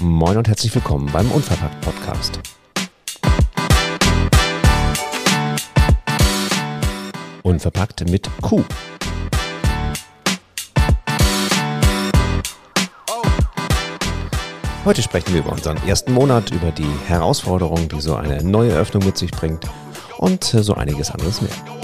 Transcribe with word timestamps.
Moin 0.00 0.36
und 0.36 0.48
herzlich 0.48 0.74
willkommen 0.74 1.10
beim 1.10 1.30
Unverpackt 1.30 1.80
Podcast. 1.80 2.40
Unverpackt 7.42 8.06
mit 8.10 8.28
Q. 8.42 8.62
Heute 14.84 15.00
sprechen 15.00 15.32
wir 15.32 15.40
über 15.40 15.52
unseren 15.52 15.78
ersten 15.86 16.12
Monat, 16.12 16.50
über 16.50 16.70
die 16.70 16.84
Herausforderungen, 17.06 17.88
die 17.88 18.02
so 18.02 18.14
eine 18.14 18.44
neue 18.44 18.72
Öffnung 18.72 19.06
mit 19.06 19.16
sich 19.16 19.30
bringt 19.30 19.66
und 20.18 20.44
so 20.44 20.74
einiges 20.74 21.10
anderes 21.10 21.40
mehr. 21.40 21.83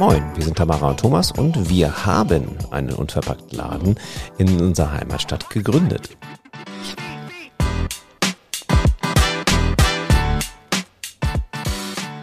Moin, 0.00 0.22
wir 0.34 0.42
sind 0.42 0.56
Tamara 0.56 0.88
und 0.88 1.00
Thomas 1.00 1.30
und 1.30 1.68
wir 1.68 2.06
haben 2.06 2.56
einen 2.70 2.88
unverpackten 2.94 3.58
Laden 3.58 3.96
in 4.38 4.58
unserer 4.58 4.92
Heimatstadt 4.92 5.50
gegründet. 5.50 6.16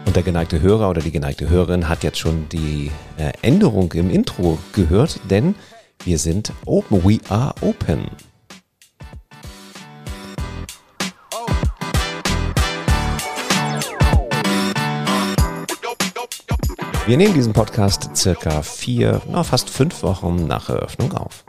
Und 0.04 0.16
der 0.16 0.24
geneigte 0.24 0.60
Hörer 0.60 0.90
oder 0.90 1.02
die 1.02 1.12
geneigte 1.12 1.48
Hörerin 1.48 1.88
hat 1.88 2.02
jetzt 2.02 2.18
schon 2.18 2.48
die 2.48 2.90
äh, 3.16 3.30
Änderung 3.42 3.92
im 3.92 4.10
Intro 4.10 4.58
gehört, 4.72 5.20
denn 5.30 5.54
wir 6.02 6.18
sind 6.18 6.52
open. 6.66 7.04
We 7.04 7.20
are 7.28 7.54
open. 7.60 8.10
Wir 17.08 17.16
nehmen 17.16 17.32
diesen 17.32 17.54
Podcast 17.54 18.14
circa 18.14 18.60
vier, 18.60 19.22
na, 19.30 19.42
fast 19.42 19.70
fünf 19.70 20.02
Wochen 20.02 20.46
nach 20.46 20.68
Eröffnung 20.68 21.10
auf. 21.14 21.42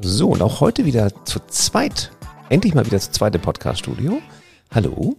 So, 0.00 0.30
und 0.30 0.42
auch 0.42 0.58
heute 0.58 0.84
wieder 0.84 1.12
zu 1.24 1.38
zweit, 1.46 2.10
endlich 2.48 2.74
mal 2.74 2.84
wieder 2.86 2.98
zu 2.98 3.12
zweit 3.12 3.36
im 3.36 3.40
Podcast-Studio. 3.40 4.20
Hallo. 4.74 5.16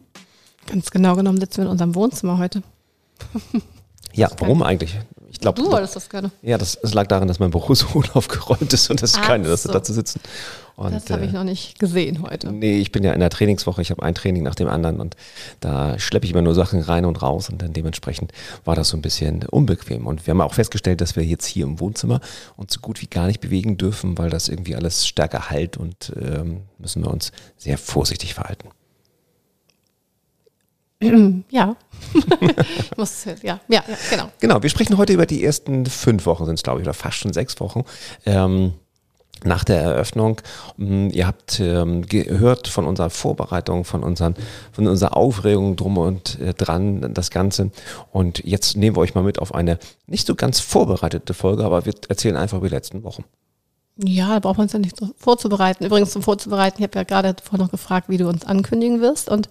Ganz 0.67 0.91
genau 0.91 1.15
genommen 1.15 1.39
sitzen 1.39 1.59
wir 1.59 1.63
in 1.67 1.71
unserem 1.71 1.95
Wohnzimmer 1.95 2.37
heute. 2.37 2.63
Ja, 4.13 4.29
warum 4.39 4.63
eigentlich? 4.63 4.97
Ich 5.29 5.39
glaube, 5.39 5.61
du 5.61 5.71
wolltest 5.71 5.95
das 5.95 6.09
gerne. 6.09 6.29
Ja, 6.43 6.59
das, 6.59 6.79
das, 6.79 6.93
lag 6.93 7.07
daran, 7.07 7.27
dass 7.27 7.39
mein 7.39 7.49
Büro 7.49 7.73
so 7.75 7.87
unaufgeräumt 7.93 8.71
ist 8.71 8.89
und 8.91 9.01
dass 9.01 9.15
ich 9.15 9.21
keine 9.21 9.47
Lust 9.47 9.63
so. 9.63 9.71
da 9.71 9.81
zu 9.81 9.91
sitzen. 9.93 10.21
Und, 10.75 10.93
das 10.93 11.09
habe 11.09 11.25
ich 11.25 11.31
äh, 11.31 11.33
noch 11.33 11.43
nicht 11.43 11.79
gesehen 11.79 12.23
heute. 12.23 12.51
Nee, 12.51 12.77
ich 12.77 12.91
bin 12.91 13.03
ja 13.03 13.13
in 13.13 13.19
der 13.19 13.29
Trainingswoche. 13.29 13.81
Ich 13.81 13.91
habe 13.91 14.01
ein 14.01 14.15
Training 14.15 14.43
nach 14.43 14.55
dem 14.55 14.67
anderen 14.67 14.99
und 14.99 15.15
da 15.59 15.99
schleppe 15.99 16.25
ich 16.25 16.31
immer 16.31 16.41
nur 16.41 16.55
Sachen 16.55 16.81
rein 16.81 17.05
und 17.05 17.21
raus 17.21 17.49
und 17.49 17.61
dann 17.61 17.73
dementsprechend 17.73 18.31
war 18.63 18.75
das 18.75 18.89
so 18.89 18.97
ein 18.97 19.01
bisschen 19.01 19.43
unbequem. 19.43 20.07
Und 20.07 20.25
wir 20.25 20.31
haben 20.31 20.41
auch 20.41 20.53
festgestellt, 20.53 21.01
dass 21.01 21.15
wir 21.15 21.23
jetzt 21.23 21.45
hier 21.45 21.65
im 21.65 21.79
Wohnzimmer 21.79 22.21
uns 22.55 22.73
so 22.73 22.79
gut 22.79 23.01
wie 23.01 23.07
gar 23.07 23.27
nicht 23.27 23.39
bewegen 23.39 23.77
dürfen, 23.77 24.17
weil 24.17 24.29
das 24.29 24.49
irgendwie 24.49 24.75
alles 24.75 25.07
stärker 25.07 25.49
halt 25.49 25.77
und 25.77 26.13
ähm, 26.19 26.61
müssen 26.77 27.03
wir 27.03 27.11
uns 27.11 27.31
sehr 27.57 27.77
vorsichtig 27.77 28.33
verhalten. 28.33 28.69
Ja. 31.49 31.75
muss, 32.97 33.25
ja, 33.41 33.59
ja, 33.67 33.83
genau. 34.09 34.29
Genau, 34.39 34.61
wir 34.61 34.69
sprechen 34.69 34.97
heute 34.97 35.13
über 35.13 35.25
die 35.25 35.43
ersten 35.43 35.85
fünf 35.85 36.25
Wochen, 36.25 36.45
sind 36.45 36.55
es 36.55 36.63
glaube 36.63 36.81
ich, 36.81 36.85
oder 36.85 36.93
fast 36.93 37.17
schon 37.17 37.33
sechs 37.33 37.59
Wochen. 37.59 37.83
Ähm, 38.25 38.73
nach 39.45 39.63
der 39.63 39.81
Eröffnung. 39.81 40.41
Mm, 40.77 41.09
ihr 41.09 41.27
habt 41.27 41.59
ähm, 41.59 42.05
gehört 42.05 42.67
von 42.67 42.85
unserer 42.85 43.09
Vorbereitung, 43.09 43.83
von, 43.83 44.03
unseren, 44.03 44.35
von 44.71 44.87
unserer 44.87 45.15
Aufregung 45.17 45.75
drum 45.75 45.97
und 45.97 46.39
äh, 46.39 46.53
dran, 46.53 47.13
das 47.13 47.29
Ganze. 47.29 47.71
Und 48.11 48.43
jetzt 48.45 48.77
nehmen 48.77 48.95
wir 48.95 49.01
euch 49.01 49.15
mal 49.15 49.23
mit 49.23 49.39
auf 49.39 49.53
eine 49.53 49.79
nicht 50.07 50.27
so 50.27 50.35
ganz 50.35 50.59
vorbereitete 50.59 51.33
Folge, 51.33 51.63
aber 51.63 51.85
wir 51.85 51.93
erzählen 52.09 52.37
einfach 52.37 52.57
über 52.57 52.69
die 52.69 52.75
letzten 52.75 53.03
Wochen. 53.03 53.23
Ja, 53.97 54.29
da 54.29 54.39
braucht 54.39 54.57
man 54.57 54.65
uns 54.65 54.73
ja 54.73 54.79
nicht 54.79 54.97
vorzubereiten. 55.17 55.85
Übrigens 55.85 56.11
zum 56.11 56.23
Vorzubereiten, 56.23 56.77
ich 56.79 56.83
habe 56.87 56.97
ja 56.97 57.03
gerade 57.03 57.35
vorher 57.43 57.63
noch 57.63 57.71
gefragt, 57.71 58.09
wie 58.09 58.17
du 58.17 58.27
uns 58.27 58.43
ankündigen 58.43 59.01
wirst. 59.01 59.29
Und 59.29 59.49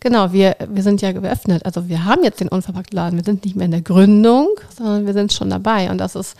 genau, 0.00 0.32
wir, 0.32 0.56
wir 0.68 0.82
sind 0.82 1.02
ja 1.02 1.12
geöffnet. 1.12 1.64
Also 1.64 1.88
wir 1.88 2.04
haben 2.04 2.24
jetzt 2.24 2.40
den 2.40 2.48
Unverpacktladen. 2.48 3.16
Wir 3.16 3.24
sind 3.24 3.44
nicht 3.44 3.54
mehr 3.54 3.66
in 3.66 3.70
der 3.70 3.82
Gründung, 3.82 4.48
sondern 4.76 5.06
wir 5.06 5.12
sind 5.12 5.32
schon 5.32 5.50
dabei. 5.50 5.88
Und 5.90 5.98
das 5.98 6.16
ist, 6.16 6.36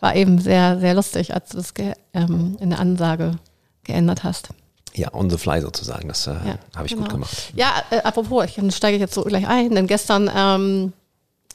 war 0.00 0.14
eben 0.14 0.38
sehr, 0.40 0.78
sehr 0.78 0.92
lustig, 0.92 1.32
als 1.32 1.48
du 1.50 1.56
das 1.56 1.72
ähm, 2.12 2.58
in 2.60 2.68
der 2.68 2.80
Ansage 2.80 3.38
geändert 3.84 4.22
hast. 4.22 4.50
Ja, 4.92 5.14
on 5.14 5.30
the 5.30 5.38
fly 5.38 5.62
sozusagen. 5.62 6.08
Das 6.08 6.26
äh, 6.26 6.32
ja, 6.32 6.58
habe 6.76 6.86
ich 6.86 6.92
genau. 6.92 7.04
gut 7.04 7.12
gemacht. 7.12 7.52
Ja, 7.54 7.72
äh, 7.90 8.00
apropos, 8.00 8.44
ich 8.44 8.76
steige 8.76 8.98
jetzt 8.98 9.14
so 9.14 9.22
gleich 9.22 9.46
ein, 9.46 9.74
denn 9.74 9.86
gestern 9.86 10.30
ähm, 10.34 10.92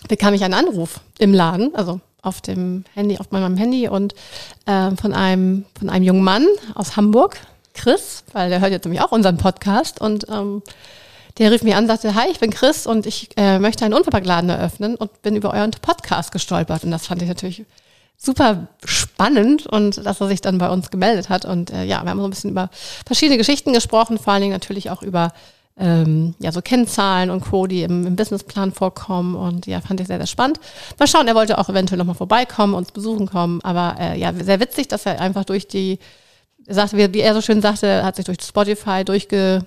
bekam 0.07 0.33
ich 0.33 0.43
einen 0.43 0.55
Anruf 0.55 1.01
im 1.19 1.33
Laden, 1.33 1.75
also 1.75 1.99
auf 2.25 2.41
dem 2.41 2.83
Handy, 2.93 3.17
auf 3.17 3.31
meinem 3.31 3.57
Handy 3.57 3.87
und 3.87 4.13
äh, 4.65 4.91
von 4.91 5.13
einem 5.13 5.65
von 5.77 5.89
einem 5.89 6.03
jungen 6.03 6.23
Mann 6.23 6.45
aus 6.73 6.95
Hamburg, 6.97 7.37
Chris, 7.73 8.23
weil 8.33 8.49
der 8.49 8.61
hört 8.61 8.71
jetzt 8.71 8.85
nämlich 8.85 9.01
auch 9.01 9.11
unseren 9.11 9.37
Podcast 9.37 10.01
und 10.01 10.27
ähm, 10.29 10.63
der 11.37 11.51
rief 11.51 11.63
mir 11.63 11.77
an, 11.77 11.87
sagte, 11.87 12.15
hi, 12.15 12.29
ich 12.31 12.39
bin 12.39 12.51
Chris 12.51 12.87
und 12.87 13.05
ich 13.05 13.29
äh, 13.35 13.59
möchte 13.59 13.83
einen 13.83 13.93
Unverpacktladen 13.93 14.49
eröffnen 14.49 14.95
und 14.95 15.21
bin 15.21 15.35
über 15.35 15.53
euren 15.53 15.71
Podcast 15.71 16.31
gestolpert. 16.31 16.85
Und 16.85 16.91
das 16.91 17.07
fand 17.07 17.21
ich 17.21 17.27
natürlich 17.27 17.65
super 18.17 18.67
spannend 18.85 19.67
und 19.67 20.05
dass 20.05 20.21
er 20.21 20.27
sich 20.27 20.39
dann 20.39 20.57
bei 20.57 20.69
uns 20.69 20.89
gemeldet 20.91 21.27
hat. 21.27 21.43
Und 21.43 21.71
äh, 21.71 21.83
ja, 21.83 22.03
wir 22.03 22.09
haben 22.09 22.19
so 22.19 22.25
ein 22.25 22.29
bisschen 22.29 22.51
über 22.51 22.69
verschiedene 23.05 23.37
Geschichten 23.37 23.73
gesprochen, 23.73 24.17
vor 24.17 24.33
allen 24.33 24.43
Dingen 24.43 24.53
natürlich 24.53 24.89
auch 24.89 25.01
über 25.01 25.33
ähm, 25.77 26.35
ja, 26.39 26.51
so 26.51 26.61
Kennzahlen 26.61 27.29
und 27.29 27.41
Co., 27.41 27.67
die 27.67 27.83
im, 27.83 28.07
im, 28.07 28.15
Businessplan 28.15 28.71
vorkommen. 28.71 29.35
Und 29.35 29.67
ja, 29.67 29.81
fand 29.81 29.99
ich 29.99 30.07
sehr, 30.07 30.17
sehr 30.17 30.27
spannend. 30.27 30.59
Mal 30.97 31.07
schauen, 31.07 31.27
er 31.27 31.35
wollte 31.35 31.57
auch 31.57 31.69
eventuell 31.69 31.97
nochmal 31.97 32.15
vorbeikommen, 32.15 32.73
uns 32.73 32.91
besuchen 32.91 33.27
kommen. 33.27 33.61
Aber 33.61 33.95
äh, 33.99 34.17
ja, 34.17 34.33
sehr 34.33 34.59
witzig, 34.59 34.87
dass 34.87 35.05
er 35.05 35.19
einfach 35.19 35.43
durch 35.43 35.67
die, 35.67 35.99
er 36.65 36.75
sagte, 36.75 36.97
wie, 36.97 37.13
wie 37.13 37.19
er 37.19 37.33
so 37.33 37.41
schön 37.41 37.61
sagte, 37.61 38.03
hat 38.03 38.15
sich 38.15 38.25
durch 38.25 38.41
Spotify 38.41 39.03
durchge, 39.03 39.65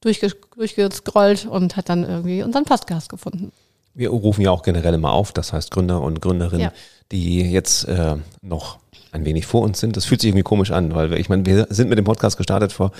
durchge, 0.00 0.32
durchgescrollt 0.56 1.46
und 1.46 1.76
hat 1.76 1.88
dann 1.88 2.02
irgendwie 2.02 2.42
unseren 2.42 2.64
Podcast 2.64 3.08
gefunden. 3.08 3.52
Wir 3.94 4.10
rufen 4.10 4.42
ja 4.42 4.50
auch 4.50 4.62
generell 4.62 4.94
immer 4.94 5.12
auf, 5.12 5.32
das 5.32 5.52
heißt 5.52 5.70
Gründer 5.70 6.00
und 6.00 6.20
Gründerinnen, 6.20 6.60
ja. 6.66 6.72
die 7.10 7.42
jetzt 7.50 7.84
äh, 7.84 8.16
noch 8.42 8.78
ein 9.12 9.24
wenig 9.24 9.46
vor 9.46 9.62
uns 9.62 9.80
sind. 9.80 9.96
Das 9.96 10.04
fühlt 10.04 10.20
sich 10.20 10.28
irgendwie 10.28 10.42
komisch 10.42 10.70
an, 10.70 10.94
weil 10.94 11.10
wir, 11.10 11.18
ich 11.18 11.28
meine, 11.28 11.46
wir 11.46 11.66
sind 11.70 11.88
mit 11.88 11.98
dem 11.98 12.04
Podcast 12.04 12.36
gestartet 12.36 12.72
vor, 12.72 12.92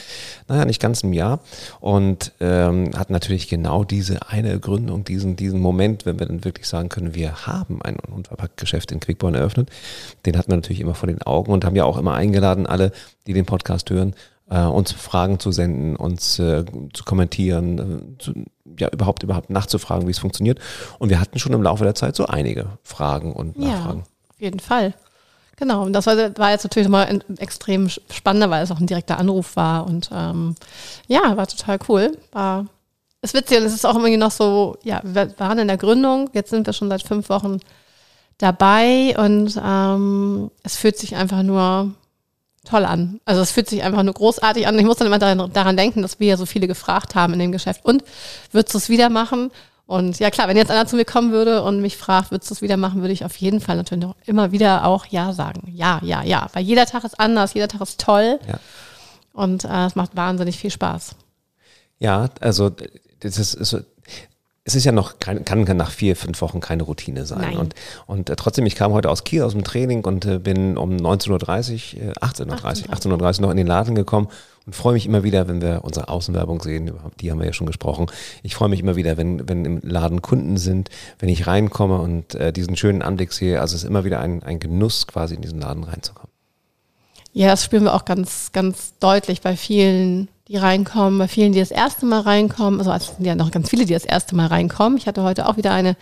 naja, 0.48 0.64
nicht 0.64 0.80
ganz 0.80 1.04
einem 1.04 1.12
Jahr 1.12 1.40
und 1.80 2.32
ähm, 2.40 2.90
hatten 2.96 3.12
natürlich 3.12 3.48
genau 3.48 3.84
diese 3.84 4.28
eine 4.28 4.58
Gründung, 4.60 5.04
diesen, 5.04 5.36
diesen 5.36 5.60
Moment, 5.60 6.06
wenn 6.06 6.18
wir 6.18 6.26
dann 6.26 6.44
wirklich 6.44 6.66
sagen 6.66 6.88
können, 6.88 7.14
wir 7.14 7.46
haben 7.46 7.82
ein 7.82 7.96
Unverpackt-Geschäft 7.96 8.92
in 8.92 9.00
Quickborn 9.00 9.34
eröffnet. 9.34 9.70
Den 10.26 10.36
hatten 10.36 10.50
wir 10.50 10.56
natürlich 10.56 10.80
immer 10.80 10.94
vor 10.94 11.06
den 11.06 11.22
Augen 11.22 11.52
und 11.52 11.64
haben 11.64 11.76
ja 11.76 11.84
auch 11.84 11.98
immer 11.98 12.14
eingeladen, 12.14 12.66
alle, 12.66 12.92
die 13.26 13.32
den 13.32 13.46
Podcast 13.46 13.90
hören, 13.90 14.14
äh, 14.50 14.62
uns 14.62 14.92
Fragen 14.92 15.38
zu 15.38 15.52
senden, 15.52 15.96
uns 15.96 16.38
äh, 16.38 16.64
zu 16.92 17.04
kommentieren, 17.04 17.78
äh, 17.78 18.22
zu, 18.22 18.32
ja 18.78 18.88
überhaupt 18.88 19.22
überhaupt 19.22 19.50
nachzufragen, 19.50 20.06
wie 20.06 20.12
es 20.12 20.18
funktioniert. 20.18 20.58
Und 20.98 21.10
wir 21.10 21.20
hatten 21.20 21.38
schon 21.38 21.52
im 21.52 21.62
Laufe 21.62 21.84
der 21.84 21.94
Zeit 21.94 22.16
so 22.16 22.26
einige 22.26 22.78
Fragen 22.82 23.32
und 23.32 23.58
Nachfragen. 23.58 24.00
Ja, 24.00 24.30
auf 24.30 24.40
jeden 24.40 24.60
Fall. 24.60 24.94
Genau, 25.58 25.84
und 25.84 25.92
das 25.92 26.06
war, 26.06 26.16
war 26.38 26.50
jetzt 26.52 26.62
natürlich 26.62 26.88
mal 26.88 27.20
extrem 27.38 27.88
spannender, 27.88 28.48
weil 28.48 28.62
es 28.62 28.70
auch 28.70 28.78
ein 28.78 28.86
direkter 28.86 29.18
Anruf 29.18 29.56
war 29.56 29.86
und 29.86 30.08
ähm, 30.12 30.54
ja, 31.08 31.36
war 31.36 31.48
total 31.48 31.78
cool. 31.88 32.16
War 32.30 32.66
ist 33.22 33.34
witzig 33.34 33.58
und 33.58 33.64
es 33.64 33.74
ist 33.74 33.84
auch 33.84 33.96
irgendwie 33.96 34.16
noch 34.16 34.30
so, 34.30 34.76
ja, 34.84 35.00
wir 35.02 35.36
waren 35.38 35.58
in 35.58 35.66
der 35.66 35.76
Gründung, 35.76 36.30
jetzt 36.32 36.50
sind 36.50 36.66
wir 36.66 36.72
schon 36.72 36.88
seit 36.88 37.02
fünf 37.02 37.28
Wochen 37.28 37.58
dabei 38.38 39.16
und 39.18 39.60
ähm, 39.60 40.52
es 40.62 40.76
fühlt 40.76 40.96
sich 40.96 41.16
einfach 41.16 41.42
nur 41.42 41.92
toll 42.64 42.84
an. 42.84 43.20
Also 43.24 43.40
es 43.40 43.50
fühlt 43.50 43.68
sich 43.68 43.82
einfach 43.82 44.04
nur 44.04 44.14
großartig 44.14 44.68
an. 44.68 44.78
Ich 44.78 44.84
muss 44.84 44.98
dann 44.98 45.08
immer 45.08 45.18
daran, 45.18 45.52
daran 45.52 45.76
denken, 45.76 46.02
dass 46.02 46.20
wir 46.20 46.28
ja 46.28 46.36
so 46.36 46.46
viele 46.46 46.68
gefragt 46.68 47.16
haben 47.16 47.32
in 47.32 47.40
dem 47.40 47.50
Geschäft. 47.50 47.84
Und 47.84 48.04
würdest 48.52 48.74
du 48.74 48.78
es 48.78 48.88
wieder 48.88 49.08
machen? 49.08 49.50
Und 49.88 50.18
ja 50.18 50.30
klar, 50.30 50.48
wenn 50.48 50.58
jetzt 50.58 50.70
einer 50.70 50.86
zu 50.86 50.96
mir 50.96 51.06
kommen 51.06 51.32
würde 51.32 51.62
und 51.62 51.80
mich 51.80 51.96
fragt, 51.96 52.30
würdest 52.30 52.50
du 52.50 52.54
es 52.54 52.60
wieder 52.60 52.76
machen, 52.76 53.00
würde 53.00 53.14
ich 53.14 53.24
auf 53.24 53.34
jeden 53.36 53.58
Fall 53.58 53.76
natürlich 53.76 54.04
auch 54.04 54.16
immer 54.26 54.52
wieder 54.52 54.84
auch 54.84 55.06
Ja 55.06 55.32
sagen. 55.32 55.72
Ja, 55.74 55.98
ja, 56.02 56.22
ja. 56.22 56.46
Weil 56.52 56.62
jeder 56.62 56.84
Tag 56.84 57.04
ist 57.04 57.18
anders, 57.18 57.54
jeder 57.54 57.68
Tag 57.68 57.80
ist 57.80 57.98
toll. 57.98 58.38
Ja. 58.46 58.60
Und 59.32 59.64
äh, 59.64 59.86
es 59.86 59.96
macht 59.96 60.14
wahnsinnig 60.14 60.58
viel 60.58 60.70
Spaß. 60.70 61.16
Ja, 62.00 62.28
also 62.38 62.70
das 63.20 63.38
ist, 63.38 63.54
ist 63.54 63.82
es 64.64 64.74
ist 64.74 64.84
ja 64.84 64.92
noch, 64.92 65.18
kein, 65.18 65.46
kann 65.46 65.64
nach 65.78 65.90
vier, 65.90 66.14
fünf 66.16 66.42
Wochen 66.42 66.60
keine 66.60 66.82
Routine 66.82 67.24
sein. 67.24 67.40
Nein. 67.40 67.56
Und, 67.56 67.74
und 68.06 68.28
äh, 68.28 68.36
trotzdem, 68.36 68.66
ich 68.66 68.74
kam 68.74 68.92
heute 68.92 69.08
aus 69.08 69.24
Kiel 69.24 69.42
aus 69.42 69.52
dem 69.52 69.64
Training 69.64 70.04
und 70.04 70.26
äh, 70.26 70.38
bin 70.38 70.76
um 70.76 70.94
19.30 70.94 71.30
Uhr, 71.96 72.08
äh, 72.08 72.12
18.30 72.20 72.88
Uhr, 72.88 72.94
18.30 72.94 73.36
Uhr 73.38 73.42
noch 73.46 73.50
in 73.50 73.56
den 73.56 73.66
Laden 73.66 73.94
gekommen 73.94 74.28
und 74.68 74.74
freue 74.74 74.92
mich 74.92 75.06
immer 75.06 75.24
wieder, 75.24 75.48
wenn 75.48 75.62
wir 75.62 75.80
unsere 75.82 76.08
Außenwerbung 76.08 76.60
sehen, 76.60 76.92
die 77.20 77.30
haben 77.30 77.38
wir 77.38 77.46
ja 77.46 77.54
schon 77.54 77.66
gesprochen. 77.66 78.04
Ich 78.42 78.54
freue 78.54 78.68
mich 78.68 78.80
immer 78.80 78.96
wieder, 78.96 79.16
wenn, 79.16 79.48
wenn 79.48 79.64
im 79.64 79.80
Laden 79.82 80.20
Kunden 80.20 80.58
sind, 80.58 80.90
wenn 81.18 81.30
ich 81.30 81.46
reinkomme 81.46 81.98
und 81.98 82.34
äh, 82.34 82.52
diesen 82.52 82.76
schönen 82.76 83.00
Anblick 83.00 83.32
sehe. 83.32 83.62
Also 83.62 83.76
es 83.76 83.84
ist 83.84 83.88
immer 83.88 84.04
wieder 84.04 84.20
ein, 84.20 84.42
ein 84.42 84.58
Genuss, 84.58 85.06
quasi 85.06 85.36
in 85.36 85.40
diesen 85.40 85.62
Laden 85.62 85.84
reinzukommen. 85.84 86.30
Ja, 87.32 87.48
das 87.48 87.64
spüren 87.64 87.84
wir 87.84 87.94
auch 87.94 88.04
ganz, 88.04 88.52
ganz 88.52 88.92
deutlich 89.00 89.40
bei 89.40 89.56
vielen, 89.56 90.28
die 90.48 90.58
reinkommen, 90.58 91.18
bei 91.18 91.28
vielen, 91.28 91.52
die 91.54 91.60
das 91.60 91.70
erste 91.70 92.04
Mal 92.04 92.20
reinkommen. 92.20 92.78
Also 92.78 92.92
es 92.92 93.16
sind 93.16 93.24
ja 93.24 93.36
noch 93.36 93.50
ganz 93.50 93.70
viele, 93.70 93.86
die 93.86 93.94
das 93.94 94.04
erste 94.04 94.36
Mal 94.36 94.48
reinkommen. 94.48 94.98
Ich 94.98 95.06
hatte 95.06 95.22
heute 95.22 95.48
auch 95.48 95.56
wieder 95.56 95.72
eine 95.72 95.96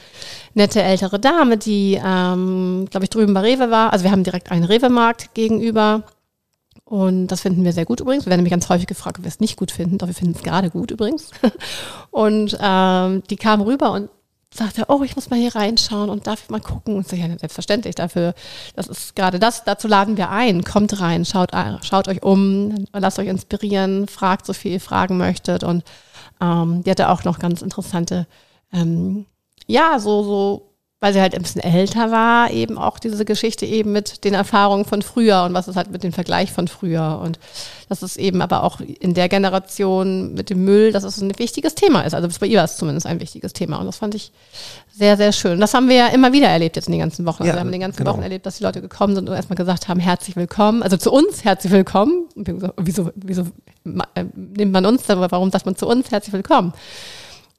nette 0.55 0.83
ältere 0.83 1.21
Dame, 1.21 1.57
die, 1.57 2.01
ähm, 2.05 2.89
glaube 2.91 3.05
ich, 3.05 3.11
drüben 3.11 3.33
bei 3.33 3.43
Rewe 3.43 3.71
war. 3.71 3.93
Also 3.93 4.03
wir 4.03 4.11
haben 4.11 4.25
direkt 4.25 4.51
einen 4.51 4.65
Rewe-Markt 4.65 5.35
gegenüber. 5.35 6.03
Und 6.89 7.27
das 7.27 7.41
finden 7.41 7.65
wir 7.65 7.73
sehr 7.73 7.85
gut 7.85 7.99
übrigens. 7.99 8.27
Wir 8.27 8.31
werden 8.31 8.39
nämlich 8.39 8.53
ganz 8.53 8.69
häufig 8.69 8.87
gefragt, 8.87 9.19
ob 9.19 9.25
wir 9.25 9.29
es 9.29 9.41
nicht 9.41 9.57
gut 9.57 9.73
finden. 9.73 9.99
Doch 9.99 10.07
wir 10.07 10.15
finden 10.15 10.37
es 10.37 10.43
gerade 10.45 10.71
gut 10.71 10.93
übrigens. 10.93 11.33
Und 12.13 12.57
ähm, 12.61 13.25
die 13.29 13.37
kam 13.37 13.61
rüber 13.61 13.91
und 13.91 14.09
sagte, 14.55 14.85
oh, 14.87 15.03
ich 15.03 15.17
muss 15.17 15.29
mal 15.29 15.39
hier 15.39 15.55
reinschauen 15.55 16.09
und 16.09 16.27
darf 16.27 16.45
ich 16.45 16.49
mal 16.49 16.61
gucken. 16.61 16.97
Und 16.97 17.07
so, 17.07 17.17
ja, 17.17 17.27
selbstverständlich, 17.27 17.97
dafür, 17.97 18.35
das 18.75 18.87
ist 18.87 19.17
gerade 19.17 19.39
das, 19.39 19.65
dazu 19.65 19.89
laden 19.89 20.17
wir 20.17 20.31
ein. 20.31 20.63
Kommt 20.65 20.99
rein, 21.01 21.25
schaut, 21.25 21.51
schaut 21.83 22.09
euch 22.09 22.23
um, 22.23 22.87
lasst 22.93 23.19
euch 23.19 23.29
inspirieren, 23.29 24.07
fragt 24.07 24.47
so 24.47 24.53
viel 24.53 24.73
ihr 24.73 24.81
fragen 24.81 25.19
möchtet. 25.19 25.65
Und 25.65 25.85
ähm, 26.41 26.85
die 26.85 26.91
hatte 26.91 27.11
auch 27.11 27.25
noch 27.25 27.41
ganz 27.41 27.61
interessante, 27.61 28.27
ähm, 28.73 29.27
ja, 29.67 29.99
so, 29.99 30.23
so 30.23 30.76
weil 30.99 31.13
sie 31.13 31.21
halt 31.21 31.35
ein 31.35 31.43
bisschen 31.43 31.61
älter 31.61 32.11
war, 32.11 32.51
eben 32.51 32.79
auch 32.79 32.99
diese 32.99 33.27
Geschichte 33.27 33.67
eben 33.67 33.93
mit 33.93 34.25
den 34.25 34.33
Erfahrungen 34.33 34.87
von 34.87 35.03
früher 35.03 35.43
und 35.43 35.53
was 35.53 35.69
ist 35.69 35.77
halt 35.77 35.91
mit 35.91 36.03
dem 36.03 36.13
Vergleich 36.13 36.53
von 36.53 36.69
früher. 36.69 37.21
Und 37.23 37.39
das 37.91 38.03
ist 38.03 38.17
eben 38.17 38.41
aber 38.41 38.63
auch 38.63 38.81
in 38.81 39.13
der 39.13 39.29
Generation 39.29 40.33
mit 40.33 40.49
dem 40.49 40.65
Müll, 40.65 40.93
dass 40.93 41.05
es 41.05 41.21
ein 41.21 41.39
wichtiges 41.39 41.75
Thema 41.75 42.01
ist. 42.01 42.15
Also 42.15 42.29
bei 42.41 42.47
ihr 42.47 42.59
war 42.59 42.65
es 42.65 42.79
zumindest 42.79 43.07
ein 43.07 43.21
wichtiges 43.21 43.53
Thema. 43.53 43.77
Und 43.77 43.85
das 43.85 43.99
fand 43.99 44.15
ich 44.15 44.33
sehr, 44.91 45.19
sehr 45.19 45.33
schön. 45.33 45.61
Das 45.61 45.75
haben 45.75 45.91
wir 45.91 45.97
ja 45.97 46.07
immer 46.07 46.33
wieder 46.33 46.49
erlebt 46.49 46.77
jetzt 46.77 46.87
in 46.87 46.93
den 46.93 47.01
ganzen 47.01 47.27
Wochen. 47.27 47.43
Also 47.43 47.53
wir 47.53 47.61
haben 47.61 47.69
in 47.69 47.73
den 47.73 47.83
ganzen 47.83 47.99
genau. 47.99 48.15
Wochen 48.15 48.23
erlebt, 48.23 48.47
dass 48.47 48.57
die 48.57 48.65
Leute 48.65 48.81
gekommen 48.81 49.15
sind 49.15 49.29
und 49.29 49.35
erstmal 49.35 49.57
gesagt 49.57 49.89
haben, 49.89 50.01
herzlich 50.01 50.35
willkommen. 50.35 50.83
Also 50.83 50.97
zu 50.97 51.13
uns 51.13 51.45
herzlich 51.45 51.73
willkommen. 51.73 52.25
Wieso, 52.79 53.11
wieso 53.17 53.43
äh, 54.15 54.25
nimmt 54.35 54.73
man 54.73 54.87
uns 54.87 55.03
dann, 55.03 55.21
warum 55.21 55.51
sagt 55.51 55.67
man 55.67 55.77
zu 55.77 55.87
uns 55.87 56.11
herzlich 56.11 56.33
willkommen? 56.33 56.73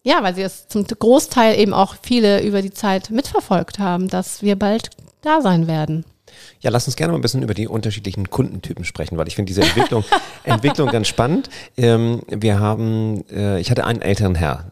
Ja, 0.08 0.24
weil 0.24 0.36
sie 0.36 0.42
es 0.42 0.70
zum 0.70 0.86
Großteil 0.86 1.60
eben 1.60 1.74
auch 1.74 1.96
viele 2.02 2.42
über 2.42 2.62
die 2.62 2.72
Zeit 2.72 3.10
mitverfolgt 3.10 3.78
haben, 3.78 4.08
dass 4.08 4.42
wir 4.42 4.56
bald 4.56 4.90
da 5.22 5.42
sein 5.42 5.68
werden. 5.68 6.06
Ja, 6.62 6.70
lass 6.70 6.88
uns 6.88 6.96
gerne 6.96 7.12
mal 7.12 7.20
ein 7.20 7.22
bisschen 7.22 7.44
über 7.44 7.54
die 7.54 7.68
unterschiedlichen 7.68 8.30
Kundentypen 8.30 8.86
sprechen, 8.86 9.18
weil 9.18 9.28
ich 9.28 9.36
finde 9.36 9.50
diese 9.50 9.64
Entwicklung, 9.64 10.06
Entwicklung 10.46 10.88
ganz 10.88 11.10
spannend. 11.10 11.50
Ähm, 11.76 12.22
wir 12.30 12.58
haben, 12.62 13.26
äh, 13.30 13.60
ich 13.60 13.70
hatte 13.70 13.84
einen 13.84 14.02
älteren 14.02 14.36
Herr, 14.36 14.72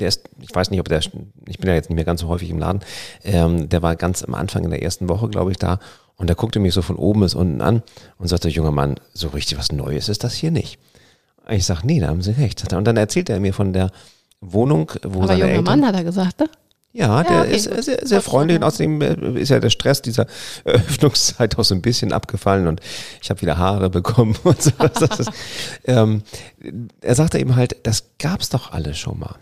der 0.00 0.08
ist, 0.08 0.28
ich 0.40 0.52
weiß 0.52 0.72
nicht, 0.72 0.80
ob 0.80 0.88
der, 0.88 0.98
ich 0.98 1.12
bin 1.12 1.68
ja 1.68 1.74
jetzt 1.74 1.88
nicht 1.88 1.94
mehr 1.94 2.04
ganz 2.04 2.22
so 2.22 2.26
häufig 2.26 2.50
im 2.50 2.58
Laden, 2.58 2.80
ähm, 3.22 3.68
der 3.68 3.82
war 3.82 3.94
ganz 3.94 4.24
am 4.24 4.34
Anfang 4.34 4.64
in 4.64 4.70
der 4.70 4.82
ersten 4.82 5.08
Woche, 5.08 5.28
glaube 5.28 5.52
ich, 5.52 5.58
da 5.58 5.78
und 6.16 6.26
der 6.26 6.34
guckte 6.34 6.58
mich 6.58 6.74
so 6.74 6.82
von 6.82 6.96
oben 6.96 7.20
bis 7.20 7.36
unten 7.36 7.60
an 7.60 7.84
und 8.18 8.26
sagte, 8.26 8.48
junger 8.48 8.72
Mann, 8.72 8.96
so 9.14 9.28
richtig 9.28 9.58
was 9.58 9.70
Neues 9.70 10.08
ist 10.08 10.24
das 10.24 10.34
hier 10.34 10.50
nicht. 10.50 10.80
Ich 11.48 11.64
sage, 11.64 11.82
nee, 11.84 12.00
da 12.00 12.08
haben 12.08 12.22
Sie 12.22 12.32
recht. 12.32 12.72
Und 12.72 12.84
dann 12.84 12.96
erzählt 12.96 13.30
er 13.30 13.38
mir 13.38 13.54
von 13.54 13.72
der 13.72 13.92
Wohnung, 14.40 14.92
wo 15.02 15.20
Aber 15.20 15.28
seine 15.28 15.40
junger 15.40 15.50
Eltern, 15.52 15.64
Mann 15.64 15.86
hat 15.86 15.94
er 15.94 16.04
gesagt, 16.04 16.40
ne? 16.40 16.48
Ja, 16.96 17.22
der 17.22 17.42
okay, 17.42 17.54
ist 17.54 17.64
sehr, 17.84 18.06
sehr 18.06 18.22
freundlich 18.22 18.56
und 18.56 18.64
außerdem 18.64 19.02
äh, 19.02 19.40
ist 19.40 19.50
ja 19.50 19.60
der 19.60 19.68
Stress 19.68 20.00
dieser 20.00 20.26
Eröffnungszeit 20.64 21.58
auch 21.58 21.64
so 21.64 21.74
ein 21.74 21.82
bisschen 21.82 22.10
abgefallen 22.10 22.66
und 22.66 22.80
ich 23.22 23.28
habe 23.28 23.42
wieder 23.42 23.58
Haare 23.58 23.90
bekommen 23.90 24.34
und 24.44 24.62
so. 24.62 24.70
Ist, 24.82 25.30
ähm, 25.84 26.22
er 27.02 27.14
sagte 27.14 27.38
eben 27.38 27.54
halt, 27.54 27.76
das 27.82 28.04
gab's 28.18 28.48
doch 28.48 28.72
alles 28.72 28.96
schon 28.96 29.18
mal. 29.18 29.36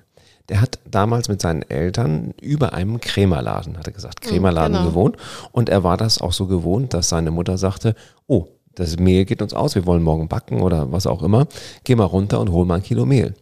Der 0.48 0.60
hat 0.60 0.80
damals 0.90 1.28
mit 1.28 1.40
seinen 1.40 1.62
Eltern 1.62 2.34
über 2.42 2.72
einem 2.72 3.00
Krämerladen, 3.00 3.78
hat 3.78 3.86
er 3.86 3.92
gesagt, 3.92 4.24
hm, 4.24 4.32
Krämerladen 4.32 4.76
genau. 4.76 4.88
gewohnt 4.88 5.16
und 5.52 5.68
er 5.68 5.84
war 5.84 5.96
das 5.96 6.20
auch 6.20 6.32
so 6.32 6.48
gewohnt, 6.48 6.92
dass 6.92 7.08
seine 7.08 7.30
Mutter 7.30 7.56
sagte, 7.56 7.94
oh, 8.26 8.48
das 8.74 8.98
Mehl 8.98 9.26
geht 9.26 9.42
uns 9.42 9.54
aus, 9.54 9.76
wir 9.76 9.86
wollen 9.86 10.02
morgen 10.02 10.26
backen 10.26 10.60
oder 10.60 10.90
was 10.90 11.06
auch 11.06 11.22
immer, 11.22 11.46
geh 11.84 11.94
mal 11.94 12.04
runter 12.04 12.40
und 12.40 12.50
hol 12.50 12.66
mal 12.66 12.76
ein 12.76 12.82
Kilo 12.82 13.06
Mehl. 13.06 13.34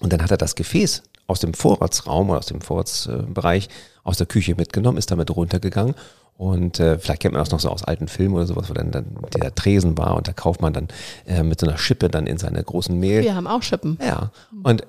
Und 0.00 0.12
dann 0.12 0.22
hat 0.22 0.30
er 0.30 0.36
das 0.36 0.54
Gefäß 0.54 1.02
aus 1.26 1.40
dem 1.40 1.54
Vorratsraum 1.54 2.30
oder 2.30 2.38
aus 2.38 2.46
dem 2.46 2.60
Vorratsbereich 2.60 3.68
aus 4.02 4.16
der 4.16 4.26
Küche 4.26 4.54
mitgenommen, 4.56 4.98
ist 4.98 5.10
damit 5.10 5.34
runtergegangen 5.34 5.94
und 6.40 6.80
äh, 6.80 6.98
vielleicht 6.98 7.20
kennt 7.20 7.34
man 7.34 7.42
das 7.42 7.50
noch 7.50 7.60
so 7.60 7.68
aus 7.68 7.84
alten 7.84 8.08
Filmen 8.08 8.34
oder 8.34 8.46
sowas, 8.46 8.70
wo 8.70 8.72
dann, 8.72 8.90
dann 8.90 9.04
der 9.42 9.54
Tresen 9.54 9.98
war 9.98 10.16
und 10.16 10.26
da 10.26 10.32
kauft 10.32 10.62
man 10.62 10.72
dann 10.72 10.88
äh, 11.26 11.42
mit 11.42 11.60
so 11.60 11.66
einer 11.66 11.76
Schippe 11.76 12.08
dann 12.08 12.26
in 12.26 12.38
seine 12.38 12.64
großen 12.64 12.98
Mehl. 12.98 13.22
Wir 13.22 13.34
haben 13.34 13.46
auch 13.46 13.62
Schippen. 13.62 13.98
Ja. 14.00 14.30
Und 14.62 14.86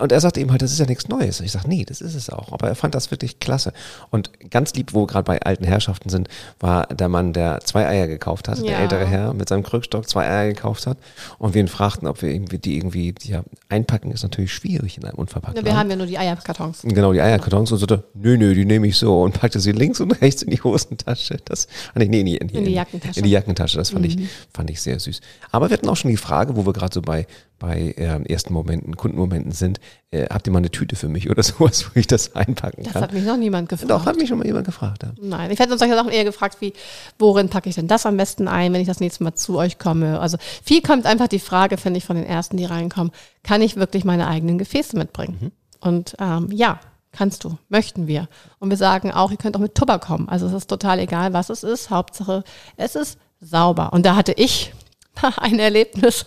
und 0.00 0.10
er 0.10 0.20
sagt 0.20 0.38
eben 0.38 0.50
halt, 0.50 0.62
das 0.62 0.72
ist 0.72 0.78
ja 0.78 0.86
nichts 0.86 1.08
Neues. 1.08 1.40
Ich 1.40 1.52
sage, 1.52 1.68
nee, 1.68 1.84
das 1.84 2.00
ist 2.00 2.14
es 2.14 2.30
auch. 2.30 2.50
Aber 2.52 2.68
er 2.68 2.74
fand 2.74 2.94
das 2.94 3.10
wirklich 3.10 3.40
klasse. 3.40 3.74
Und 4.10 4.30
ganz 4.50 4.72
lieb, 4.72 4.94
wo 4.94 5.02
wir 5.02 5.06
gerade 5.06 5.24
bei 5.24 5.42
alten 5.42 5.64
Herrschaften 5.64 6.08
sind, 6.08 6.28
war 6.60 6.86
der 6.86 7.10
Mann, 7.10 7.34
der 7.34 7.60
zwei 7.60 7.86
Eier 7.86 8.06
gekauft 8.06 8.48
hat, 8.48 8.58
ja. 8.58 8.64
der 8.64 8.78
ältere 8.78 9.06
Herr 9.06 9.34
mit 9.34 9.50
seinem 9.50 9.62
Krückstock 9.62 10.08
zwei 10.08 10.26
Eier 10.26 10.48
gekauft 10.48 10.86
hat. 10.86 10.96
Und 11.38 11.52
wir 11.52 11.60
ihn 11.60 11.68
fragten, 11.68 12.08
ob 12.08 12.22
wir 12.22 12.30
irgendwie 12.30 12.58
die 12.58 12.78
irgendwie, 12.78 13.14
ja, 13.24 13.42
einpacken 13.68 14.12
ist 14.12 14.22
natürlich 14.22 14.54
schwierig 14.54 14.96
in 14.96 15.04
einem 15.04 15.16
unverpackten. 15.16 15.62
Ja, 15.62 15.70
wir 15.70 15.78
haben 15.78 15.90
ja 15.90 15.96
nur 15.96 16.06
die 16.06 16.16
Eierkartons. 16.16 16.82
Genau, 16.84 17.12
die 17.12 17.20
Eierkartons. 17.20 17.70
Und 17.72 17.78
sagte, 17.78 18.04
nö, 18.14 18.38
nö, 18.38 18.54
die 18.54 18.64
nehme 18.64 18.86
ich 18.86 18.96
so. 18.96 19.20
Und 19.20 19.38
packte 19.38 19.60
sie 19.60 19.72
links 19.72 20.00
und 20.00 20.12
rechts 20.22 20.40
in 20.42 20.50
die 20.50 20.62
Hosentasche. 20.62 21.36
Das, 21.44 21.68
nee, 21.94 22.06
nee, 22.06 22.22
nee, 22.22 22.36
in, 22.36 22.48
die, 22.48 22.56
in 22.56 22.64
die 22.64 22.72
Jackentasche. 22.72 23.20
In 23.20 23.24
die 23.24 23.30
Jackentasche. 23.30 23.76
Das 23.76 23.90
fand 23.90 24.06
mhm. 24.06 24.22
ich, 24.22 24.28
fand 24.54 24.70
ich 24.70 24.80
sehr 24.80 24.98
süß. 24.98 25.20
Aber 25.50 25.68
wir 25.68 25.76
hatten 25.76 25.88
auch 25.90 25.96
schon 25.96 26.10
die 26.10 26.16
Frage, 26.16 26.56
wo 26.56 26.64
wir 26.64 26.72
gerade 26.72 26.94
so 26.94 27.02
bei, 27.02 27.26
bei 27.62 27.94
äh, 27.96 28.22
ersten 28.24 28.52
Momenten, 28.52 28.96
Kundenmomenten 28.96 29.52
sind, 29.52 29.78
äh, 30.10 30.26
habt 30.28 30.48
ihr 30.48 30.52
mal 30.52 30.58
eine 30.58 30.70
Tüte 30.70 30.96
für 30.96 31.08
mich 31.08 31.30
oder 31.30 31.42
sowas, 31.42 31.86
wo 31.86 31.98
ich 31.98 32.08
das 32.08 32.34
einpacken 32.34 32.82
kann? 32.82 32.92
Das 32.92 33.02
hat 33.02 33.12
mich 33.12 33.24
noch 33.24 33.36
niemand 33.36 33.68
gefragt. 33.68 33.90
Doch, 33.90 34.04
hat 34.04 34.16
mich 34.16 34.28
schon 34.28 34.38
mal 34.38 34.46
jemand 34.46 34.66
gefragt. 34.66 35.04
Ja. 35.04 35.12
Nein, 35.22 35.52
ich 35.52 35.60
hätte 35.60 35.70
uns 35.70 35.78
solche 35.78 35.94
Sachen 35.94 36.10
eher 36.10 36.24
gefragt, 36.24 36.56
wie, 36.60 36.72
worin 37.20 37.48
packe 37.48 37.68
ich 37.68 37.76
denn 37.76 37.86
das 37.86 38.04
am 38.04 38.16
besten 38.16 38.48
ein, 38.48 38.72
wenn 38.72 38.80
ich 38.80 38.88
das 38.88 38.98
nächste 38.98 39.22
Mal 39.22 39.34
zu 39.34 39.56
euch 39.58 39.78
komme? 39.78 40.18
Also 40.18 40.38
viel 40.64 40.82
kommt 40.82 41.06
einfach 41.06 41.28
die 41.28 41.38
Frage, 41.38 41.76
finde 41.76 41.98
ich, 41.98 42.04
von 42.04 42.16
den 42.16 42.26
Ersten, 42.26 42.56
die 42.56 42.64
reinkommen, 42.64 43.12
kann 43.44 43.62
ich 43.62 43.76
wirklich 43.76 44.04
meine 44.04 44.26
eigenen 44.26 44.58
Gefäße 44.58 44.98
mitbringen? 44.98 45.38
Mhm. 45.40 45.52
Und 45.80 46.16
ähm, 46.18 46.48
ja, 46.50 46.80
kannst 47.12 47.44
du, 47.44 47.58
möchten 47.68 48.08
wir. 48.08 48.28
Und 48.58 48.70
wir 48.70 48.76
sagen 48.76 49.12
auch, 49.12 49.30
ihr 49.30 49.36
könnt 49.36 49.56
auch 49.56 49.60
mit 49.60 49.76
Tupper 49.76 50.00
kommen. 50.00 50.28
Also 50.28 50.46
es 50.46 50.52
ist 50.52 50.68
total 50.68 50.98
egal, 50.98 51.32
was 51.32 51.48
es 51.48 51.62
ist. 51.62 51.90
Hauptsache, 51.90 52.42
es 52.76 52.96
ist 52.96 53.18
sauber. 53.40 53.92
Und 53.92 54.04
da 54.04 54.16
hatte 54.16 54.32
ich 54.32 54.72
ein 55.36 55.58
Erlebnis 55.58 56.26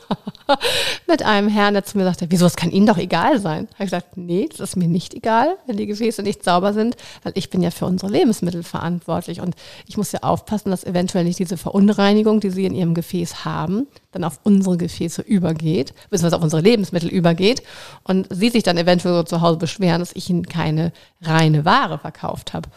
mit 1.07 1.23
einem 1.23 1.47
Herrn, 1.47 1.73
der 1.73 1.83
zu 1.83 1.97
mir 1.97 2.03
sagte, 2.03 2.27
wieso, 2.29 2.45
es 2.45 2.55
kann 2.55 2.71
Ihnen 2.71 2.85
doch 2.85 2.97
egal 2.97 3.39
sein. 3.39 3.67
Habe 3.73 3.85
ich 3.85 3.91
gesagt, 3.91 4.17
nee, 4.17 4.47
das 4.49 4.59
ist 4.59 4.75
mir 4.75 4.87
nicht 4.87 5.13
egal, 5.13 5.57
wenn 5.65 5.77
die 5.77 5.87
Gefäße 5.87 6.23
nicht 6.23 6.43
sauber 6.43 6.73
sind, 6.73 6.95
weil 7.23 7.33
ich 7.35 7.49
bin 7.49 7.61
ja 7.61 7.71
für 7.71 7.85
unsere 7.85 8.11
Lebensmittel 8.11 8.63
verantwortlich 8.63 9.41
und 9.41 9.55
ich 9.87 9.97
muss 9.97 10.11
ja 10.11 10.21
aufpassen, 10.21 10.69
dass 10.69 10.83
eventuell 10.83 11.23
nicht 11.23 11.39
diese 11.39 11.57
Verunreinigung, 11.57 12.39
die 12.39 12.51
Sie 12.51 12.65
in 12.65 12.75
Ihrem 12.75 12.93
Gefäß 12.93 13.43
haben, 13.45 13.87
dann 14.11 14.23
auf 14.23 14.39
unsere 14.43 14.77
Gefäße 14.77 15.21
übergeht, 15.21 15.93
beziehungsweise 16.09 16.37
auf 16.37 16.43
unsere 16.43 16.61
Lebensmittel 16.61 17.09
übergeht 17.09 17.63
und 18.03 18.27
Sie 18.29 18.49
sich 18.49 18.63
dann 18.63 18.77
eventuell 18.77 19.15
so 19.15 19.23
zu 19.23 19.41
Hause 19.41 19.57
beschweren, 19.57 19.99
dass 19.99 20.15
ich 20.15 20.29
Ihnen 20.29 20.45
keine 20.45 20.91
reine 21.21 21.65
Ware 21.65 21.99
verkauft 21.99 22.53
habe. 22.53 22.69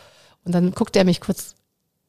Und 0.45 0.55
dann 0.55 0.73
guckte 0.73 0.99
er 0.99 1.05
mich 1.05 1.21
kurz 1.21 1.55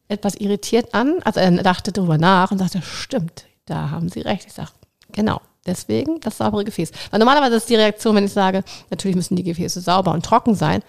etwas 0.08 0.36
irritiert 0.36 0.94
an, 0.96 1.20
also 1.24 1.40
er 1.40 1.52
dachte 1.52 1.92
darüber 1.92 2.18
nach 2.18 2.52
und 2.52 2.58
sagte, 2.58 2.82
stimmt, 2.82 3.46
da 3.70 3.90
haben 3.92 4.10
Sie 4.10 4.22
recht. 4.22 4.46
Ich 4.48 4.54
sage, 4.54 4.72
genau. 5.12 5.42
Deswegen 5.66 6.20
das 6.22 6.38
saubere 6.38 6.64
Gefäß. 6.64 6.92
Weil 7.12 7.20
normalerweise 7.20 7.56
ist 7.56 7.70
die 7.70 7.76
Reaktion, 7.76 8.16
wenn 8.16 8.26
ich 8.26 8.34
sage, 8.34 8.64
natürlich 8.90 9.16
müssen 9.16 9.36
die 9.36 9.44
Gefäße 9.44 9.82
sauber 9.82 10.14
und 10.14 10.26
trocken 10.26 10.56
sein. 10.56 10.82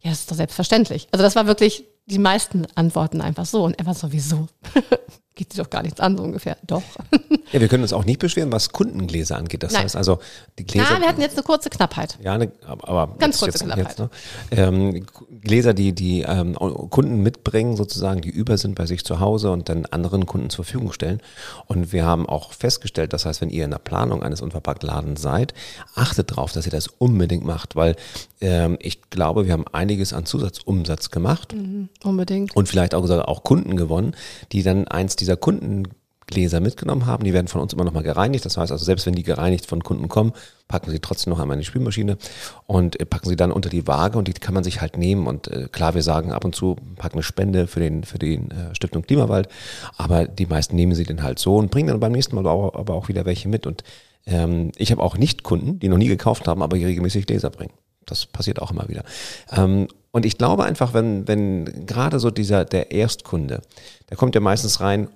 Ja, 0.00 0.10
das 0.10 0.20
ist 0.20 0.30
doch 0.30 0.36
selbstverständlich. 0.36 1.08
Also 1.12 1.22
das 1.22 1.36
war 1.36 1.46
wirklich 1.46 1.84
die 2.06 2.18
meisten 2.18 2.66
Antworten 2.74 3.20
einfach 3.20 3.46
so. 3.46 3.64
Und 3.64 3.84
war 3.84 3.94
sowieso. 3.94 4.48
geht 5.34 5.52
sie 5.52 5.58
doch 5.58 5.70
gar 5.70 5.82
nichts 5.82 6.00
an, 6.00 6.16
so 6.16 6.22
ungefähr. 6.22 6.56
Doch. 6.66 6.82
Ja, 7.52 7.60
wir 7.60 7.68
können 7.68 7.84
uns 7.84 7.92
auch 7.92 8.04
nicht 8.04 8.18
beschweren, 8.18 8.50
was 8.50 8.70
Kundengläser 8.70 9.36
angeht. 9.36 9.62
Das 9.62 9.74
Nein. 9.74 9.84
heißt 9.84 9.94
also, 9.94 10.18
die 10.58 10.64
Gläser. 10.64 10.94
Ja, 10.94 11.00
wir 11.00 11.08
hatten 11.08 11.20
jetzt 11.20 11.36
eine 11.36 11.44
kurze 11.44 11.70
Knappheit. 11.70 12.18
Ja, 12.20 12.32
eine, 12.32 12.50
aber. 12.66 13.14
Ganz 13.18 13.38
kurze 13.38 13.64
Knappheit. 13.64 13.86
Jetzt, 13.86 13.98
ne? 14.00 14.10
ähm, 14.50 15.06
Gläser, 15.40 15.72
die 15.72 15.92
die 15.92 16.22
ähm, 16.22 16.54
Kunden 16.54 17.22
mitbringen, 17.22 17.76
sozusagen, 17.76 18.22
die 18.22 18.30
über 18.30 18.58
sind 18.58 18.74
bei 18.74 18.86
sich 18.86 19.04
zu 19.04 19.20
Hause 19.20 19.52
und 19.52 19.68
dann 19.68 19.86
anderen 19.86 20.26
Kunden 20.26 20.50
zur 20.50 20.64
Verfügung 20.64 20.92
stellen. 20.92 21.20
Und 21.66 21.92
wir 21.92 22.04
haben 22.04 22.26
auch 22.26 22.52
festgestellt, 22.52 23.12
das 23.12 23.24
heißt, 23.24 23.40
wenn 23.40 23.50
ihr 23.50 23.64
in 23.64 23.70
der 23.70 23.78
Planung 23.78 24.24
eines 24.24 24.40
Unverpacktladens 24.40 25.22
seid, 25.22 25.54
achtet 25.94 26.32
darauf, 26.32 26.50
dass 26.50 26.66
ihr 26.66 26.72
das 26.72 26.88
unbedingt 26.88 27.44
macht, 27.44 27.76
weil 27.76 27.94
ähm, 28.40 28.76
ich 28.80 29.10
glaube, 29.10 29.46
wir 29.46 29.52
haben 29.52 29.66
einiges 29.72 30.12
an 30.12 30.26
Zusatzumsatz 30.26 31.10
gemacht. 31.10 31.54
Mhm, 31.54 31.88
unbedingt. 32.02 32.54
Und 32.56 32.68
vielleicht 32.68 32.94
auch, 32.94 33.08
auch 33.08 33.42
Kunden 33.42 33.76
gewonnen, 33.76 34.16
die 34.52 34.62
dann 34.62 34.88
eins 34.88 35.16
dieser 35.24 35.36
Kundengläser 35.36 36.60
mitgenommen 36.60 37.06
haben. 37.06 37.24
Die 37.24 37.32
werden 37.32 37.48
von 37.48 37.60
uns 37.60 37.72
immer 37.72 37.84
nochmal 37.84 38.02
gereinigt. 38.02 38.44
Das 38.44 38.56
heißt 38.56 38.70
also, 38.70 38.84
selbst 38.84 39.06
wenn 39.06 39.14
die 39.14 39.22
gereinigt 39.22 39.66
von 39.66 39.82
Kunden 39.82 40.08
kommen, 40.08 40.32
packen 40.68 40.90
sie 40.90 41.00
trotzdem 41.00 41.32
noch 41.32 41.40
einmal 41.40 41.56
in 41.56 41.60
die 41.60 41.66
Spülmaschine 41.66 42.18
und 42.66 43.00
äh, 43.00 43.06
packen 43.06 43.28
sie 43.28 43.36
dann 43.36 43.52
unter 43.52 43.70
die 43.70 43.86
Waage 43.86 44.18
und 44.18 44.28
die 44.28 44.32
kann 44.34 44.54
man 44.54 44.64
sich 44.64 44.80
halt 44.80 44.96
nehmen. 44.96 45.26
Und 45.26 45.48
äh, 45.48 45.68
klar, 45.72 45.94
wir 45.94 46.02
sagen 46.02 46.32
ab 46.32 46.44
und 46.44 46.54
zu, 46.54 46.76
packen 46.96 47.16
eine 47.16 47.22
Spende 47.22 47.66
für 47.66 47.80
den, 47.80 48.04
für 48.04 48.18
den 48.18 48.50
äh, 48.50 48.74
Stiftung 48.74 49.02
Klimawald, 49.02 49.48
aber 49.96 50.26
die 50.26 50.46
meisten 50.46 50.76
nehmen 50.76 50.94
sie 50.94 51.04
dann 51.04 51.22
halt 51.22 51.38
so 51.38 51.56
und 51.56 51.70
bringen 51.70 51.88
dann 51.88 52.00
beim 52.00 52.12
nächsten 52.12 52.34
Mal 52.36 52.40
aber 52.42 52.52
auch, 52.52 52.74
aber 52.74 52.94
auch 52.94 53.08
wieder 53.08 53.24
welche 53.24 53.48
mit. 53.48 53.66
Und 53.66 53.82
ähm, 54.26 54.72
ich 54.76 54.90
habe 54.92 55.02
auch 55.02 55.16
nicht 55.16 55.42
Kunden, 55.42 55.78
die 55.78 55.88
noch 55.88 55.98
nie 55.98 56.08
gekauft 56.08 56.48
haben, 56.48 56.62
aber 56.62 56.76
regelmäßig 56.76 57.26
Gläser 57.26 57.50
bringen. 57.50 57.72
Das 58.06 58.26
passiert 58.26 58.60
auch 58.60 58.70
immer 58.70 58.88
wieder. 58.88 59.04
Ähm, 59.50 59.88
und 60.14 60.24
ich 60.24 60.38
glaube 60.38 60.62
einfach, 60.62 60.94
wenn, 60.94 61.26
wenn 61.26 61.86
gerade 61.86 62.20
so 62.20 62.30
dieser, 62.30 62.64
der 62.64 62.92
Erstkunde, 62.92 63.62
der 64.08 64.16
kommt 64.16 64.36
ja 64.36 64.40
meistens 64.40 64.80
rein, 64.80 65.08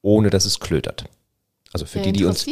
ohne 0.00 0.30
dass 0.30 0.46
es 0.46 0.60
klötert. 0.60 1.04
Also 1.74 1.84
für 1.84 1.98
Der 1.98 2.12
die, 2.12 2.20
die 2.20 2.24
uns 2.24 2.46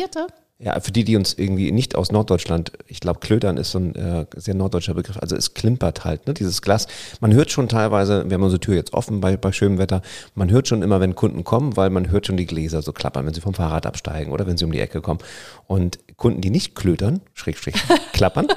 ja, 0.58 0.78
für 0.80 0.92
die, 0.92 1.04
die 1.04 1.16
uns 1.16 1.32
irgendwie 1.32 1.73
nicht 1.73 1.96
aus 1.96 2.12
Norddeutschland, 2.12 2.73
ich 2.88 3.00
glaube, 3.00 3.20
Klötern 3.20 3.56
ist 3.56 3.70
so 3.70 3.78
ein 3.78 3.94
äh, 3.94 4.26
sehr 4.37 4.54
norddeutscher 4.54 4.92
Begriff, 4.92 5.16
also 5.18 5.34
es 5.34 5.54
klimpert 5.54 6.04
halt, 6.04 6.26
ne, 6.26 6.34
dieses 6.34 6.61
Glas. 6.61 6.88
Man 7.20 7.32
hört 7.32 7.50
schon 7.50 7.70
teilweise, 7.70 8.28
wir 8.28 8.34
haben 8.34 8.42
unsere 8.42 8.61
Tür 8.61 8.75
jetzt 8.75 8.92
offen 8.92 9.23
bei, 9.23 9.38
bei 9.38 9.50
schönem 9.50 9.78
Wetter, 9.78 10.02
man 10.34 10.50
hört 10.50 10.68
schon 10.68 10.82
immer, 10.82 11.00
wenn 11.00 11.14
Kunden 11.14 11.42
kommen, 11.42 11.75
weil 11.78 11.88
man 11.88 12.11
hört 12.11 12.26
schon 12.26 12.37
die 12.37 12.44
Gläser 12.46 12.82
so 12.82 12.92
klappern, 12.92 13.25
wenn 13.25 13.32
sie 13.32 13.40
vom 13.40 13.54
Fahrrad 13.54 13.87
absteigen 13.87 14.30
oder 14.30 14.46
wenn 14.46 14.58
sie 14.58 14.66
um 14.66 14.73
die 14.73 14.80
Ecke 14.80 15.00
kommen. 15.00 15.20
Und 15.66 16.00
Kunden, 16.18 16.42
die 16.42 16.50
nicht 16.50 16.75
klötern, 16.75 17.23
schräg, 17.32 17.56
schräg, 17.56 17.76
klappern, 18.12 18.49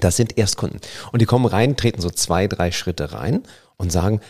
das 0.00 0.16
sind 0.16 0.36
Erstkunden. 0.38 0.80
Und 1.12 1.22
die 1.22 1.26
kommen 1.26 1.46
rein, 1.46 1.76
treten 1.76 2.00
so 2.00 2.10
zwei, 2.10 2.46
drei 2.48 2.72
Schritte 2.72 3.12
rein 3.12 3.42
und 3.76 3.92
sagen, 3.92 4.20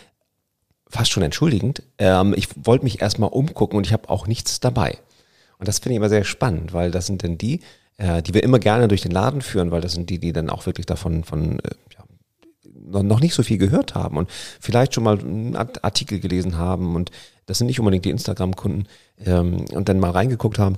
fast 0.87 1.11
schon 1.11 1.23
entschuldigend, 1.23 1.83
ähm, 1.97 2.33
ich 2.37 2.47
wollte 2.63 2.83
mich 2.83 3.01
erstmal 3.01 3.29
umgucken 3.29 3.77
und 3.77 3.85
ich 3.87 3.93
habe 3.93 4.09
auch 4.09 4.27
nichts 4.27 4.59
dabei. 4.59 4.97
Und 5.57 5.67
das 5.67 5.79
finde 5.79 5.93
ich 5.93 5.97
immer 5.97 6.09
sehr 6.09 6.23
spannend, 6.23 6.73
weil 6.73 6.91
das 6.91 7.05
sind 7.07 7.23
dann 7.23 7.37
die, 7.37 7.61
äh, 7.97 8.21
die 8.21 8.33
wir 8.33 8.43
immer 8.43 8.59
gerne 8.59 8.87
durch 8.87 9.01
den 9.01 9.11
Laden 9.11 9.41
führen, 9.41 9.71
weil 9.71 9.81
das 9.81 9.93
sind 9.93 10.09
die, 10.09 10.19
die 10.19 10.33
dann 10.33 10.49
auch 10.49 10.65
wirklich 10.65 10.85
davon 10.85 11.23
von, 11.23 11.59
äh, 11.59 11.69
ja, 11.97 13.01
noch- 13.01 13.19
nicht 13.19 13.33
so 13.33 13.41
viel 13.41 13.57
gehört 13.57 13.95
haben 13.95 14.17
und 14.17 14.29
vielleicht 14.59 14.93
schon 14.93 15.03
mal 15.03 15.17
einen 15.19 15.55
Art- 15.55 15.83
Artikel 15.83 16.19
gelesen 16.19 16.57
haben 16.57 16.95
und 16.95 17.09
das 17.47 17.57
sind 17.57 17.67
nicht 17.67 17.79
unbedingt 17.79 18.05
die 18.05 18.09
Instagram-Kunden 18.11 18.87
ähm, 19.25 19.65
und 19.73 19.89
dann 19.89 19.99
mal 19.99 20.11
reingeguckt 20.11 20.59
haben. 20.59 20.77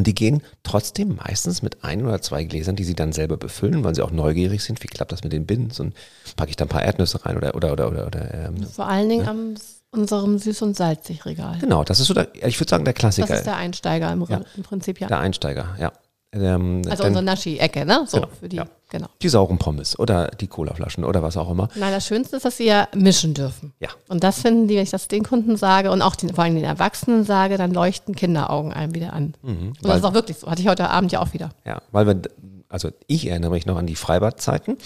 Und 0.00 0.06
die 0.06 0.14
gehen 0.14 0.42
trotzdem 0.62 1.16
meistens 1.16 1.60
mit 1.60 1.84
ein 1.84 2.02
oder 2.06 2.22
zwei 2.22 2.44
Gläsern, 2.44 2.74
die 2.74 2.84
sie 2.84 2.94
dann 2.94 3.12
selber 3.12 3.36
befüllen, 3.36 3.84
weil 3.84 3.94
sie 3.94 4.00
auch 4.00 4.10
neugierig 4.12 4.64
sind. 4.64 4.82
Wie 4.82 4.86
klappt 4.86 5.12
das 5.12 5.22
mit 5.24 5.34
den 5.34 5.44
Bins? 5.44 5.78
Und 5.78 5.92
packe 6.36 6.48
ich 6.48 6.56
da 6.56 6.64
ein 6.64 6.68
paar 6.68 6.82
Erdnüsse 6.82 7.22
rein 7.26 7.36
oder 7.36 7.54
oder 7.54 7.70
oder 7.74 7.88
oder, 7.90 8.06
oder 8.06 8.32
ähm, 8.32 8.62
Vor 8.66 8.88
allen 8.88 9.10
Dingen 9.10 9.28
am 9.28 9.52
s- 9.52 9.82
unserem 9.90 10.36
Süß- 10.36 10.62
und 10.62 10.74
Salzig-Regal. 10.74 11.58
genau. 11.60 11.84
Das 11.84 12.00
ist 12.00 12.06
so 12.06 12.14
der, 12.14 12.28
ich 12.34 12.58
würde 12.58 12.70
sagen 12.70 12.84
der 12.86 12.94
Das 12.94 12.98
Klassiker, 13.00 13.34
ist 13.34 13.44
der 13.44 13.56
Einsteiger 13.56 14.10
im, 14.10 14.24
Ja. 14.26 14.40
im 14.56 14.62
Prinzip, 14.62 15.00
ja. 15.02 15.08
der 15.08 15.18
Einsteiger. 15.18 15.76
Ja. 15.78 15.92
Ähm, 16.32 16.82
also 16.88 17.02
dann 17.02 17.08
unsere 17.08 17.24
Naschi-Ecke, 17.24 17.84
ne? 17.84 18.04
So, 18.06 18.18
Genau, 18.18 18.28
für 18.38 18.48
die, 18.48 18.56
ja. 18.56 18.66
genau. 18.88 19.08
die 19.20 19.28
sauren 19.28 19.58
Pommes 19.58 19.98
oder 19.98 20.28
die 20.28 20.46
Colaflaschen 20.46 21.04
oder 21.04 21.22
was 21.22 21.36
auch 21.36 21.50
immer. 21.50 21.68
Nein, 21.74 21.92
das 21.92 22.06
Schönste 22.06 22.36
ist, 22.36 22.44
dass 22.44 22.56
sie 22.56 22.66
ja 22.66 22.88
mischen 22.94 23.34
dürfen. 23.34 23.72
Ja. 23.80 23.88
Und 24.08 24.22
das 24.22 24.40
finden 24.40 24.68
die, 24.68 24.76
wenn 24.76 24.84
ich 24.84 24.90
das 24.90 25.08
den 25.08 25.24
Kunden 25.24 25.56
sage 25.56 25.90
und 25.90 26.02
auch 26.02 26.14
den, 26.14 26.32
vor 26.32 26.44
allem 26.44 26.54
den 26.54 26.64
Erwachsenen 26.64 27.24
sage, 27.24 27.56
dann 27.58 27.72
leuchten 27.72 28.14
Kinderaugen 28.14 28.72
einem 28.72 28.94
wieder 28.94 29.12
an. 29.12 29.34
und 29.42 29.74
das 29.82 29.98
ist 29.98 30.04
auch 30.04 30.14
wirklich 30.14 30.38
so. 30.38 30.48
Hatte 30.48 30.62
ich 30.62 30.68
heute 30.68 30.88
Abend 30.88 31.10
ja 31.10 31.20
auch 31.20 31.32
wieder. 31.32 31.50
Ja, 31.64 31.82
weil 31.90 32.06
wir, 32.06 32.22
also 32.70 32.90
ich 33.08 33.26
erinnere 33.26 33.50
mich 33.50 33.66
noch 33.66 33.76
an 33.76 33.86
die 33.86 33.96
Freibadzeiten. 33.96 34.78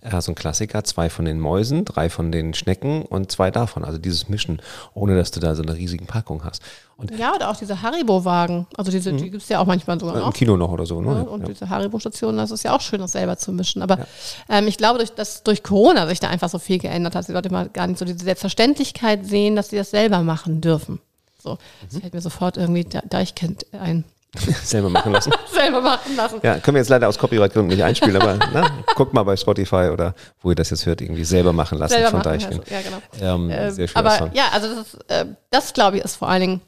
Äh, 0.00 0.20
so 0.22 0.32
ein 0.32 0.34
Klassiker, 0.36 0.84
zwei 0.84 1.10
von 1.10 1.24
den 1.26 1.38
Mäusen, 1.40 1.84
drei 1.84 2.08
von 2.08 2.32
den 2.32 2.54
Schnecken 2.54 3.02
und 3.02 3.30
zwei 3.30 3.50
davon. 3.50 3.84
Also 3.84 3.98
dieses 3.98 4.28
Mischen, 4.28 4.62
ohne 4.94 5.16
dass 5.16 5.32
du 5.32 5.40
da 5.40 5.54
so 5.54 5.62
eine 5.62 5.74
riesige 5.74 6.04
Packung 6.06 6.44
hast. 6.44 6.62
Und 6.96 7.10
Ja, 7.18 7.34
oder 7.34 7.50
auch 7.50 7.56
diese 7.56 7.82
Haribo-Wagen. 7.82 8.66
Also 8.76 8.90
diese, 8.92 9.12
die 9.12 9.28
gibt 9.30 9.42
es 9.42 9.48
ja 9.48 9.58
auch 9.58 9.66
manchmal 9.66 9.98
sogar 9.98 10.14
äh, 10.14 10.18
im 10.20 10.24
noch. 10.26 10.32
Kino 10.34 10.56
noch 10.56 10.70
oder 10.70 10.86
so. 10.86 11.00
Ne? 11.02 11.14
Ne? 11.16 11.28
Und 11.28 11.40
Ja. 11.42 11.48
diese 11.48 11.68
Haribo-Stationen, 11.68 12.36
das 12.38 12.52
ist 12.52 12.62
ja 12.62 12.74
auch 12.76 12.80
schön, 12.80 13.00
das 13.00 13.12
selber 13.12 13.36
zu 13.36 13.52
mischen. 13.52 13.82
Aber 13.82 14.06
ähm, 14.48 14.68
ich 14.68 14.78
glaube, 14.78 14.98
durch, 14.98 15.10
dass 15.12 15.42
durch 15.42 15.62
Corona 15.64 16.06
sich 16.06 16.20
da 16.20 16.28
einfach 16.28 16.48
so 16.48 16.60
viel 16.60 16.78
geändert 16.78 17.14
hat, 17.16 17.20
dass 17.20 17.26
die 17.26 17.32
Leute 17.32 17.50
mal 17.50 17.68
gar 17.68 17.88
nicht 17.88 17.98
so 17.98 18.04
diese 18.04 18.24
Selbstverständlichkeit 18.24 19.26
sehen, 19.26 19.56
dass 19.56 19.70
sie 19.70 19.76
das 19.76 19.90
selber 19.90 20.20
machen 20.22 20.60
dürfen. 20.60 21.00
So, 21.42 21.58
das 21.90 21.98
fällt 22.00 22.14
mir 22.14 22.20
sofort 22.20 22.56
irgendwie 22.56 22.84
Da- 22.84 23.02
Deichkind 23.08 23.66
ein. 23.72 24.04
Selber 24.64 24.88
machen 24.88 25.12
lassen. 25.12 25.32
selber 25.52 25.80
machen 25.82 26.16
lassen. 26.16 26.40
Ja, 26.42 26.58
können 26.58 26.76
wir 26.76 26.80
jetzt 26.80 26.88
leider 26.88 27.08
aus 27.08 27.18
Copyright-Gründen 27.18 27.68
nicht 27.68 27.82
einspielen, 27.84 28.16
aber 28.20 28.38
na, 28.52 28.66
guckt 28.94 29.12
mal 29.12 29.22
bei 29.24 29.36
Spotify 29.36 29.90
oder 29.92 30.14
wo 30.40 30.50
ihr 30.50 30.54
das 30.54 30.70
jetzt 30.70 30.86
hört, 30.86 31.00
irgendwie 31.02 31.24
selber 31.24 31.52
machen 31.52 31.78
lassen 31.78 31.92
selber 31.92 32.10
von 32.10 32.18
machen. 32.20 32.30
Deichkind. 32.40 32.62
Ja, 32.70 32.80
genau. 32.80 33.02
Ähm, 33.20 33.50
Ähm, 33.50 33.70
sehr 33.70 33.88
schöner 33.88 33.98
aber 34.06 34.18
Song. 34.18 34.30
ja, 34.32 34.44
also 34.52 34.74
das, 34.74 34.86
ist, 34.94 35.10
äh, 35.10 35.26
das 35.50 35.72
glaube 35.74 35.98
ich 35.98 36.04
ist 36.04 36.16
vor 36.16 36.28
allen 36.28 36.40
Dingen 36.40 36.60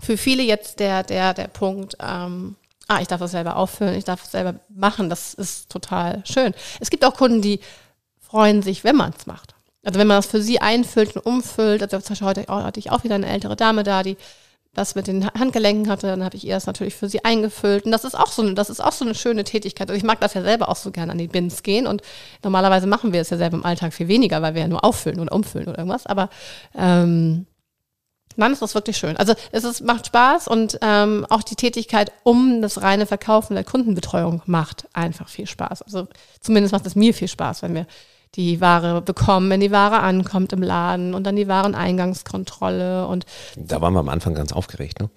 für 0.00 0.16
viele 0.16 0.42
jetzt 0.44 0.78
der, 0.80 1.02
der, 1.02 1.34
der 1.34 1.48
Punkt, 1.48 1.96
ähm, 2.00 2.54
ah, 2.88 3.00
ich 3.00 3.08
darf 3.08 3.20
das 3.20 3.32
selber 3.32 3.56
auffüllen, 3.56 3.94
ich 3.94 4.04
darf 4.04 4.22
es 4.24 4.30
selber 4.30 4.54
machen, 4.68 5.10
das 5.10 5.34
ist 5.34 5.70
total 5.70 6.22
schön. 6.24 6.54
Es 6.80 6.90
gibt 6.90 7.04
auch 7.04 7.14
Kunden, 7.14 7.42
die 7.42 7.60
freuen 8.20 8.62
sich, 8.62 8.84
wenn 8.84 8.96
man 8.96 9.12
es 9.18 9.26
macht. 9.26 9.54
Also 9.84 9.98
wenn 9.98 10.06
man 10.06 10.18
das 10.18 10.26
für 10.26 10.40
sie 10.40 10.60
einfüllt 10.60 11.16
und 11.16 11.26
umfüllt, 11.26 11.82
also 11.82 11.98
zum 11.98 12.10
Beispiel 12.14 12.26
heute 12.28 12.48
auch- 12.48 12.62
hatte 12.62 12.78
ich 12.78 12.90
auch 12.92 13.02
wieder 13.02 13.16
eine 13.16 13.26
ältere 13.28 13.56
Dame 13.56 13.82
da, 13.82 14.02
die 14.04 14.16
das 14.74 14.94
mit 14.94 15.06
den 15.06 15.26
Handgelenken 15.26 15.90
hatte, 15.90 16.06
dann 16.06 16.24
habe 16.24 16.36
ich 16.36 16.46
ihr 16.46 16.54
das 16.54 16.66
natürlich 16.66 16.94
für 16.94 17.08
sie 17.08 17.24
eingefüllt. 17.24 17.84
Und 17.84 17.92
das 17.92 18.04
ist 18.04 18.14
auch 18.14 18.28
so, 18.32 18.42
eine- 18.42 18.54
das 18.54 18.70
ist 18.70 18.80
auch 18.80 18.92
so 18.92 19.04
eine 19.04 19.14
schöne 19.14 19.44
Tätigkeit. 19.44 19.90
Also 19.90 19.98
ich 19.98 20.04
mag 20.04 20.20
das 20.20 20.34
ja 20.34 20.42
selber 20.42 20.68
auch 20.70 20.76
so 20.76 20.90
gerne 20.90 21.12
an 21.12 21.18
die 21.18 21.28
Bins 21.28 21.62
gehen. 21.62 21.86
Und 21.86 22.02
normalerweise 22.42 22.86
machen 22.86 23.12
wir 23.12 23.20
es 23.20 23.30
ja 23.30 23.36
selber 23.36 23.58
im 23.58 23.66
Alltag 23.66 23.92
viel 23.92 24.08
weniger, 24.08 24.40
weil 24.40 24.54
wir 24.54 24.62
ja 24.62 24.68
nur 24.68 24.84
auffüllen 24.84 25.20
oder 25.20 25.32
umfüllen 25.32 25.68
oder 25.68 25.78
irgendwas. 25.78 26.06
Aber 26.06 26.30
ähm, 26.74 27.46
dann 28.38 28.52
ist 28.54 28.62
das 28.62 28.74
wirklich 28.74 28.96
schön. 28.96 29.18
Also 29.18 29.34
es 29.50 29.64
ist, 29.64 29.82
macht 29.82 30.06
Spaß 30.06 30.48
und 30.48 30.78
ähm, 30.80 31.26
auch 31.28 31.42
die 31.42 31.54
Tätigkeit 31.56 32.10
um 32.22 32.62
das 32.62 32.80
reine 32.80 33.04
Verkaufen 33.04 33.54
der 33.54 33.64
Kundenbetreuung 33.64 34.40
macht 34.46 34.88
einfach 34.94 35.28
viel 35.28 35.46
Spaß. 35.46 35.82
Also 35.82 36.08
zumindest 36.40 36.72
macht 36.72 36.86
es 36.86 36.96
mir 36.96 37.12
viel 37.12 37.28
Spaß, 37.28 37.60
wenn 37.60 37.74
wir 37.74 37.86
die 38.34 38.62
Ware 38.62 39.02
bekommen, 39.02 39.50
wenn 39.50 39.60
die 39.60 39.70
Ware 39.72 40.00
ankommt 40.00 40.54
im 40.54 40.62
Laden 40.62 41.12
und 41.12 41.24
dann 41.24 41.36
die 41.36 41.48
Wareneingangskontrolle 41.48 43.06
und 43.06 43.26
Da 43.56 43.80
waren 43.80 43.92
wir 43.92 44.00
am 44.00 44.08
Anfang 44.08 44.34
ganz 44.34 44.52
aufgeregt. 44.52 45.00
Ne? 45.00 45.10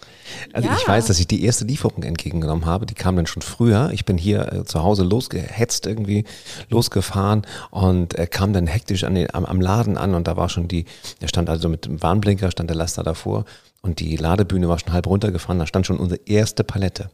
Also 0.51 0.67
Ja. 0.67 0.75
ich 0.77 0.87
weiß, 0.87 1.05
dass 1.05 1.19
ich 1.19 1.27
die 1.27 1.43
erste 1.45 1.65
Lieferung 1.65 2.03
entgegengenommen 2.03 2.65
habe. 2.65 2.85
Die 2.85 2.93
kam 2.93 3.15
dann 3.15 3.25
schon 3.25 3.41
früher. 3.41 3.89
Ich 3.93 4.03
bin 4.05 4.17
hier 4.17 4.51
äh, 4.51 4.63
zu 4.65 4.83
Hause 4.83 5.03
losgehetzt 5.03 5.85
irgendwie, 5.85 6.25
losgefahren 6.69 7.43
und 7.71 8.17
äh, 8.19 8.27
kam 8.27 8.51
dann 8.51 8.67
hektisch 8.67 9.03
an 9.05 9.15
den, 9.15 9.33
am, 9.33 9.45
am 9.45 9.61
Laden 9.61 9.97
an 9.97 10.13
und 10.13 10.27
da 10.27 10.35
war 10.35 10.49
schon 10.49 10.67
die, 10.67 10.85
der 11.21 11.27
stand 11.27 11.49
also 11.49 11.69
mit 11.69 11.85
dem 11.85 12.03
Warnblinker, 12.03 12.51
stand 12.51 12.69
der 12.69 12.77
Laster 12.77 13.03
davor 13.03 13.45
und 13.81 13.99
die 13.99 14.17
Ladebühne 14.17 14.67
war 14.67 14.77
schon 14.79 14.91
halb 14.91 15.07
runtergefahren. 15.07 15.59
Da 15.59 15.67
stand 15.67 15.85
schon 15.85 15.99
unsere 15.99 16.19
erste 16.25 16.63
Palette. 16.65 17.09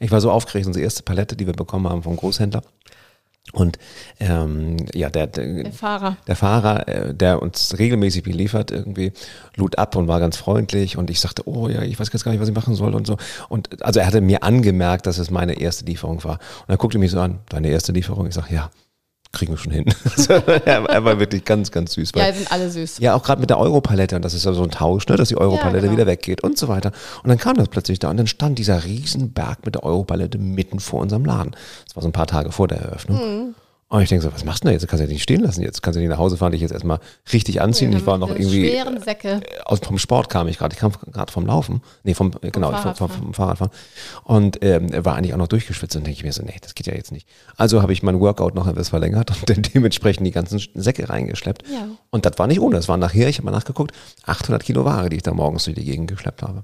Ich 0.00 0.10
war 0.10 0.20
so 0.20 0.30
aufgeregt, 0.30 0.66
unsere 0.66 0.82
erste 0.82 1.02
Palette, 1.02 1.36
die 1.36 1.46
wir 1.46 1.54
bekommen 1.54 1.88
haben 1.88 2.02
vom 2.02 2.16
Großhändler. 2.16 2.62
Und 3.52 3.78
ähm, 4.20 4.76
ja, 4.94 5.10
der, 5.10 5.26
der, 5.26 5.62
der 5.64 5.72
Fahrer. 5.72 6.16
der 6.26 6.36
Fahrer, 6.36 6.88
äh, 6.88 7.14
der 7.14 7.42
uns 7.42 7.78
regelmäßig 7.78 8.22
beliefert, 8.22 8.70
irgendwie 8.70 9.12
lud 9.56 9.78
ab 9.78 9.96
und 9.96 10.08
war 10.08 10.20
ganz 10.20 10.36
freundlich 10.36 10.96
und 10.96 11.10
ich 11.10 11.20
sagte, 11.20 11.48
oh 11.48 11.68
ja, 11.68 11.82
ich 11.82 11.98
weiß 11.98 12.10
jetzt 12.12 12.24
gar 12.24 12.32
nicht, 12.32 12.40
was 12.40 12.48
ich 12.48 12.54
machen 12.54 12.74
soll 12.74 12.94
und 12.94 13.06
so. 13.06 13.16
Und 13.48 13.82
also 13.82 14.00
er 14.00 14.06
hatte 14.06 14.20
mir 14.20 14.42
angemerkt, 14.42 15.06
dass 15.06 15.18
es 15.18 15.30
meine 15.30 15.54
erste 15.60 15.84
Lieferung 15.84 16.22
war. 16.24 16.38
Und 16.66 16.74
er 16.74 16.76
guckte 16.76 16.98
mich 16.98 17.10
so 17.10 17.20
an, 17.20 17.40
deine 17.48 17.68
erste 17.68 17.92
Lieferung? 17.92 18.26
Ich 18.26 18.34
sage, 18.34 18.54
ja, 18.54 18.70
kriegen 19.32 19.52
wir 19.52 19.58
schon 19.58 19.72
hin. 19.72 19.84
Er, 20.64 21.04
war 21.04 21.18
wirklich 21.18 21.44
ganz, 21.44 21.70
ganz 21.70 21.92
süß. 21.92 22.12
Ja, 22.14 22.32
sind 22.32 22.50
alle 22.50 22.70
süß. 22.70 22.98
ja, 22.98 23.14
auch 23.14 23.22
gerade 23.22 23.40
mit 23.40 23.50
der 23.50 23.58
Europalette, 23.58 24.16
und 24.16 24.24
das 24.24 24.34
ist 24.34 24.44
ja 24.44 24.52
so 24.52 24.62
ein 24.62 24.70
Tausch, 24.70 25.06
ne, 25.08 25.16
dass 25.16 25.28
die 25.28 25.36
Europalette 25.36 25.82
genau. 25.82 25.92
wieder 25.92 26.06
weggeht 26.06 26.42
und 26.42 26.58
so 26.58 26.68
weiter. 26.68 26.92
Und 27.22 27.28
dann 27.28 27.38
kam 27.38 27.56
das 27.56 27.68
plötzlich 27.68 27.98
da 27.98 28.10
und 28.10 28.16
dann 28.16 28.26
stand 28.26 28.58
dieser 28.58 28.84
Riesenberg 28.84 29.64
mit 29.64 29.74
der 29.74 29.84
Europalette 29.84 30.38
mitten 30.38 30.80
vor 30.80 31.00
unserem 31.00 31.24
Laden. 31.24 31.54
Das 31.86 31.96
war 31.96 32.02
so 32.02 32.08
ein 32.08 32.12
paar 32.12 32.26
Tage 32.26 32.52
vor 32.52 32.68
der 32.68 32.78
Eröffnung. 32.78 33.18
Mhm. 33.18 33.54
Und 33.90 34.02
ich 34.02 34.10
denke 34.10 34.22
so, 34.22 34.32
was 34.34 34.44
machst 34.44 34.62
du 34.62 34.66
denn 34.68 34.74
jetzt? 34.74 34.86
Kannst 34.86 35.00
du 35.00 35.06
ja 35.06 35.10
nicht 35.12 35.22
stehen 35.22 35.40
lassen 35.40 35.62
jetzt. 35.62 35.82
Kannst 35.82 35.96
du 35.96 36.00
nicht 36.00 36.10
nach 36.10 36.18
Hause 36.18 36.36
fahren, 36.36 36.52
dich 36.52 36.60
jetzt 36.60 36.72
erstmal 36.72 37.00
richtig 37.32 37.62
anziehen. 37.62 37.90
ich 37.96 38.04
war 38.04 38.18
noch 38.18 38.28
irgendwie, 38.28 38.68
Schweren 38.68 39.00
Säcke. 39.00 39.40
aus 39.64 39.78
vom 39.78 39.96
Sport 39.96 40.28
kam 40.28 40.46
ich 40.46 40.58
gerade. 40.58 40.74
Ich 40.74 40.78
kam 40.78 40.92
gerade 41.10 41.32
vom 41.32 41.46
Laufen. 41.46 41.80
Nee, 42.02 42.12
vom, 42.12 42.32
äh, 42.42 42.50
genau, 42.50 42.70
vom, 42.70 42.74
vom, 42.74 42.82
Fahrradfahren. 42.82 43.22
vom 43.22 43.34
Fahrradfahren. 43.34 43.72
Und 44.24 44.58
ähm, 44.62 44.90
war 45.06 45.16
eigentlich 45.16 45.32
auch 45.32 45.38
noch 45.38 45.48
durchgeschwitzt 45.48 45.96
und 45.96 46.04
denke 46.06 46.18
ich 46.18 46.22
mir 46.22 46.34
so, 46.34 46.42
nee, 46.42 46.56
das 46.60 46.74
geht 46.74 46.86
ja 46.86 46.94
jetzt 46.94 47.12
nicht. 47.12 47.26
Also 47.56 47.80
habe 47.80 47.94
ich 47.94 48.02
mein 48.02 48.20
Workout 48.20 48.54
noch 48.54 48.66
etwas 48.66 48.90
verlängert 48.90 49.30
und 49.30 49.48
dann 49.48 49.62
dementsprechend 49.74 50.26
die 50.26 50.32
ganzen 50.32 50.60
Säcke 50.74 51.08
reingeschleppt. 51.08 51.62
Ja. 51.72 51.88
Und 52.10 52.26
das 52.26 52.38
war 52.38 52.46
nicht 52.46 52.60
ohne. 52.60 52.76
Das 52.76 52.88
waren 52.88 53.00
nachher, 53.00 53.28
ich 53.30 53.38
habe 53.38 53.46
mal 53.46 53.52
nachgeguckt, 53.52 53.92
800 54.26 54.62
Kilo 54.62 54.84
Ware, 54.84 55.08
die 55.08 55.16
ich 55.16 55.22
da 55.22 55.32
morgens 55.32 55.64
durch 55.64 55.76
die 55.76 55.84
Gegend 55.84 56.10
geschleppt 56.10 56.42
habe. 56.42 56.62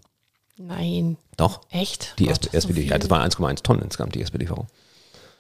Nein. 0.59 1.17
Doch. 1.39 1.63
Echt? 1.71 2.15
Die 2.19 2.25
Gott, 2.25 2.31
erste, 2.33 2.49
so 2.51 2.55
erste 2.55 2.75
viel. 2.75 2.87
ja, 2.87 2.99
das 2.99 3.09
waren 3.09 3.27
1,1 3.27 3.63
Tonnen 3.63 3.81
insgesamt, 3.81 4.15
die 4.15 4.21
erste 4.21 4.33
Belieferung. 4.33 4.67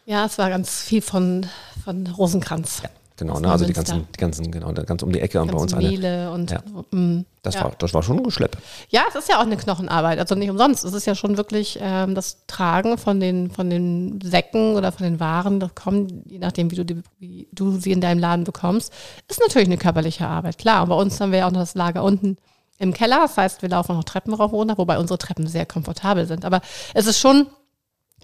Ja, 0.06 0.26
es 0.26 0.38
war 0.38 0.50
ganz 0.50 0.82
viel 0.82 1.02
von, 1.02 1.46
von 1.82 2.06
Rosenkranz. 2.06 2.80
Ja, 2.82 2.90
genau. 3.16 3.40
Ne? 3.40 3.50
Also 3.50 3.64
die 3.64 3.72
ganzen, 3.72 4.06
die 4.14 4.18
ganzen, 4.20 4.50
genau, 4.50 4.72
ganz 4.72 5.02
um 5.02 5.12
die 5.12 5.20
Ecke 5.20 5.40
und 5.40 5.50
bei 5.50 5.56
uns. 5.58 5.74
Mehle 5.74 6.30
und 6.30 6.50
Ja. 6.50 6.62
mm, 6.90 7.24
Das, 7.42 7.54
ja. 7.54 7.64
war, 7.64 7.72
das 7.78 7.94
war 7.94 8.02
schon 8.02 8.18
ein 8.18 8.22
Geschlepp. 8.24 8.58
Ja, 8.90 9.02
es 9.08 9.14
ist 9.14 9.28
ja 9.30 9.38
auch 9.38 9.42
eine 9.42 9.56
Knochenarbeit, 9.56 10.18
also 10.18 10.34
nicht 10.34 10.50
umsonst. 10.50 10.84
Es 10.84 10.92
ist 10.92 11.06
ja 11.06 11.14
schon 11.14 11.36
wirklich 11.38 11.78
ähm, 11.80 12.14
das 12.14 12.44
Tragen 12.46 12.98
von 12.98 13.18
den, 13.18 13.50
von 13.50 13.70
den 13.70 14.20
Säcken 14.22 14.76
oder 14.76 14.92
von 14.92 15.04
den 15.04 15.20
Waren, 15.20 15.58
das 15.58 15.74
kommen, 15.74 16.22
je 16.26 16.38
nachdem, 16.38 16.70
wie 16.70 16.76
du, 16.76 16.84
die, 16.84 17.02
wie 17.18 17.48
du 17.52 17.72
sie 17.78 17.92
in 17.92 18.02
deinem 18.02 18.18
Laden 18.18 18.44
bekommst, 18.44 18.92
ist 19.28 19.40
natürlich 19.40 19.68
eine 19.68 19.78
körperliche 19.78 20.26
Arbeit. 20.26 20.58
Klar, 20.58 20.82
und 20.82 20.90
bei 20.90 20.96
uns 20.96 21.18
haben 21.20 21.32
wir 21.32 21.38
ja 21.40 21.46
auch 21.48 21.52
noch 21.52 21.60
das 21.60 21.74
Lager 21.74 22.02
unten 22.02 22.36
im 22.78 22.92
Keller. 22.92 23.20
Das 23.22 23.38
heißt, 23.38 23.62
wir 23.62 23.70
laufen 23.70 23.96
noch 23.96 24.04
Treppen 24.04 24.34
rauf 24.34 24.52
und 24.52 24.58
runter, 24.58 24.76
wobei 24.76 24.98
unsere 24.98 25.16
Treppen 25.18 25.46
sehr 25.46 25.64
komfortabel 25.64 26.26
sind. 26.26 26.44
Aber 26.44 26.60
es 26.92 27.06
ist 27.06 27.18
schon 27.18 27.46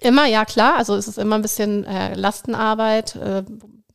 immer, 0.01 0.25
ja 0.25 0.45
klar, 0.45 0.75
also 0.77 0.95
es 0.95 1.07
ist 1.07 1.17
immer 1.17 1.35
ein 1.35 1.41
bisschen 1.41 1.85
äh, 1.85 2.13
Lastenarbeit, 2.15 3.15
äh, 3.15 3.43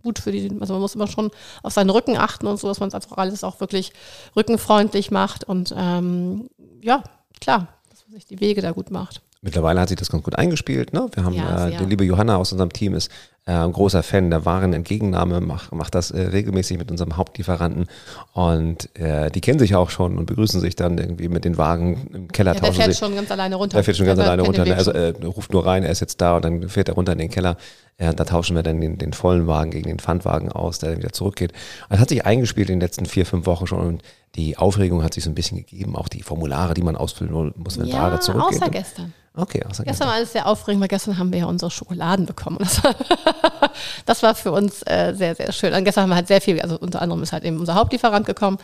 gut 0.03 0.19
für 0.19 0.33
die, 0.33 0.51
also 0.61 0.75
man 0.75 0.81
muss 0.81 0.95
immer 0.95 1.09
schon 1.09 1.31
auf 1.63 1.73
seinen 1.73 1.91
Rücken 1.91 2.17
achten 2.17 2.47
und 2.47 2.59
so, 2.59 2.69
dass 2.69 2.81
man 2.81 2.89
es 2.89 2.95
einfach 2.95 3.19
alles 3.19 3.45
auch 3.45 3.61
wirklich 3.61 3.93
rückenfreundlich 4.37 5.11
macht 5.11 5.45
und 5.45 5.75
ähm, 5.77 6.49
ja, 6.81 7.03
klar, 7.41 7.69
dass 7.91 8.05
man 8.07 8.15
sich 8.15 8.27
die 8.27 8.41
Wege 8.41 8.63
da 8.63 8.71
gut 8.71 8.91
macht. 8.91 9.21
Mittlerweile 9.43 9.81
hat 9.81 9.89
sich 9.89 9.99
das 9.99 10.09
ganz 10.09 10.25
gut 10.25 10.37
eingespielt. 10.37 10.93
Ne? 10.93 11.09
Wir 11.13 11.25
haben 11.25 11.35
Ja, 11.35 11.69
äh, 11.69 11.77
die 11.77 11.85
liebe 11.85 12.05
Johanna 12.05 12.37
aus 12.37 12.53
unserem 12.53 12.73
Team 12.73 12.95
ist 12.95 13.11
äh, 13.47 13.69
großer 13.69 14.03
Fan 14.03 14.31
der 14.31 14.45
Warenentgegennahme, 14.45 15.41
macht, 15.41 15.73
macht 15.73 15.95
das 15.95 16.11
äh, 16.11 16.21
regelmäßig 16.21 16.79
mit 16.79 16.91
unserem 16.91 17.17
Hauptlieferanten 17.17 17.87
und 18.33 18.95
äh, 18.99 19.31
die 19.31 19.41
kennen 19.41 19.61
sich 19.61 19.77
auch 19.77 19.91
schon 19.91 20.19
und 20.19 20.27
begrüßen 20.27 20.61
sich 20.61 20.75
dann 20.75 20.99
irgendwie 20.99 21.29
mit 21.29 21.45
den 21.45 21.57
Wagen 21.57 22.11
im 22.13 22.29
Keller. 22.29 22.55
Ja, 22.55 22.61
der 22.61 22.73
fährt 22.73 22.91
sich, 22.91 22.99
schon 22.99 23.15
ganz 23.15 23.31
alleine 23.31 23.55
runter. 23.55 23.77
Der 23.77 23.85
fährt 23.85 23.97
schon 23.97 24.07
ganz 24.07 24.19
alleine 24.19 24.43
runter. 24.43 24.65
Also 24.77 24.91
äh, 24.91 25.15
ruft 25.25 25.53
nur 25.53 25.65
rein, 25.65 25.85
er 25.85 25.91
ist 25.91 26.01
jetzt 26.01 26.21
da 26.21 26.37
und 26.37 26.45
dann 26.45 26.69
fährt 26.69 26.89
er 26.89 26.95
runter 26.95 27.13
in 27.13 27.19
den 27.19 27.31
Keller. 27.31 27.57
Ja, 27.99 28.13
da 28.13 28.25
tauschen 28.25 28.57
wir 28.57 28.63
dann 28.63 28.81
den, 28.81 28.99
den 28.99 29.13
vollen 29.13 29.47
Wagen 29.47 29.71
gegen 29.71 29.89
den 29.89 30.01
Pfandwagen 30.01 30.51
aus, 30.51 30.81
der 30.81 30.91
dann 30.91 30.99
wieder 30.99 31.13
zurückgeht. 31.13 31.53
Das 31.89 32.01
hat 32.01 32.09
sich 32.09 32.27
eingespielt 32.27 32.69
in 32.69 32.75
den 32.75 32.81
letzten 32.81 33.07
vier, 33.07 33.25
fünf 33.25 33.47
Wochen 33.47 33.67
schon 33.67 33.79
und 33.79 34.03
die 34.35 34.59
Aufregung 34.59 35.03
hat 35.03 35.15
sich 35.15 35.25
so 35.25 35.31
ein 35.31 35.35
bisschen 35.35 35.57
gegeben. 35.59 35.97
Auch 35.97 36.09
die 36.09 36.23
Formulare, 36.23 36.75
die 36.75 36.83
man 36.83 36.97
ausfüllen 36.97 37.55
muss, 37.57 37.79
wenn 37.79 37.87
ja, 37.87 38.11
da 38.11 38.21
zurückgeht. 38.21 38.61
außer 38.61 38.71
gestern. 38.71 39.15
Okay, 39.39 39.63
außer 39.63 39.85
gestern. 39.85 39.87
Gestern 39.87 40.09
war 40.09 40.15
alles 40.15 40.33
sehr 40.33 40.47
aufregend, 40.47 40.81
weil 40.81 40.89
gestern 40.89 41.19
haben 41.19 41.31
wir 41.31 41.41
ja 41.41 41.47
unsere 41.47 41.71
Schokoladen 41.71 42.25
bekommen. 42.25 42.57
Das 42.59 42.83
war, 42.83 42.95
das 44.07 44.23
war 44.23 44.35
für 44.35 44.51
uns 44.51 44.83
äh, 44.87 45.13
sehr, 45.15 45.35
sehr 45.35 45.53
schön. 45.53 45.75
Und 45.75 45.85
gestern 45.85 46.05
haben 46.05 46.11
wir 46.11 46.17
halt 46.17 46.29
sehr 46.29 46.41
viel, 46.41 46.61
also 46.61 46.79
unter 46.79 47.03
anderem 47.03 47.23
ist 47.23 47.33
halt 47.33 47.45
eben 47.45 47.61
unser 47.61 47.75
Hauptlieferant 47.75 48.27
gekommen 48.27 48.57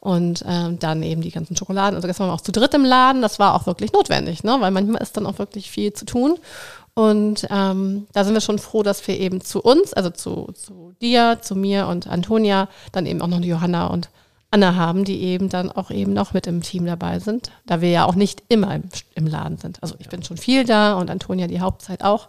und 0.00 0.44
ähm, 0.46 0.78
dann 0.80 1.04
eben 1.04 1.22
die 1.22 1.30
ganzen 1.30 1.56
Schokoladen. 1.56 1.94
Also 1.94 2.08
gestern 2.08 2.24
waren 2.24 2.32
wir 2.32 2.34
auch 2.34 2.40
zu 2.40 2.50
dritt 2.50 2.74
im 2.74 2.84
Laden. 2.84 3.22
Das 3.22 3.38
war 3.38 3.54
auch 3.54 3.66
wirklich 3.66 3.92
notwendig, 3.92 4.42
ne? 4.42 4.56
weil 4.58 4.72
manchmal 4.72 5.02
ist 5.02 5.16
dann 5.16 5.26
auch 5.26 5.38
wirklich 5.38 5.70
viel 5.70 5.92
zu 5.92 6.04
tun. 6.04 6.36
Und 6.94 7.46
ähm, 7.50 8.08
da 8.12 8.24
sind 8.24 8.34
wir 8.34 8.40
schon 8.40 8.58
froh, 8.58 8.82
dass 8.82 9.06
wir 9.06 9.20
eben 9.20 9.40
zu 9.40 9.62
uns, 9.62 9.94
also 9.94 10.10
zu, 10.10 10.50
zu 10.52 10.94
dir, 11.00 11.38
zu 11.40 11.54
mir 11.54 11.86
und 11.86 12.08
Antonia, 12.08 12.68
dann 12.90 13.06
eben 13.06 13.22
auch 13.22 13.28
noch 13.28 13.40
die 13.40 13.46
Johanna 13.46 13.86
und 13.86 14.10
Anna 14.50 14.74
haben, 14.76 15.04
die 15.04 15.22
eben 15.22 15.48
dann 15.48 15.70
auch 15.70 15.90
eben 15.90 16.12
noch 16.12 16.32
mit 16.32 16.46
im 16.46 16.62
Team 16.62 16.86
dabei 16.86 17.18
sind, 17.18 17.50
da 17.66 17.80
wir 17.80 17.90
ja 17.90 18.06
auch 18.06 18.14
nicht 18.14 18.42
immer 18.48 18.74
im, 18.74 18.84
im 19.14 19.26
Laden 19.26 19.58
sind. 19.58 19.82
Also 19.82 19.96
ich 19.98 20.06
ja. 20.06 20.10
bin 20.10 20.22
schon 20.22 20.38
viel 20.38 20.64
da 20.64 20.94
und 20.94 21.10
Antonia 21.10 21.46
die 21.46 21.60
Hauptzeit 21.60 22.02
auch, 22.02 22.28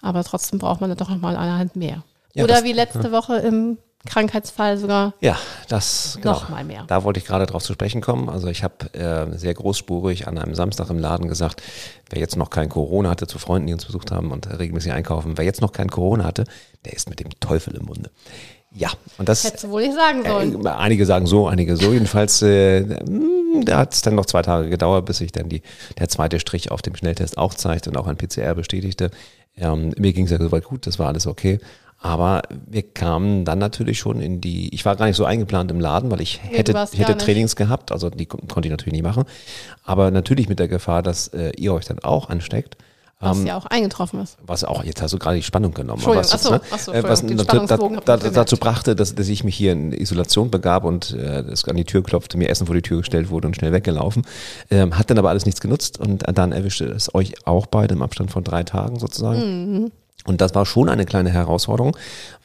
aber 0.00 0.22
trotzdem 0.22 0.58
braucht 0.58 0.80
man 0.80 0.90
dann 0.90 0.98
doch 0.98 1.08
noch 1.08 1.20
mal 1.20 1.36
eine 1.36 1.58
Hand 1.58 1.74
mehr. 1.74 2.04
Ja, 2.34 2.44
Oder 2.44 2.54
das, 2.54 2.64
wie 2.64 2.72
letzte 2.72 3.04
ja. 3.04 3.12
Woche 3.12 3.36
im 3.38 3.78
Krankheitsfall 4.06 4.76
sogar. 4.76 5.14
Ja, 5.20 5.38
das 5.68 6.18
genau. 6.20 6.34
noch 6.34 6.48
mal 6.50 6.62
mehr. 6.62 6.84
Da 6.86 7.04
wollte 7.04 7.18
ich 7.18 7.24
gerade 7.24 7.46
drauf 7.46 7.62
zu 7.62 7.72
sprechen 7.72 8.00
kommen. 8.00 8.28
Also 8.28 8.48
ich 8.48 8.62
habe 8.62 8.92
äh, 8.92 9.36
sehr 9.36 9.54
großspurig 9.54 10.28
an 10.28 10.36
einem 10.38 10.54
Samstag 10.54 10.90
im 10.90 10.98
Laden 10.98 11.26
gesagt, 11.26 11.62
wer 12.10 12.20
jetzt 12.20 12.36
noch 12.36 12.50
kein 12.50 12.68
Corona 12.68 13.10
hatte, 13.10 13.26
zu 13.26 13.38
Freunden, 13.38 13.66
die 13.66 13.72
uns 13.72 13.86
besucht 13.86 14.10
haben 14.10 14.30
und 14.30 14.46
regelmäßig 14.58 14.92
einkaufen, 14.92 15.38
wer 15.38 15.44
jetzt 15.44 15.62
noch 15.62 15.72
kein 15.72 15.88
Corona 15.88 16.24
hatte, 16.24 16.44
der 16.84 16.92
ist 16.92 17.08
mit 17.08 17.18
dem 17.20 17.30
Teufel 17.40 17.74
im 17.74 17.86
Munde. 17.86 18.10
Ja, 18.76 18.90
und 19.18 19.28
das. 19.28 19.44
Hättest 19.44 19.64
du 19.64 19.70
wohl 19.70 19.82
nicht 19.82 19.94
sagen 19.94 20.24
sollen. 20.24 20.66
Äh, 20.66 20.68
einige 20.68 21.06
sagen 21.06 21.26
so, 21.26 21.46
einige 21.46 21.76
so. 21.76 21.92
Jedenfalls, 21.92 22.42
äh, 22.42 22.80
hm, 22.80 23.64
da 23.64 23.78
hat 23.78 23.94
es 23.94 24.02
dann 24.02 24.16
noch 24.16 24.26
zwei 24.26 24.42
Tage 24.42 24.68
gedauert, 24.68 25.06
bis 25.06 25.18
sich 25.18 25.30
dann 25.30 25.48
die, 25.48 25.62
der 25.98 26.08
zweite 26.08 26.40
Strich 26.40 26.70
auf 26.70 26.82
dem 26.82 26.96
Schnelltest 26.96 27.38
auch 27.38 27.54
zeigte 27.54 27.90
und 27.90 27.96
auch 27.96 28.08
ein 28.08 28.16
PCR 28.16 28.54
bestätigte. 28.54 29.10
Ähm, 29.56 29.92
mir 29.96 30.12
ging 30.12 30.24
es 30.24 30.32
ja 30.32 30.38
soweit 30.38 30.64
gut, 30.64 30.86
das 30.86 30.98
war 30.98 31.06
alles 31.06 31.26
okay. 31.26 31.60
Aber 32.04 32.42
wir 32.66 32.82
kamen 32.82 33.46
dann 33.46 33.58
natürlich 33.58 33.98
schon 33.98 34.20
in 34.20 34.40
die, 34.40 34.74
ich 34.74 34.84
war 34.84 34.94
gar 34.96 35.06
nicht 35.06 35.16
so 35.16 35.24
eingeplant 35.24 35.70
im 35.70 35.80
Laden, 35.80 36.10
weil 36.10 36.20
ich 36.20 36.40
hätte, 36.42 36.74
ich 36.92 36.98
hätte 36.98 37.16
Trainings 37.16 37.56
gehabt, 37.56 37.92
also 37.92 38.10
die 38.10 38.26
konnte 38.26 38.66
ich 38.66 38.70
natürlich 38.70 38.92
nicht 38.92 39.04
machen. 39.04 39.24
Aber 39.84 40.10
natürlich 40.10 40.48
mit 40.48 40.58
der 40.58 40.68
Gefahr, 40.68 41.02
dass 41.02 41.28
äh, 41.28 41.52
ihr 41.56 41.72
euch 41.72 41.86
dann 41.86 42.00
auch 42.00 42.28
ansteckt. 42.28 42.76
Was 43.24 43.38
ähm, 43.38 43.46
ja 43.46 43.56
auch 43.56 43.66
eingetroffen 43.66 44.20
ist. 44.20 44.36
Was 44.46 44.64
auch, 44.64 44.84
jetzt 44.84 45.02
hast 45.02 45.12
du 45.12 45.18
gerade 45.18 45.36
die 45.36 45.42
Spannung 45.42 45.74
genommen. 45.74 46.02
Was, 46.04 46.32
achso, 46.32 46.52
ne? 46.52 46.60
achso, 46.70 46.92
äh, 46.92 47.02
was 47.02 47.24
da, 47.24 48.16
da, 48.16 48.16
dazu 48.16 48.56
brachte, 48.56 48.94
dass, 48.94 49.14
dass 49.14 49.28
ich 49.28 49.44
mich 49.44 49.56
hier 49.56 49.72
in 49.72 49.92
Isolation 49.92 50.50
begab 50.50 50.84
und 50.84 51.12
äh, 51.12 51.40
es 51.40 51.64
an 51.66 51.76
die 51.76 51.84
Tür 51.84 52.02
klopfte, 52.02 52.38
mir 52.38 52.48
Essen 52.48 52.66
vor 52.66 52.74
die 52.74 52.82
Tür 52.82 52.98
gestellt 52.98 53.30
wurde 53.30 53.48
und 53.48 53.56
schnell 53.56 53.72
weggelaufen. 53.72 54.24
Ähm, 54.70 54.98
hat 54.98 55.10
dann 55.10 55.18
aber 55.18 55.30
alles 55.30 55.46
nichts 55.46 55.60
genutzt 55.60 55.98
und 55.98 56.24
dann 56.26 56.52
erwischte 56.52 56.86
es 56.86 57.14
euch 57.14 57.46
auch 57.46 57.66
beide 57.66 57.94
im 57.94 58.02
Abstand 58.02 58.30
von 58.30 58.44
drei 58.44 58.62
Tagen 58.62 58.98
sozusagen. 58.98 59.82
Mhm. 59.82 59.92
Und 60.26 60.40
das 60.40 60.54
war 60.54 60.64
schon 60.64 60.88
eine 60.88 61.04
kleine 61.04 61.30
Herausforderung, 61.30 61.96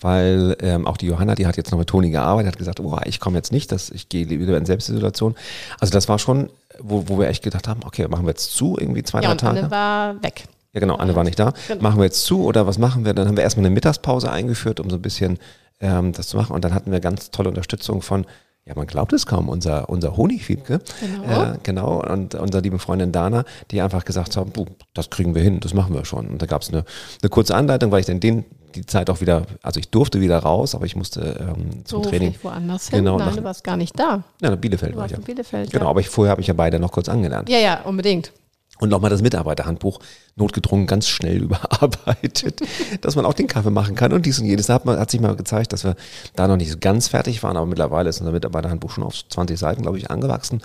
weil 0.02 0.58
ähm, 0.60 0.86
auch 0.86 0.98
die 0.98 1.06
Johanna, 1.06 1.36
die 1.36 1.48
hat 1.48 1.56
jetzt 1.56 1.72
noch 1.72 1.80
mit 1.80 1.88
Toni 1.88 2.10
gearbeitet, 2.10 2.52
hat 2.52 2.58
gesagt, 2.58 2.80
oh, 2.82 2.98
ich 3.06 3.20
komme 3.20 3.38
jetzt 3.38 3.52
nicht, 3.52 3.72
das, 3.72 3.90
ich 3.90 4.10
gehe 4.10 4.30
wieder 4.30 4.58
in 4.58 4.66
Selbstisolation. 4.66 5.36
Also 5.80 5.94
das 5.94 6.10
war 6.10 6.20
schon, 6.20 6.50
wo, 6.80 7.06
wo 7.08 7.18
wir 7.20 7.30
echt 7.30 7.44
gedacht 7.44 7.68
haben, 7.68 7.82
okay, 7.86 8.08
machen 8.10 8.26
wir 8.26 8.32
jetzt 8.32 8.54
zu, 8.54 8.78
irgendwie 8.78 9.04
zwei, 9.04 9.22
ja, 9.22 9.30
drei 9.30 9.36
Tage. 9.36 9.60
Anne 9.60 9.72
war 9.72 10.22
weg. 10.22 10.44
Ja, 10.74 10.80
genau, 10.80 10.96
Anne 10.96 11.16
war 11.16 11.24
nicht 11.24 11.40
da. 11.40 11.54
Genau. 11.68 11.82
Machen 11.82 11.98
wir 11.98 12.06
jetzt 12.06 12.24
zu 12.24 12.44
oder 12.44 12.68
was 12.68 12.78
machen 12.78 13.06
wir? 13.06 13.14
Dann 13.14 13.28
haben 13.28 13.38
wir 13.38 13.44
erstmal 13.44 13.66
eine 13.66 13.74
Mittagspause 13.74 14.32
eingeführt, 14.32 14.80
um 14.80 14.90
so 14.90 14.98
ein 14.98 15.02
bisschen 15.02 15.40
ähm, 15.80 16.14
das 16.14 16.28
zu 16.28 16.38
machen. 16.38 16.54
Und 16.54 16.64
dann 16.64 16.74
hatten 16.74 16.92
wir 16.92 17.00
ganz 17.00 17.32
tolle 17.32 17.50
Unterstützung 17.50 18.02
von 18.02 18.26
ja, 18.70 18.76
man 18.76 18.86
glaubt 18.86 19.14
es 19.14 19.26
kaum, 19.26 19.50
unser, 19.50 19.90
unser 19.90 20.16
Honigfiebke, 20.16 20.80
genau. 21.00 21.44
Äh, 21.44 21.58
genau, 21.64 22.04
und 22.04 22.36
unsere 22.36 22.62
liebe 22.62 22.78
Freundin 22.78 23.12
Dana, 23.12 23.44
die 23.72 23.82
einfach 23.82 24.06
gesagt 24.06 24.38
haben, 24.38 24.52
das 24.94 25.10
kriegen 25.10 25.34
wir 25.34 25.42
hin, 25.42 25.60
das 25.60 25.74
machen 25.74 25.96
wir 25.96 26.06
schon. 26.06 26.28
Und 26.28 26.40
da 26.40 26.46
gab 26.46 26.62
es 26.62 26.70
eine, 26.70 26.86
eine 27.22 27.30
kurze 27.30 27.56
Anleitung, 27.56 27.90
weil 27.90 28.02
ich 28.02 28.06
dann 28.06 28.20
den, 28.20 28.46
die 28.76 28.86
Zeit 28.86 29.10
auch 29.10 29.22
wieder, 29.22 29.48
also 29.64 29.80
ich 29.80 29.90
durfte 29.90 30.22
wieder 30.22 30.38
raus, 30.38 30.76
aber 30.76 30.86
ich 30.86 30.96
musste 30.96 31.38
ähm, 31.40 31.84
zum 31.84 32.04
so 32.04 32.10
Training. 32.10 32.36
woanders 32.44 32.90
hin? 32.90 33.00
Genau, 33.00 33.18
Nein, 33.18 33.30
nach, 33.30 33.36
du 33.38 33.44
warst 33.44 33.64
gar 33.64 33.76
nicht 33.76 34.00
da. 34.00 34.24
Ja, 34.40 34.52
nach 34.52 34.58
Bielefeld 34.58 34.96
war 34.96 35.08
ich 35.08 35.14
ja. 35.14 35.18
Bielefeld, 35.18 35.72
genau, 35.72 35.86
ja. 35.86 35.90
aber 35.90 36.02
ich, 36.02 36.10
vorher 36.10 36.30
habe 36.30 36.42
ich 36.42 36.48
ja 36.48 36.54
beide 36.54 36.80
noch 36.80 36.92
kurz 36.92 37.10
angelernt. 37.10 37.50
Ja, 37.50 37.58
ja, 37.58 37.82
unbedingt 37.86 38.32
und 38.80 38.90
nochmal 38.90 39.10
das 39.10 39.22
Mitarbeiterhandbuch 39.22 40.00
notgedrungen 40.36 40.88
ganz 40.88 41.08
schnell 41.08 41.38
überarbeitet, 41.44 42.62
dass 43.02 43.16
man 43.16 43.26
auch 43.26 43.34
den 43.34 43.48
Kaffee 43.48 43.70
machen 43.70 43.96
kann 43.96 44.14
und 44.14 44.26
dies 44.26 44.40
und 44.40 44.46
jenes. 44.46 44.68
Da 44.68 44.76
hat, 44.76 44.86
man, 44.86 44.98
hat 44.98 45.12
sich 45.12 45.22
mal 45.22 45.36
gezeigt, 45.36 45.74
dass 45.74 45.84
wir 45.84 45.96
da 46.36 46.48
noch 46.48 46.58
nicht 46.58 46.82
ganz 46.82 47.08
fertig 47.10 47.44
waren, 47.44 47.58
aber 47.58 47.66
mittlerweile 47.66 48.10
ist 48.10 48.20
unser 48.20 48.32
Mitarbeiterhandbuch 48.32 48.92
schon 48.92 49.04
auf 49.04 49.14
20 49.28 49.60
Seiten, 49.60 49.82
glaube 49.82 49.98
ich, 49.98 50.10
angewachsen 50.10 50.62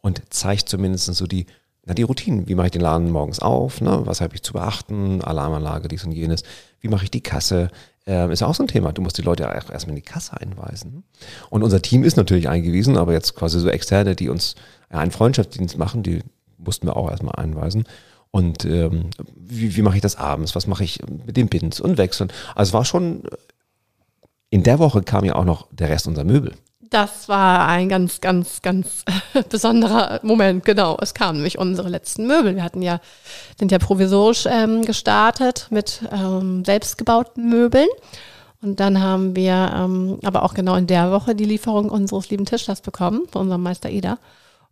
und 0.00 0.22
zeigt 0.30 0.68
zumindest 0.68 1.06
so 1.14 1.26
die, 1.26 1.46
na, 1.84 1.94
die 1.94 2.02
Routinen. 2.02 2.48
Wie 2.48 2.54
mache 2.54 2.66
ich 2.66 2.72
den 2.72 2.82
Laden 2.82 3.10
morgens 3.10 3.38
auf? 3.40 3.80
Ne? 3.80 4.00
Was 4.04 4.20
habe 4.20 4.34
ich 4.34 4.42
zu 4.42 4.52
beachten? 4.52 5.22
Alarmanlage, 5.22 5.88
dies 5.88 6.04
und 6.04 6.12
jenes. 6.12 6.42
Wie 6.80 6.88
mache 6.88 7.04
ich 7.04 7.10
die 7.10 7.22
Kasse? 7.22 7.70
Ähm, 8.06 8.30
ist 8.30 8.40
ja 8.40 8.46
auch 8.46 8.54
so 8.54 8.62
ein 8.62 8.68
Thema. 8.68 8.92
Du 8.92 9.02
musst 9.02 9.18
die 9.18 9.22
Leute 9.22 9.42
ja 9.42 9.52
erstmal 9.52 9.90
in 9.90 9.96
die 9.96 10.02
Kasse 10.02 10.40
einweisen. 10.40 11.04
Und 11.50 11.62
unser 11.62 11.82
Team 11.82 12.04
ist 12.04 12.16
natürlich 12.16 12.48
eingewiesen, 12.48 12.96
aber 12.96 13.12
jetzt 13.12 13.34
quasi 13.34 13.60
so 13.60 13.68
Externe, 13.68 14.16
die 14.16 14.28
uns 14.28 14.54
ja, 14.90 14.98
einen 14.98 15.10
Freundschaftsdienst 15.10 15.76
machen, 15.76 16.02
die 16.02 16.22
mussten 16.58 16.86
wir 16.86 16.96
auch 16.96 17.10
erstmal 17.10 17.36
einweisen. 17.36 17.84
Und 18.30 18.64
ähm, 18.64 19.10
wie, 19.34 19.74
wie 19.76 19.82
mache 19.82 19.96
ich 19.96 20.02
das 20.02 20.16
abends? 20.16 20.54
Was 20.54 20.66
mache 20.66 20.84
ich 20.84 21.00
mit 21.26 21.36
den 21.36 21.48
Bins 21.48 21.80
und 21.80 21.98
Wechseln? 21.98 22.30
Also 22.54 22.70
es 22.70 22.74
war 22.74 22.84
schon, 22.84 23.22
in 24.50 24.62
der 24.62 24.78
Woche 24.78 25.02
kam 25.02 25.24
ja 25.24 25.34
auch 25.34 25.44
noch 25.44 25.68
der 25.70 25.88
Rest 25.88 26.06
unserer 26.06 26.24
Möbel. 26.24 26.54
Das 26.90 27.28
war 27.28 27.66
ein 27.66 27.88
ganz, 27.88 28.20
ganz, 28.20 28.62
ganz 28.62 29.04
besonderer 29.50 30.20
Moment, 30.22 30.64
genau. 30.64 30.96
Es 31.00 31.14
kamen 31.14 31.38
nämlich 31.38 31.58
unsere 31.58 31.88
letzten 31.88 32.26
Möbel. 32.26 32.56
Wir 32.56 32.62
hatten 32.62 32.82
ja, 32.82 33.00
sind 33.58 33.72
ja 33.72 33.78
provisorisch 33.78 34.46
ähm, 34.50 34.84
gestartet 34.84 35.68
mit 35.70 36.02
ähm, 36.12 36.64
selbstgebauten 36.64 37.48
Möbeln. 37.48 37.88
Und 38.60 38.80
dann 38.80 39.00
haben 39.00 39.36
wir 39.36 39.72
ähm, 39.74 40.18
aber 40.24 40.42
auch 40.42 40.54
genau 40.54 40.74
in 40.74 40.86
der 40.86 41.12
Woche 41.12 41.34
die 41.34 41.44
Lieferung 41.44 41.90
unseres 41.90 42.30
lieben 42.30 42.44
Tischlers 42.44 42.80
bekommen, 42.80 43.22
von 43.30 43.42
unserem 43.42 43.62
Meister 43.62 43.90
Ida. 43.90 44.18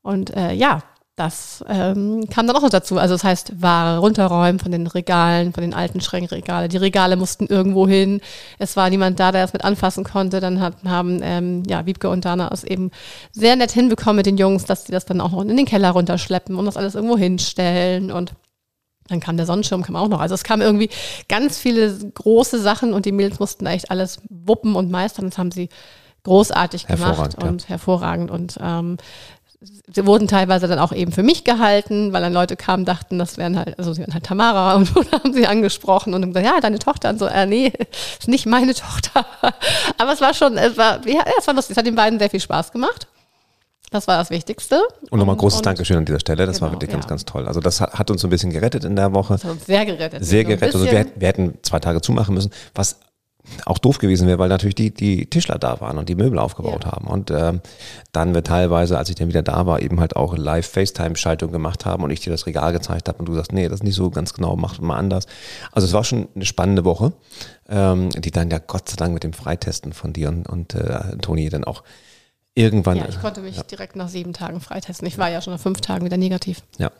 Und 0.02 0.34
äh, 0.34 0.52
ja, 0.52 0.82
das 1.16 1.64
ähm, 1.66 2.28
kam 2.28 2.46
dann 2.46 2.56
auch 2.56 2.62
noch 2.62 2.68
dazu. 2.68 2.98
Also 2.98 3.14
das 3.14 3.24
heißt, 3.24 3.62
Ware 3.62 3.98
runterräumen 3.98 4.58
von 4.58 4.70
den 4.70 4.86
Regalen, 4.86 5.54
von 5.54 5.62
den 5.62 5.72
alten 5.72 6.02
Schränkregale. 6.02 6.68
Die 6.68 6.76
Regale 6.76 7.16
mussten 7.16 7.46
irgendwo 7.46 7.88
hin. 7.88 8.20
Es 8.58 8.76
war 8.76 8.90
niemand 8.90 9.18
da, 9.18 9.32
der 9.32 9.40
das 9.40 9.54
mit 9.54 9.64
anfassen 9.64 10.04
konnte. 10.04 10.40
Dann 10.40 10.60
hat, 10.60 10.74
haben 10.84 11.20
ähm, 11.22 11.62
ja, 11.66 11.86
Wiebke 11.86 12.10
und 12.10 12.26
Dana 12.26 12.50
es 12.52 12.64
eben 12.64 12.90
sehr 13.32 13.56
nett 13.56 13.72
hinbekommen 13.72 14.16
mit 14.16 14.26
den 14.26 14.36
Jungs, 14.36 14.66
dass 14.66 14.84
sie 14.84 14.92
das 14.92 15.06
dann 15.06 15.22
auch 15.22 15.32
noch 15.32 15.40
in 15.40 15.56
den 15.56 15.64
Keller 15.64 15.92
runterschleppen 15.92 16.54
und 16.54 16.66
das 16.66 16.76
alles 16.76 16.94
irgendwo 16.94 17.16
hinstellen. 17.16 18.12
Und 18.12 18.34
dann 19.08 19.20
kam 19.20 19.38
der 19.38 19.46
Sonnenschirm, 19.46 19.82
kam 19.82 19.96
auch 19.96 20.08
noch. 20.08 20.20
Also 20.20 20.34
es 20.34 20.44
kamen 20.44 20.60
irgendwie 20.60 20.90
ganz 21.30 21.58
viele 21.58 21.96
große 21.96 22.60
Sachen 22.60 22.92
und 22.92 23.06
die 23.06 23.12
Mädels 23.12 23.40
mussten 23.40 23.64
echt 23.64 23.90
alles 23.90 24.20
wuppen 24.28 24.76
und 24.76 24.90
meistern. 24.90 25.30
Das 25.30 25.38
haben 25.38 25.50
sie 25.50 25.70
großartig 26.26 26.88
gemacht 26.88 27.40
und 27.42 27.62
ja. 27.62 27.68
hervorragend. 27.68 28.30
Und 28.30 28.58
ähm, 28.60 28.96
sie 29.60 30.06
wurden 30.06 30.28
teilweise 30.28 30.68
dann 30.68 30.78
auch 30.78 30.92
eben 30.92 31.12
für 31.12 31.22
mich 31.22 31.44
gehalten, 31.44 32.12
weil 32.12 32.22
dann 32.22 32.32
Leute 32.32 32.56
kamen, 32.56 32.84
dachten, 32.84 33.18
das 33.18 33.38
wären 33.38 33.58
halt, 33.58 33.78
also 33.78 33.92
sie 33.92 34.00
wären 34.00 34.14
halt 34.14 34.24
Tamara 34.24 34.74
und 34.76 34.94
dann 34.94 35.10
haben 35.12 35.32
sie 35.32 35.46
angesprochen 35.46 36.14
und 36.14 36.22
gesagt, 36.22 36.46
ja, 36.46 36.60
deine 36.60 36.78
Tochter 36.78 37.10
und 37.10 37.18
so, 37.18 37.26
äh, 37.26 37.46
nee, 37.46 37.72
ist 38.18 38.28
nicht 38.28 38.46
meine 38.46 38.74
Tochter. 38.74 39.26
Aber 39.98 40.12
es 40.12 40.20
war 40.20 40.34
schon, 40.34 40.56
es 40.58 40.76
war, 40.76 41.06
ja, 41.06 41.24
es 41.38 41.46
war 41.46 41.54
lustig, 41.54 41.72
es 41.72 41.78
hat 41.78 41.86
den 41.86 41.94
beiden 41.94 42.18
sehr 42.18 42.30
viel 42.30 42.40
Spaß 42.40 42.72
gemacht. 42.72 43.06
Das 43.90 44.08
war 44.08 44.18
das 44.18 44.30
Wichtigste. 44.30 44.82
Und 45.10 45.20
nochmal 45.20 45.36
großes 45.36 45.58
und, 45.58 45.66
Dankeschön 45.66 45.98
an 45.98 46.04
dieser 46.04 46.18
Stelle. 46.18 46.44
Das 46.44 46.56
genau, 46.56 46.66
war 46.66 46.74
wirklich 46.74 46.90
ja. 46.90 46.96
ganz, 46.96 47.06
ganz 47.06 47.24
toll. 47.24 47.46
Also 47.46 47.60
das 47.60 47.80
hat, 47.80 47.94
hat, 47.94 48.10
uns 48.10 48.20
so 48.20 48.26
ein 48.26 48.30
bisschen 48.30 48.50
gerettet 48.50 48.84
in 48.84 48.96
der 48.96 49.14
Woche. 49.14 49.34
Das 49.34 49.44
hat 49.44 49.52
uns 49.52 49.66
sehr 49.66 49.86
gerettet. 49.86 50.24
Sehr 50.24 50.44
gerettet. 50.44 50.74
Also 50.74 50.84
wir, 50.84 51.06
wir, 51.14 51.28
hätten 51.28 51.56
zwei 51.62 51.78
Tage 51.78 52.00
zumachen 52.00 52.34
müssen, 52.34 52.50
was 52.74 52.98
auch 53.64 53.78
doof 53.78 53.98
gewesen 53.98 54.26
wäre, 54.28 54.38
weil 54.38 54.48
natürlich 54.48 54.74
die, 54.74 54.92
die 54.92 55.26
Tischler 55.26 55.58
da 55.58 55.80
waren 55.80 55.98
und 55.98 56.08
die 56.08 56.14
Möbel 56.14 56.38
aufgebaut 56.38 56.84
ja. 56.84 56.92
haben. 56.92 57.06
Und 57.06 57.30
ähm, 57.30 57.60
dann 58.12 58.34
wir 58.34 58.44
teilweise, 58.44 58.98
als 58.98 59.08
ich 59.08 59.16
dann 59.16 59.28
wieder 59.28 59.42
da 59.42 59.66
war, 59.66 59.80
eben 59.80 60.00
halt 60.00 60.16
auch 60.16 60.36
Live-FaceTime-Schaltung 60.36 61.52
gemacht 61.52 61.84
haben 61.84 62.02
und 62.04 62.10
ich 62.10 62.20
dir 62.20 62.30
das 62.30 62.46
Regal 62.46 62.72
gezeigt 62.72 63.08
habe 63.08 63.18
und 63.18 63.26
du 63.26 63.34
sagst, 63.34 63.52
nee, 63.52 63.68
das 63.68 63.80
ist 63.80 63.84
nicht 63.84 63.94
so 63.94 64.10
ganz 64.10 64.34
genau, 64.34 64.56
mach 64.56 64.78
mal 64.80 64.96
anders. 64.96 65.26
Also 65.72 65.86
es 65.86 65.92
war 65.92 66.04
schon 66.04 66.28
eine 66.34 66.44
spannende 66.44 66.84
Woche, 66.84 67.12
ähm, 67.68 68.10
die 68.10 68.30
dann 68.30 68.50
ja 68.50 68.58
Gott 68.58 68.88
sei 68.88 68.96
Dank 68.96 69.14
mit 69.14 69.24
dem 69.24 69.32
Freitesten 69.32 69.92
von 69.92 70.12
dir 70.12 70.28
und, 70.28 70.48
und 70.48 70.74
äh, 70.74 71.16
Toni 71.18 71.48
dann 71.48 71.64
auch 71.64 71.82
irgendwann. 72.54 72.96
Ja, 72.96 73.08
ich 73.08 73.20
konnte 73.20 73.40
mich 73.40 73.56
ja. 73.56 73.62
direkt 73.62 73.96
nach 73.96 74.08
sieben 74.08 74.32
Tagen 74.32 74.60
freitesten. 74.60 75.06
Ich 75.06 75.18
war 75.18 75.30
ja 75.30 75.40
schon 75.40 75.52
nach 75.52 75.60
fünf 75.60 75.80
Tagen 75.80 76.04
wieder 76.04 76.16
negativ. 76.16 76.62
Ja. 76.78 76.90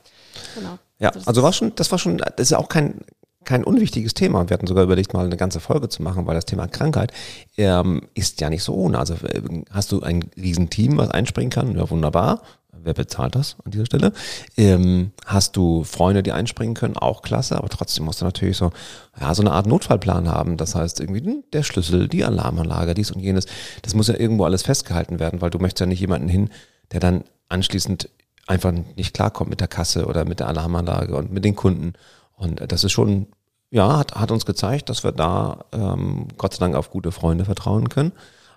Genau. 0.55 0.79
Ja, 0.99 1.11
also, 1.11 1.27
also 1.27 1.43
war 1.43 1.53
schon, 1.53 1.75
das 1.75 1.91
war 1.91 1.99
schon, 1.99 2.19
das 2.19 2.33
ist 2.39 2.53
auch 2.55 2.69
kein, 2.69 3.01
kein 3.47 3.65
unwichtiges 3.65 4.13
Thema. 4.13 4.49
Wir 4.49 4.55
hatten 4.55 4.67
sogar 4.67 4.85
überlegt, 4.85 5.15
mal 5.15 5.25
eine 5.25 5.37
ganze 5.37 5.61
Folge 5.61 5.89
zu 5.89 6.03
machen, 6.03 6.27
weil 6.27 6.35
das 6.35 6.45
Thema 6.45 6.67
Krankheit 6.67 7.13
ähm, 7.57 8.03
ist 8.15 8.41
ja 8.41 8.51
nicht 8.51 8.63
so 8.63 8.75
ohne. 8.75 8.99
Also 8.99 9.15
äh, 9.15 9.41
hast 9.71 9.93
du 9.93 10.03
ein 10.03 10.29
Riesenteam, 10.37 10.99
was 10.99 11.11
einspringen 11.11 11.51
kann? 11.51 11.75
Ja, 11.77 11.89
wunderbar. 11.89 12.43
Wer 12.73 12.95
bezahlt 12.95 13.35
das 13.35 13.57
an 13.65 13.71
dieser 13.71 13.87
Stelle? 13.87 14.13
Ähm, 14.57 15.13
hast 15.25 15.57
du 15.57 15.83
Freunde, 15.83 16.23
die 16.23 16.33
einspringen 16.33 16.75
können? 16.75 16.97
Auch 16.97 17.23
klasse, 17.23 17.57
aber 17.57 17.69
trotzdem 17.69 18.05
musst 18.05 18.21
du 18.21 18.25
natürlich 18.25 18.57
so, 18.57 18.71
ja, 19.19 19.35
so 19.35 19.43
eine 19.43 19.53
Art 19.53 19.67
Notfallplan 19.67 20.29
haben. 20.29 20.57
Das 20.57 20.75
heißt, 20.75 21.01
irgendwie 21.01 21.43
der 21.53 21.63
Schlüssel, 21.63 22.07
die 22.07 22.25
Alarmanlage, 22.25 22.95
dies 22.95 23.11
und 23.11 23.21
jenes. 23.21 23.47
Das 23.83 23.95
muss 23.95 24.09
ja 24.09 24.19
irgendwo 24.19 24.45
alles 24.45 24.63
festgehalten 24.63 25.19
werden, 25.19 25.41
weil 25.41 25.51
du 25.51 25.59
möchtest 25.59 25.81
ja 25.81 25.87
nicht 25.87 26.01
jemanden 26.01 26.29
hin, 26.29 26.51
der 26.93 27.01
dann 27.01 27.25
anschließend 27.49 28.09
einfach 28.47 28.73
nicht 28.73 29.15
klarkommt 29.15 29.51
mit 29.51 29.61
der 29.61 29.69
Kasse 29.69 30.07
oder 30.07 30.25
mit 30.25 30.41
der 30.41 30.49
Alarmanlage 30.49 31.17
und 31.17 31.33
mit 31.33 31.45
den 31.45 31.57
Kunden. 31.57 31.95
Und 32.37 32.61
das 32.71 32.85
ist 32.85 32.93
schon, 32.93 33.27
ja, 33.71 33.99
hat, 33.99 34.15
hat 34.15 34.31
uns 34.31 34.47
gezeigt, 34.47 34.89
dass 34.89 35.05
wir 35.05 35.13
da 35.13 35.65
ähm, 35.73 36.29
Gott 36.37 36.55
sei 36.55 36.61
Dank 36.61 36.77
auf 36.77 36.91
gute 36.91 37.13
Freunde 37.13 37.45
vertrauen 37.45 37.89
können. 37.89 38.13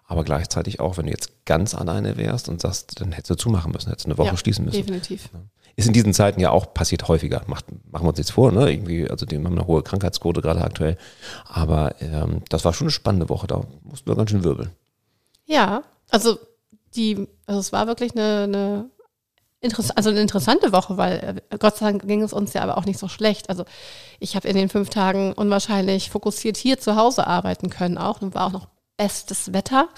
Aber 0.06 0.24
gleichzeitig 0.24 0.80
auch, 0.80 0.98
wenn 0.98 1.06
du 1.06 1.12
jetzt 1.12 1.46
ganz 1.46 1.76
alleine 1.76 2.18
wärst 2.18 2.50
und 2.50 2.60
sagst, 2.60 3.00
dann 3.00 3.12
hättest 3.12 3.30
du 3.30 3.36
zumachen 3.36 3.72
müssen, 3.72 3.90
hättest 3.90 4.08
du 4.08 4.10
eine 4.10 4.18
Woche 4.18 4.30
ja, 4.30 4.38
schließen 4.38 4.66
müssen. 4.66 4.78
Definitiv. 4.78 5.30
Ist 5.76 5.88
in 5.88 5.94
diesen 5.94 6.16
Zeiten 6.16 6.40
ja 6.42 6.50
auch 6.50 6.74
passiert 6.74 7.08
häufiger. 7.08 7.44
Macht, 7.46 7.66
machen 7.92 8.06
wir 8.06 8.10
uns 8.10 8.18
jetzt 8.18 8.32
vor, 8.32 8.52
ne? 8.52 8.72
Irgendwie, 8.72 9.08
also 9.08 9.28
die 9.28 9.36
haben 9.36 9.46
eine 9.46 9.68
hohe 9.68 9.84
Krankheitsquote 9.84 10.42
gerade 10.42 10.62
aktuell. 10.62 10.98
Aber 11.46 12.02
ähm, 12.02 12.42
das 12.50 12.66
war 12.66 12.74
schon 12.74 12.86
eine 12.86 12.92
spannende 12.92 13.30
Woche. 13.30 13.46
Da 13.46 13.62
mussten 13.84 14.10
wir 14.10 14.16
ganz 14.16 14.32
schön 14.32 14.44
wirbeln. 14.44 14.72
Ja, 15.46 15.84
also 16.10 16.40
die, 16.96 17.28
also 17.46 17.60
es 17.60 17.72
war 17.72 17.86
wirklich 17.86 18.14
eine, 18.14 18.44
eine 18.44 18.90
Interess 19.62 19.92
also 19.92 20.10
eine 20.10 20.22
interessante 20.22 20.72
Woche, 20.72 20.98
weil 20.98 21.42
äh, 21.50 21.58
Gott 21.58 21.78
sei 21.78 21.88
Dank 21.88 22.08
ging 22.08 22.22
es 22.22 22.32
uns 22.32 22.54
ja 22.54 22.62
aber 22.62 22.78
auch 22.78 22.86
nicht 22.86 23.00
so 23.00 23.08
schlecht. 23.08 23.50
Also 23.50 23.66
ich 24.20 24.36
habe 24.36 24.48
in 24.48 24.56
den 24.56 24.70
fünf 24.70 24.90
Tagen 24.90 25.34
unwahrscheinlich 25.34 26.10
fokussiert 26.10 26.56
hier 26.56 26.80
zu 26.80 26.96
Hause 26.96 27.28
arbeiten 27.28 27.70
können 27.70 27.98
auch 27.98 28.22
und 28.22 28.36
war 28.36 28.48
auch 28.48 28.52
noch 28.52 28.68
bestes 28.96 29.52
Wetter. 29.52 29.90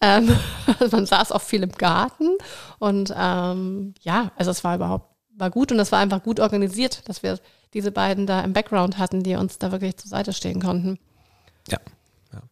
Ähm, 0.00 0.34
man 0.90 1.06
saß 1.06 1.32
auch 1.32 1.42
viel 1.42 1.62
im 1.62 1.72
Garten 1.72 2.38
und 2.78 3.12
ähm, 3.16 3.94
ja, 4.00 4.30
also 4.36 4.50
es 4.50 4.64
war 4.64 4.76
überhaupt 4.76 5.18
war 5.38 5.50
gut 5.50 5.70
und 5.70 5.78
es 5.78 5.92
war 5.92 6.00
einfach 6.00 6.22
gut 6.22 6.40
organisiert, 6.40 7.08
dass 7.08 7.22
wir 7.22 7.38
diese 7.74 7.92
beiden 7.92 8.26
da 8.26 8.40
im 8.40 8.52
Background 8.52 8.98
hatten, 8.98 9.22
die 9.22 9.36
uns 9.36 9.58
da 9.58 9.70
wirklich 9.70 9.96
zur 9.96 10.08
Seite 10.08 10.32
stehen 10.32 10.60
konnten. 10.60 10.98
Ja. 11.68 11.78
ja. 12.32 12.42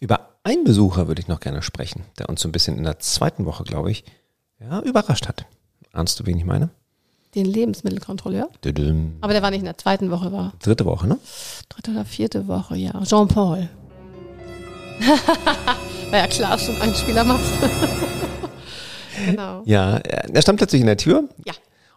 Über 0.00 0.30
einen 0.42 0.64
Besucher 0.64 1.08
würde 1.08 1.20
ich 1.20 1.28
noch 1.28 1.40
gerne 1.40 1.62
sprechen, 1.62 2.04
der 2.18 2.28
uns 2.28 2.40
so 2.40 2.48
ein 2.48 2.52
bisschen 2.52 2.78
in 2.78 2.84
der 2.84 2.98
zweiten 2.98 3.44
Woche, 3.44 3.64
glaube 3.64 3.90
ich, 3.90 4.04
ja, 4.58 4.80
überrascht 4.80 5.28
hat. 5.28 5.46
Ahnst 5.92 6.18
du, 6.18 6.26
wen 6.26 6.38
ich 6.38 6.44
meine? 6.44 6.70
Den 7.34 7.44
Lebensmittelkontrolleur. 7.44 8.48
Düdüm. 8.64 9.16
Aber 9.20 9.34
der 9.34 9.42
war 9.42 9.50
nicht 9.50 9.60
in 9.60 9.66
der 9.66 9.76
zweiten 9.76 10.10
Woche, 10.10 10.32
war. 10.32 10.54
Dritte 10.62 10.86
Woche, 10.86 11.06
ne? 11.06 11.18
Dritte 11.68 11.90
oder 11.90 12.04
vierte 12.04 12.48
Woche, 12.48 12.76
ja. 12.76 12.98
Jean-Paul. 13.02 13.68
war 16.10 16.18
ja 16.18 16.26
klar, 16.26 16.58
schon 16.58 16.80
ein 16.80 16.94
Spieler 16.94 17.24
macht. 17.24 17.44
genau. 19.26 19.62
Ja, 19.66 19.96
er 19.96 20.42
stand 20.42 20.58
plötzlich 20.58 20.80
in 20.80 20.86
der 20.86 20.96
Tür. 20.96 21.28
Ja. 21.44 21.52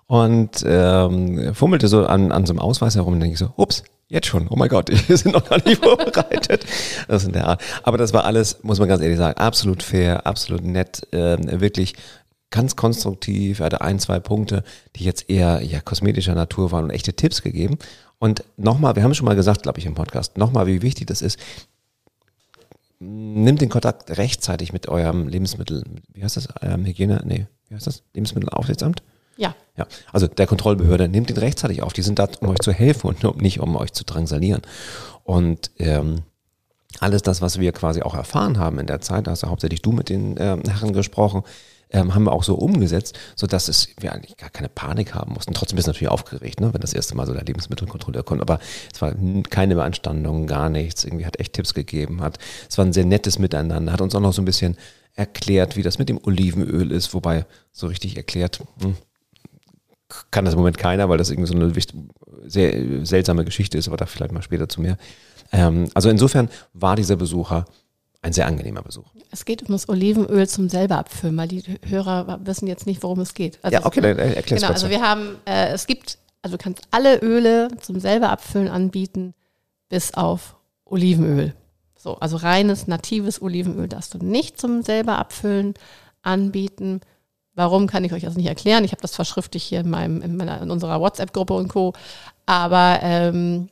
Und 0.07 0.63
ähm, 0.65 1.53
fummelte 1.53 1.87
so 1.87 2.05
an, 2.05 2.31
an 2.31 2.45
so 2.45 2.51
einem 2.51 2.59
Ausweis 2.59 2.95
herum 2.95 3.13
und 3.13 3.19
denke 3.21 3.33
ich 3.33 3.39
so, 3.39 3.53
ups, 3.55 3.83
Jetzt 4.07 4.27
schon, 4.27 4.47
oh 4.49 4.55
mein 4.55 4.69
Gott, 4.69 4.89
wir 5.09 5.17
sind 5.17 5.31
noch 5.31 5.49
gar 5.49 5.59
nicht 5.65 5.83
vorbereitet. 5.83 6.63
Das 7.07 7.23
ist 7.23 7.27
in 7.27 7.33
der 7.33 7.47
Art. 7.47 7.61
Aber 7.81 7.97
das 7.97 8.13
war 8.13 8.23
alles, 8.25 8.63
muss 8.63 8.77
man 8.77 8.87
ganz 8.87 9.01
ehrlich 9.01 9.17
sagen, 9.17 9.37
absolut 9.39 9.81
fair, 9.81 10.27
absolut 10.27 10.63
nett, 10.63 11.11
äh, 11.11 11.59
wirklich 11.59 11.95
ganz 12.55 12.77
konstruktiv. 12.77 13.59
Er 13.59 13.65
hatte 13.65 13.81
ein, 13.81 13.99
zwei 13.99 14.19
Punkte, 14.19 14.63
die 14.95 15.03
jetzt 15.03 15.29
eher 15.29 15.61
ja, 15.61 15.81
kosmetischer 15.81 16.35
Natur 16.35 16.71
waren 16.71 16.85
und 16.85 16.89
echte 16.91 17.13
Tipps 17.13 17.41
gegeben. 17.41 17.77
Und 18.17 18.45
nochmal, 18.55 18.95
wir 18.95 19.03
haben 19.03 19.11
es 19.11 19.17
schon 19.17 19.25
mal 19.25 19.35
gesagt, 19.35 19.63
glaube 19.63 19.79
ich, 19.79 19.85
im 19.85 19.93
Podcast, 19.93 20.37
nochmal, 20.37 20.65
wie 20.65 20.81
wichtig 20.81 21.07
das 21.07 21.21
ist. 21.21 21.37
Nimmt 22.99 23.59
den 23.59 23.67
Kontakt 23.67 24.17
rechtzeitig 24.17 24.71
mit 24.71 24.87
eurem 24.87 25.27
Lebensmittel, 25.27 25.83
wie 26.13 26.23
heißt 26.23 26.37
das, 26.37 26.47
ähm, 26.61 26.85
Hygiene, 26.85 27.21
nee, 27.25 27.45
wie 27.67 27.75
heißt 27.75 27.87
das, 27.87 28.03
Lebensmittelaufsichtsamt? 28.13 29.03
Ja. 29.35 29.53
Ja, 29.75 29.85
also 30.13 30.27
der 30.27 30.47
Kontrollbehörde 30.47 31.09
nimmt 31.09 31.29
den 31.29 31.37
rechtzeitig 31.37 31.83
auf. 31.83 31.91
Die 31.91 32.03
sind 32.03 32.19
da, 32.19 32.29
um 32.39 32.47
euch 32.47 32.59
zu 32.59 32.71
helfen 32.71 33.07
und 33.07 33.41
nicht 33.41 33.59
um 33.59 33.75
euch 33.75 33.91
zu 33.91 34.05
drangsalieren. 34.05 34.61
Und 35.25 35.71
ähm, 35.77 36.21
alles 37.01 37.21
das, 37.21 37.41
was 37.41 37.59
wir 37.59 37.73
quasi 37.73 38.01
auch 38.01 38.15
erfahren 38.15 38.57
haben 38.57 38.79
in 38.79 38.87
der 38.87 39.01
Zeit, 39.01 39.27
da 39.27 39.31
hast 39.31 39.43
ja 39.43 39.49
hauptsächlich 39.49 39.81
du 39.81 39.91
mit 39.91 40.07
den 40.07 40.37
ähm, 40.39 40.63
Herren 40.65 40.93
gesprochen, 40.93 41.43
ähm, 41.91 42.13
haben 42.13 42.23
wir 42.23 42.31
auch 42.31 42.43
so 42.43 42.55
umgesetzt, 42.55 43.17
sodass 43.35 43.67
es, 43.67 43.89
wir 43.99 44.13
eigentlich 44.13 44.37
gar 44.37 44.49
keine 44.49 44.69
Panik 44.69 45.13
haben 45.13 45.33
mussten. 45.33 45.53
Trotzdem 45.53 45.75
bist 45.75 45.87
du 45.87 45.91
natürlich 45.91 46.11
aufgeregt, 46.11 46.59
ne, 46.59 46.73
wenn 46.73 46.81
das 46.81 46.93
erste 46.93 47.15
Mal 47.15 47.25
so 47.25 47.33
der 47.33 47.43
Lebensmittelkontrolleur 47.43 48.23
kommt. 48.23 48.41
Aber 48.41 48.59
es 48.93 49.01
war 49.01 49.13
keine 49.49 49.75
Beanstandung, 49.75 50.47
gar 50.47 50.69
nichts. 50.69 51.03
Irgendwie 51.03 51.25
hat 51.25 51.39
echt 51.39 51.53
Tipps 51.53 51.73
gegeben, 51.73 52.21
hat, 52.21 52.37
es 52.69 52.77
war 52.77 52.85
ein 52.85 52.93
sehr 52.93 53.05
nettes 53.05 53.39
Miteinander, 53.39 53.91
hat 53.91 54.01
uns 54.01 54.15
auch 54.15 54.19
noch 54.19 54.33
so 54.33 54.41
ein 54.41 54.45
bisschen 54.45 54.77
erklärt, 55.13 55.77
wie 55.77 55.83
das 55.83 55.97
mit 55.97 56.09
dem 56.09 56.19
Olivenöl 56.21 56.91
ist, 56.91 57.13
wobei 57.13 57.45
so 57.71 57.87
richtig 57.87 58.17
erklärt, 58.17 58.59
hm, 58.81 58.97
kann 60.31 60.45
das 60.45 60.53
im 60.53 60.59
Moment 60.59 60.77
keiner, 60.77 61.09
weil 61.09 61.17
das 61.17 61.29
irgendwie 61.29 61.51
so 61.51 61.55
eine 61.55 61.73
sehr 62.47 63.05
seltsame 63.05 63.45
Geschichte 63.45 63.77
ist, 63.77 63.87
aber 63.87 63.97
da 63.97 64.05
vielleicht 64.05 64.31
mal 64.31 64.41
später 64.41 64.69
zu 64.69 64.81
mehr. 64.81 64.97
Ähm, 65.51 65.89
also 65.93 66.09
insofern 66.09 66.49
war 66.73 66.95
dieser 66.95 67.15
Besucher 67.15 67.65
ein 68.25 68.33
sehr 68.33 68.47
angenehmer 68.47 68.81
Besuch. 68.81 69.05
Es 69.31 69.45
geht 69.45 69.61
um 69.63 69.69
das 69.69 69.87
Olivenöl 69.87 70.47
zum 70.49 70.67
selber 70.67 70.97
abfüllen, 70.97 71.37
weil 71.37 71.47
die 71.47 71.63
Hörer 71.87 72.39
wissen 72.43 72.67
jetzt 72.67 72.87
nicht, 72.87 73.03
worum 73.03 73.19
es 73.19 73.33
geht. 73.33 73.59
Also 73.61 73.77
ja, 73.77 73.85
okay, 73.85 74.01
dann 74.01 74.17
erklär's 74.17 74.61
Genau, 74.61 74.73
also 74.73 74.89
wir 74.89 75.01
haben, 75.01 75.37
äh, 75.45 75.67
es 75.67 75.85
gibt, 75.85 76.17
also 76.41 76.57
du 76.57 76.63
kannst 76.63 76.81
alle 76.91 77.21
Öle 77.21 77.69
zum 77.79 77.99
selber 77.99 78.29
abfüllen 78.29 78.67
anbieten, 78.67 79.35
bis 79.89 80.15
auf 80.15 80.55
Olivenöl. 80.85 81.53
So, 81.95 82.15
also 82.15 82.37
reines, 82.37 82.87
natives 82.87 83.41
Olivenöl 83.41 83.87
darfst 83.87 84.13
du 84.13 84.17
nicht 84.17 84.59
zum 84.59 84.81
selber 84.81 85.17
abfüllen 85.19 85.75
anbieten. 86.23 87.01
Warum 87.55 87.87
kann 87.87 88.03
ich 88.03 88.13
euch 88.13 88.23
das 88.23 88.35
nicht 88.35 88.47
erklären? 88.47 88.83
Ich 88.83 88.91
habe 88.91 89.01
das 89.01 89.15
verschriftlich 89.15 89.63
hier 89.63 89.79
in, 89.79 89.89
meinem, 89.89 90.21
in, 90.21 90.35
meiner, 90.37 90.61
in 90.61 90.71
unserer 90.71 90.99
WhatsApp-Gruppe 90.99 91.53
und 91.53 91.69
Co. 91.69 91.93
Aber 92.45 92.99
ähm, 93.01 93.69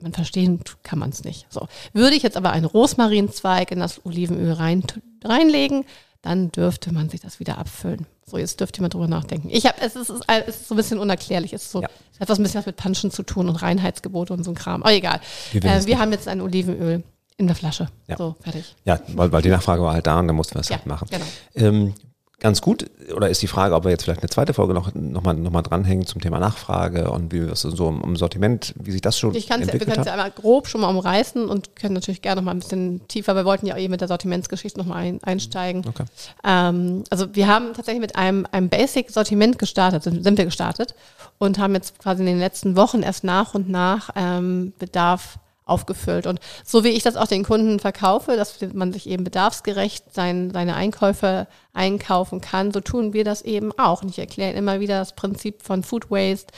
man 0.00 0.12
verstehen 0.12 0.60
kann 0.82 0.98
man 0.98 1.10
es 1.10 1.24
nicht. 1.24 1.46
So. 1.48 1.68
Würde 1.92 2.16
ich 2.16 2.22
jetzt 2.22 2.36
aber 2.36 2.50
einen 2.50 2.66
Rosmarinzweig 2.66 3.70
in 3.70 3.78
das 3.78 4.04
Olivenöl 4.04 4.52
rein, 4.52 4.84
reinlegen, 5.24 5.84
dann 6.22 6.52
dürfte 6.52 6.92
man 6.92 7.08
sich 7.08 7.20
das 7.20 7.40
wieder 7.40 7.56
abfüllen. 7.56 8.06
So, 8.26 8.36
jetzt 8.36 8.60
dürft 8.60 8.78
ihr 8.78 8.82
mal 8.82 8.88
drüber 8.88 9.08
nachdenken. 9.08 9.48
Ich 9.50 9.64
habe, 9.64 9.76
es 9.80 9.96
ist, 9.96 10.10
es 10.10 10.48
ist 10.48 10.68
so 10.68 10.74
ein 10.74 10.76
bisschen 10.76 10.98
unerklärlich. 10.98 11.52
Es, 11.52 11.62
ist 11.62 11.72
so, 11.72 11.80
ja. 11.82 11.88
es 12.12 12.20
hat 12.20 12.28
was 12.28 12.38
ein 12.38 12.42
bisschen 12.42 12.58
was 12.58 12.66
mit 12.66 12.76
Panschen 12.76 13.10
zu 13.10 13.22
tun 13.22 13.48
und 13.48 13.56
Reinheitsgebote 13.56 14.34
und 14.34 14.44
so 14.44 14.50
ein 14.50 14.54
Kram. 14.54 14.82
Aber 14.82 14.92
egal. 14.92 15.20
Wir, 15.52 15.64
äh, 15.64 15.86
wir 15.86 15.98
haben 15.98 16.12
jetzt 16.12 16.28
ein 16.28 16.40
Olivenöl 16.40 17.02
in 17.38 17.46
der 17.46 17.56
Flasche. 17.56 17.88
Ja. 18.06 18.18
So, 18.18 18.36
fertig. 18.40 18.76
Ja, 18.84 19.00
weil, 19.08 19.32
weil 19.32 19.42
die 19.42 19.48
Nachfrage 19.48 19.82
war 19.82 19.94
halt 19.94 20.06
da 20.06 20.20
und 20.20 20.26
dann 20.26 20.36
mussten 20.36 20.54
wir 20.54 20.60
es 20.60 20.68
ja, 20.68 20.76
halt 20.76 20.86
machen. 20.86 21.08
Genau. 21.10 21.24
Ähm, 21.54 21.94
ganz 22.40 22.60
gut. 22.62 22.90
Oder 23.14 23.28
ist 23.28 23.42
die 23.42 23.46
Frage, 23.46 23.74
ob 23.74 23.84
wir 23.84 23.90
jetzt 23.90 24.04
vielleicht 24.04 24.22
eine 24.22 24.30
zweite 24.30 24.54
Folge 24.54 24.74
noch, 24.74 24.94
noch, 24.94 25.22
mal, 25.22 25.34
noch 25.34 25.50
mal 25.50 25.62
dranhängen 25.62 26.06
zum 26.06 26.20
Thema 26.20 26.40
Nachfrage 26.40 27.10
und 27.10 27.32
wie 27.32 27.38
es 27.38 27.60
so 27.60 27.88
im, 27.88 28.16
Sortiment, 28.16 28.74
wie 28.80 28.90
sich 28.90 29.02
das 29.02 29.18
schon 29.18 29.34
ich 29.34 29.50
entwickelt 29.50 29.74
ja, 29.74 29.80
Wir 29.80 29.86
können 29.86 30.00
es 30.00 30.06
ja 30.06 30.12
einmal 30.12 30.30
grob 30.30 30.66
schon 30.66 30.80
mal 30.80 30.88
umreißen 30.88 31.48
und 31.48 31.76
können 31.76 31.94
natürlich 31.94 32.22
gerne 32.22 32.40
noch 32.40 32.46
mal 32.46 32.52
ein 32.52 32.60
bisschen 32.60 33.06
tiefer, 33.08 33.36
wir 33.36 33.44
wollten 33.44 33.66
ja 33.66 33.76
eh 33.76 33.88
mit 33.88 34.00
der 34.00 34.08
Sortimentsgeschichte 34.08 34.78
noch 34.78 34.86
mal 34.86 34.96
ein, 34.96 35.22
einsteigen. 35.22 35.84
Okay. 35.86 36.04
Ähm, 36.44 37.04
also 37.10 37.34
wir 37.34 37.46
haben 37.46 37.74
tatsächlich 37.74 38.00
mit 38.00 38.16
einem, 38.16 38.46
einem 38.50 38.68
Basic-Sortiment 38.68 39.58
gestartet, 39.58 40.02
sind, 40.02 40.24
sind, 40.24 40.38
wir 40.38 40.46
gestartet 40.46 40.94
und 41.38 41.58
haben 41.58 41.74
jetzt 41.74 41.98
quasi 41.98 42.22
in 42.22 42.26
den 42.26 42.38
letzten 42.38 42.74
Wochen 42.76 43.02
erst 43.02 43.22
nach 43.22 43.54
und 43.54 43.68
nach 43.68 44.10
ähm, 44.16 44.72
Bedarf 44.78 45.38
aufgefüllt. 45.70 46.26
Und 46.26 46.40
so 46.64 46.84
wie 46.84 46.88
ich 46.88 47.02
das 47.02 47.16
auch 47.16 47.26
den 47.26 47.44
Kunden 47.44 47.78
verkaufe, 47.78 48.36
dass 48.36 48.58
man 48.72 48.92
sich 48.92 49.08
eben 49.08 49.24
bedarfsgerecht 49.24 50.12
sein, 50.12 50.50
seine 50.52 50.74
Einkäufe 50.74 51.46
einkaufen 51.72 52.40
kann, 52.40 52.72
so 52.72 52.80
tun 52.80 53.12
wir 53.12 53.24
das 53.24 53.42
eben 53.42 53.72
auch. 53.78 54.02
Und 54.02 54.10
ich 54.10 54.18
erkläre 54.18 54.52
immer 54.54 54.80
wieder 54.80 54.98
das 54.98 55.14
Prinzip 55.14 55.62
von 55.62 55.82
Food 55.82 56.10
Waste, 56.10 56.52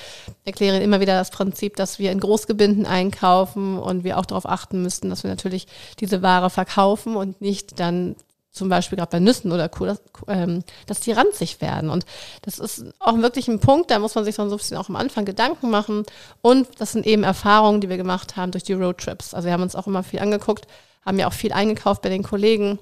erkläre 0.45 0.81
immer 0.81 1.01
wieder 1.01 1.19
das 1.19 1.31
Prinzip, 1.31 1.77
dass 1.77 1.99
wir 1.99 2.11
in 2.11 2.21
Großgebinden 2.21 2.87
einkaufen 2.87 3.79
und 3.79 4.05
wir 4.05 4.19
auch 4.19 4.27
darauf 4.27 4.49
achten 4.49 4.83
müssten, 4.83 5.11
dass 5.11 5.23
wir 5.23 5.31
natürlich 5.31 5.67
diese 6.01 6.23
Ware 6.23 6.51
verkaufen 6.51 7.17
und 7.17 7.41
nicht 7.41 7.79
dann 7.79 8.17
zum 8.53 8.69
Beispiel 8.69 8.97
gerade 8.97 9.11
bei 9.11 9.19
Nüssen 9.19 9.51
oder 9.51 9.69
Kuh, 9.69 9.87
dass, 9.87 10.03
ähm, 10.29 10.63
dass 10.87 11.01
die 11.01 11.13
ranzig 11.13 11.61
werden. 11.61 11.89
Und 11.89 12.05
das 12.43 12.59
ist 12.59 12.85
auch 13.01 13.17
wirklich 13.19 13.49
ein 13.49 13.61
Punkt, 13.61 13.91
da 13.91 13.99
muss 13.99 14.15
man 14.15 14.25
sich 14.25 14.35
so 14.35 14.43
ein 14.43 14.51
bisschen 14.51 14.77
auch 14.77 14.91
am 14.91 14.97
Anfang 14.97 15.25
Gedanken 15.25 15.71
machen. 15.71 16.05
Und 16.43 16.69
das 16.79 16.93
sind 16.93 17.07
eben 17.07 17.25
Erfahrungen, 17.25 17.81
die 17.81 17.89
wir 17.89 17.97
gemacht 17.97 18.37
haben 18.37 18.53
durch 18.53 18.65
die 18.65 18.75
Roadtrips. 18.75 19.33
Also 19.33 19.47
wir 19.47 19.55
haben 19.55 19.63
uns 19.63 19.75
auch 19.75 19.87
immer 19.87 20.03
viel 20.03 20.21
angeguckt, 20.21 20.67
haben 21.05 21.19
ja 21.19 21.27
auch 21.27 21.33
viel 21.33 21.53
eingekauft 21.53 22.03
bei 22.03 22.11
den 22.11 22.23
Kollegen. 22.23 22.79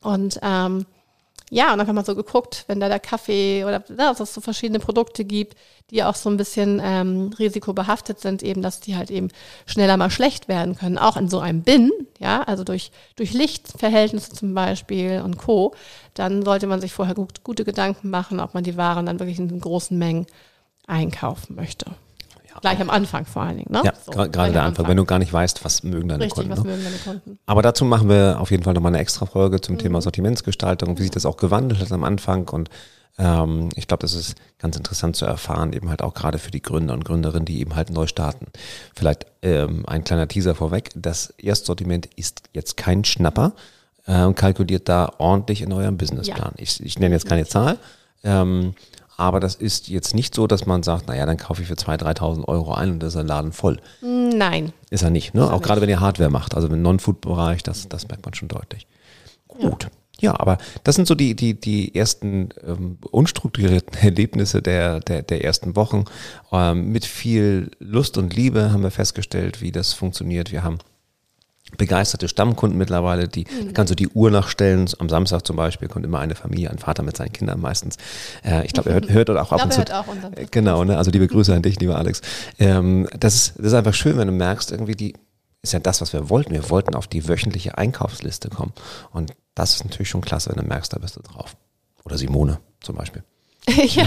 Und 0.00 0.38
ähm, 0.42 0.86
ja, 1.50 1.72
und 1.72 1.80
haben 1.80 1.94
wir 1.94 2.04
so 2.04 2.16
geguckt, 2.16 2.64
wenn 2.66 2.80
da 2.80 2.88
der 2.88 2.98
Kaffee 2.98 3.64
oder 3.64 3.84
ja, 3.88 3.94
dass 3.96 4.20
es 4.20 4.34
so 4.34 4.40
verschiedene 4.40 4.80
Produkte 4.80 5.24
gibt, 5.24 5.56
die 5.90 6.02
auch 6.02 6.16
so 6.16 6.28
ein 6.28 6.36
bisschen 6.36 6.80
ähm, 6.82 7.30
risikobehaftet 7.38 8.18
sind, 8.18 8.42
eben, 8.42 8.62
dass 8.62 8.80
die 8.80 8.96
halt 8.96 9.10
eben 9.10 9.28
schneller 9.64 9.96
mal 9.96 10.10
schlecht 10.10 10.48
werden 10.48 10.74
können, 10.74 10.98
auch 10.98 11.16
in 11.16 11.28
so 11.28 11.38
einem 11.38 11.62
Bin, 11.62 11.92
ja, 12.18 12.42
also 12.42 12.64
durch, 12.64 12.90
durch 13.14 13.32
Lichtverhältnisse 13.32 14.32
zum 14.32 14.54
Beispiel 14.54 15.22
und 15.24 15.38
Co., 15.38 15.74
dann 16.14 16.44
sollte 16.44 16.66
man 16.66 16.80
sich 16.80 16.92
vorher 16.92 17.14
gut, 17.14 17.44
gute 17.44 17.64
Gedanken 17.64 18.10
machen, 18.10 18.40
ob 18.40 18.54
man 18.54 18.64
die 18.64 18.76
Waren 18.76 19.06
dann 19.06 19.20
wirklich 19.20 19.38
in 19.38 19.60
großen 19.60 19.96
Mengen 19.96 20.26
einkaufen 20.86 21.54
möchte. 21.54 21.86
Gleich 22.60 22.80
am 22.80 22.90
Anfang 22.90 23.24
vor 23.26 23.42
allen 23.42 23.58
Dingen, 23.58 23.72
ne? 23.72 23.82
Ja, 23.84 23.92
so, 24.04 24.12
gerade 24.12 24.52
der 24.52 24.62
Anfang, 24.62 24.88
wenn 24.88 24.96
du 24.96 25.04
gar 25.04 25.18
nicht 25.18 25.32
weißt, 25.32 25.64
was 25.64 25.82
mögen 25.82 26.08
deine 26.08 26.24
Richtig, 26.24 26.48
Kunden. 26.48 26.50
was 26.50 26.64
ne? 26.64 26.70
mögen 26.70 26.84
deine 26.84 26.96
Kunden. 26.96 27.38
Aber 27.46 27.62
dazu 27.62 27.84
machen 27.84 28.08
wir 28.08 28.38
auf 28.40 28.50
jeden 28.50 28.62
Fall 28.62 28.74
nochmal 28.74 28.90
eine 28.90 29.00
extra 29.00 29.26
Folge 29.26 29.60
zum 29.60 29.76
mhm. 29.76 29.80
Thema 29.80 30.02
Sortimentsgestaltung, 30.02 30.98
wie 30.98 31.02
sich 31.02 31.10
das 31.10 31.26
auch 31.26 31.36
gewandelt 31.36 31.80
hat 31.80 31.92
am 31.92 32.04
Anfang 32.04 32.48
und 32.48 32.70
ähm, 33.18 33.70
ich 33.74 33.88
glaube, 33.88 34.02
das 34.02 34.14
ist 34.14 34.36
ganz 34.58 34.76
interessant 34.76 35.16
zu 35.16 35.24
erfahren, 35.24 35.72
eben 35.72 35.88
halt 35.88 36.02
auch 36.02 36.12
gerade 36.12 36.38
für 36.38 36.50
die 36.50 36.60
Gründer 36.60 36.92
und 36.92 37.04
Gründerinnen, 37.04 37.46
die 37.46 37.60
eben 37.60 37.74
halt 37.74 37.90
neu 37.90 38.06
starten. 38.06 38.46
Vielleicht 38.94 39.26
ähm, 39.40 39.84
ein 39.86 40.04
kleiner 40.04 40.28
Teaser 40.28 40.54
vorweg. 40.54 40.90
Das 40.94 41.30
Erstsortiment 41.38 42.06
ist 42.16 42.42
jetzt 42.52 42.76
kein 42.76 43.04
Schnapper 43.04 43.52
und 44.08 44.36
kalkuliert 44.36 44.88
da 44.88 45.14
ordentlich 45.18 45.62
in 45.62 45.72
eurem 45.72 45.96
Businessplan. 45.96 46.52
Ja. 46.56 46.62
Ich, 46.62 46.80
ich 46.80 47.00
nenne 47.00 47.16
jetzt 47.16 47.26
keine 47.26 47.44
Zahl. 47.44 47.76
Ähm, 48.22 48.74
aber 49.16 49.40
das 49.40 49.54
ist 49.54 49.88
jetzt 49.88 50.14
nicht 50.14 50.34
so, 50.34 50.46
dass 50.46 50.66
man 50.66 50.82
sagt, 50.82 51.08
naja, 51.08 51.24
dann 51.26 51.36
kaufe 51.36 51.62
ich 51.62 51.68
für 51.68 51.74
2.000, 51.74 52.18
3.000 52.18 52.48
Euro 52.48 52.74
ein 52.74 52.92
und 52.92 53.00
das 53.00 53.14
ist 53.14 53.20
ein 53.20 53.26
Laden 53.26 53.52
voll. 53.52 53.78
Nein. 54.02 54.72
Ist 54.90 55.02
er 55.02 55.10
nicht, 55.10 55.34
ne? 55.34 55.50
Auch 55.52 55.62
gerade 55.62 55.80
wenn 55.80 55.88
ihr 55.88 56.00
Hardware 56.00 56.30
macht, 56.30 56.54
also 56.54 56.68
im 56.68 56.82
Non-Food-Bereich, 56.82 57.62
das, 57.62 57.88
das 57.88 58.08
merkt 58.08 58.24
man 58.24 58.34
schon 58.34 58.48
deutlich. 58.48 58.86
Gut. 59.48 59.84
Ja. 59.84 59.90
Ja, 60.18 60.40
aber 60.40 60.56
das 60.82 60.94
sind 60.94 61.06
so 61.06 61.14
die, 61.14 61.36
die, 61.36 61.60
die 61.60 61.94
ersten 61.94 62.48
ähm, 62.66 62.98
unstrukturierten 63.10 63.98
Erlebnisse 64.00 64.62
der, 64.62 65.00
der, 65.00 65.22
der 65.22 65.44
ersten 65.44 65.76
Wochen. 65.76 66.04
Ähm, 66.52 66.90
mit 66.90 67.04
viel 67.04 67.70
Lust 67.80 68.16
und 68.16 68.34
Liebe 68.34 68.72
haben 68.72 68.82
wir 68.82 68.90
festgestellt, 68.90 69.60
wie 69.60 69.72
das 69.72 69.92
funktioniert. 69.92 70.52
Wir 70.52 70.62
haben 70.62 70.78
begeisterte 71.76 72.28
Stammkunden 72.28 72.78
mittlerweile, 72.78 73.28
die 73.28 73.44
mhm. 73.44 73.74
kannst 73.74 73.90
du 73.90 73.96
die 73.96 74.08
Uhr 74.08 74.30
nachstellen. 74.30 74.88
Am 74.98 75.08
Samstag 75.08 75.46
zum 75.46 75.56
Beispiel 75.56 75.88
kommt 75.88 76.04
immer 76.04 76.20
eine 76.20 76.34
Familie, 76.34 76.70
ein 76.70 76.78
Vater 76.78 77.02
mit 77.02 77.16
seinen 77.16 77.32
Kindern 77.32 77.60
meistens. 77.60 77.96
Äh, 78.44 78.64
ich 78.64 78.72
glaube, 78.72 78.90
er 78.90 78.94
hört, 78.94 79.08
hört 79.10 79.30
auch 79.30 79.52
ab 79.52 79.64
und 79.64 79.72
zu. 79.72 79.82
Auch 79.92 80.06
genau, 80.50 80.84
ne? 80.84 80.96
also 80.96 81.10
liebe 81.10 81.26
Grüße 81.26 81.54
an 81.54 81.62
dich, 81.62 81.80
lieber 81.80 81.96
Alex. 81.96 82.20
Ähm, 82.58 83.08
das, 83.18 83.34
ist, 83.34 83.54
das 83.56 83.66
ist 83.66 83.74
einfach 83.74 83.94
schön, 83.94 84.16
wenn 84.16 84.28
du 84.28 84.34
merkst, 84.34 84.70
irgendwie 84.70 84.94
die 84.94 85.14
ist 85.62 85.72
ja 85.72 85.80
das, 85.80 86.00
was 86.00 86.12
wir 86.12 86.30
wollten. 86.30 86.52
Wir 86.52 86.70
wollten 86.70 86.94
auf 86.94 87.08
die 87.08 87.28
wöchentliche 87.28 87.76
Einkaufsliste 87.76 88.48
kommen. 88.48 88.72
Und 89.10 89.32
das 89.54 89.74
ist 89.74 89.84
natürlich 89.84 90.08
schon 90.08 90.20
klasse, 90.20 90.50
wenn 90.50 90.62
du 90.62 90.68
merkst, 90.68 90.92
da 90.92 90.98
bist 90.98 91.16
du 91.16 91.22
drauf. 91.22 91.56
Oder 92.04 92.16
Simone 92.16 92.60
zum 92.80 92.94
Beispiel. 92.94 93.24
ja, 93.86 94.06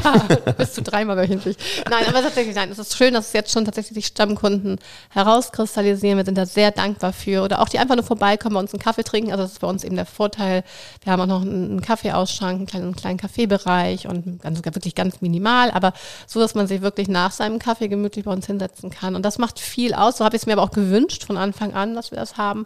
bis 0.57 0.73
zu 0.73 0.81
dreimal 0.81 1.17
wöchentlich. 1.17 1.57
Nein, 1.89 2.05
aber 2.07 2.21
tatsächlich, 2.21 2.55
nein, 2.55 2.71
es 2.71 2.79
ist 2.79 2.95
schön, 2.95 3.13
dass 3.13 3.27
es 3.27 3.33
jetzt 3.33 3.51
schon 3.51 3.65
tatsächlich 3.65 3.93
die 3.93 4.07
Stammkunden 4.07 4.79
herauskristallisieren. 5.09 6.17
Wir 6.17 6.23
sind 6.23 6.37
da 6.37 6.45
sehr 6.45 6.71
dankbar 6.71 7.11
für. 7.11 7.43
Oder 7.43 7.61
auch 7.61 7.67
die 7.67 7.77
einfach 7.77 7.95
nur 7.95 8.05
vorbeikommen, 8.05 8.53
bei 8.53 8.61
uns 8.61 8.73
einen 8.73 8.81
Kaffee 8.81 9.03
trinken. 9.03 9.31
Also 9.31 9.43
das 9.43 9.53
ist 9.53 9.59
bei 9.59 9.67
uns 9.67 9.83
eben 9.83 9.97
der 9.97 10.05
Vorteil. 10.05 10.63
Wir 11.03 11.11
haben 11.11 11.21
auch 11.21 11.25
noch 11.27 11.41
einen 11.41 11.81
Kaffeeausschank, 11.81 12.57
einen 12.57 12.67
kleinen, 12.67 12.85
einen 12.85 12.95
kleinen 12.95 13.17
Kaffeebereich 13.17 14.07
und 14.07 14.41
ganz, 14.41 14.63
wirklich 14.63 14.95
ganz 14.95 15.19
minimal, 15.19 15.71
aber 15.71 15.91
so, 16.25 16.39
dass 16.39 16.55
man 16.55 16.67
sich 16.67 16.81
wirklich 16.81 17.09
nach 17.09 17.31
seinem 17.31 17.59
Kaffee 17.59 17.89
gemütlich 17.89 18.25
bei 18.25 18.31
uns 18.31 18.47
hinsetzen 18.47 18.91
kann. 18.91 19.13
Und 19.13 19.23
das 19.23 19.39
macht 19.39 19.59
viel 19.59 19.93
aus. 19.93 20.17
So 20.17 20.25
habe 20.25 20.37
ich 20.37 20.43
es 20.43 20.45
mir 20.45 20.53
aber 20.53 20.63
auch 20.63 20.71
gewünscht 20.71 21.25
von 21.25 21.35
Anfang 21.35 21.73
an, 21.73 21.95
dass 21.95 22.11
wir 22.11 22.17
das 22.17 22.37
haben. 22.37 22.65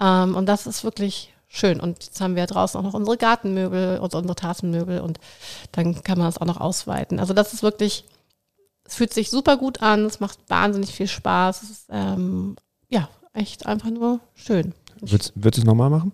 Ähm, 0.00 0.36
und 0.36 0.46
das 0.46 0.68
ist 0.68 0.84
wirklich 0.84 1.32
schön. 1.50 1.80
Und 1.80 2.04
jetzt 2.04 2.20
haben 2.20 2.36
wir 2.36 2.46
draußen 2.46 2.78
auch 2.78 2.84
noch 2.84 2.94
unsere 2.94 3.18
Gartenmöbel 3.18 3.98
und 3.98 4.14
unsere 4.14 4.36
Tassenmöbel 4.36 5.00
und 5.00 5.18
dann 5.72 6.02
kann 6.02 6.18
man 6.18 6.28
es 6.28 6.38
auch 6.38 6.46
noch 6.46 6.60
ausweiten. 6.60 7.18
Also 7.18 7.34
das 7.34 7.52
ist 7.52 7.62
wirklich, 7.62 8.04
es 8.84 8.94
fühlt 8.94 9.12
sich 9.12 9.28
super 9.28 9.56
gut 9.56 9.82
an, 9.82 10.06
es 10.06 10.20
macht 10.20 10.38
wahnsinnig 10.48 10.94
viel 10.94 11.08
Spaß. 11.08 11.62
Es 11.64 11.70
ist 11.70 11.86
ähm, 11.90 12.56
ja 12.88 13.08
echt 13.34 13.66
einfach 13.66 13.90
nur 13.90 14.20
schön. 14.34 14.74
Würdest, 15.00 15.32
würdest 15.34 15.58
du 15.58 15.62
es 15.62 15.66
nochmal 15.66 15.90
machen? 15.90 16.12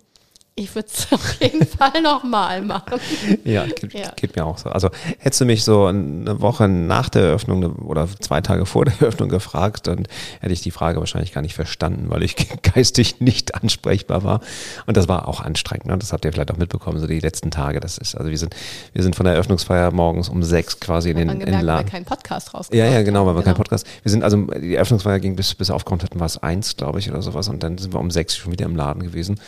Ich 0.58 0.74
würde 0.74 0.88
es 0.90 1.06
auf 1.12 1.38
jeden 1.38 1.66
Fall 1.66 2.00
nochmal 2.00 2.62
machen. 2.62 2.98
Ja 3.44 3.66
geht, 3.66 3.92
ja. 3.92 4.10
geht, 4.16 4.36
mir 4.36 4.46
auch 4.46 4.56
so. 4.56 4.70
Also 4.70 4.88
hättest 5.18 5.42
du 5.42 5.44
mich 5.44 5.62
so 5.64 5.84
eine 5.84 6.40
Woche 6.40 6.66
nach 6.66 7.10
der 7.10 7.24
Eröffnung 7.24 7.76
oder 7.76 8.08
zwei 8.20 8.40
Tage 8.40 8.64
vor 8.64 8.86
der 8.86 8.94
Eröffnung 8.98 9.28
gefragt, 9.28 9.86
dann 9.86 10.08
hätte 10.40 10.54
ich 10.54 10.62
die 10.62 10.70
Frage 10.70 10.98
wahrscheinlich 10.98 11.34
gar 11.34 11.42
nicht 11.42 11.54
verstanden, 11.54 12.06
weil 12.08 12.22
ich 12.22 12.36
geistig 12.74 13.20
nicht 13.20 13.54
ansprechbar 13.54 14.24
war. 14.24 14.40
Und 14.86 14.96
das 14.96 15.08
war 15.08 15.28
auch 15.28 15.40
anstrengend. 15.40 15.88
Ne? 15.88 15.98
Das 15.98 16.14
habt 16.14 16.24
ihr 16.24 16.32
vielleicht 16.32 16.50
auch 16.50 16.56
mitbekommen, 16.56 16.98
so 17.00 17.06
die 17.06 17.20
letzten 17.20 17.50
Tage. 17.50 17.78
Das 17.78 17.98
ist, 17.98 18.14
also 18.14 18.30
wir 18.30 18.38
sind, 18.38 18.56
wir 18.94 19.02
sind 19.02 19.14
von 19.14 19.24
der 19.24 19.34
Eröffnungsfeier 19.34 19.90
morgens 19.90 20.30
um 20.30 20.42
sechs 20.42 20.80
quasi 20.80 21.10
in 21.10 21.18
den, 21.18 21.28
in 21.28 21.40
den 21.40 21.52
Laden. 21.52 21.66
Weil 21.66 21.84
wir 21.84 21.90
keinen 21.90 22.06
Podcast 22.06 22.54
raus. 22.54 22.68
Ja, 22.72 22.86
ja, 22.86 23.02
genau, 23.02 23.26
weil 23.26 23.34
wir 23.34 23.42
genau. 23.42 23.44
keinen 23.44 23.56
Podcast. 23.56 23.86
Wir 24.02 24.10
sind 24.10 24.24
also, 24.24 24.38
die 24.38 24.76
Eröffnungsfeier 24.76 25.20
ging 25.20 25.36
bis, 25.36 25.54
bis 25.54 25.70
aufkommt 25.70 26.02
hatten, 26.02 26.18
war 26.18 26.26
es 26.26 26.38
eins, 26.38 26.78
glaube 26.78 26.98
ich, 26.98 27.10
oder 27.10 27.20
sowas. 27.20 27.50
Und 27.50 27.62
dann 27.62 27.76
sind 27.76 27.92
wir 27.92 28.00
um 28.00 28.10
sechs 28.10 28.34
schon 28.36 28.52
wieder 28.52 28.64
im 28.64 28.74
Laden 28.74 29.02
gewesen 29.02 29.38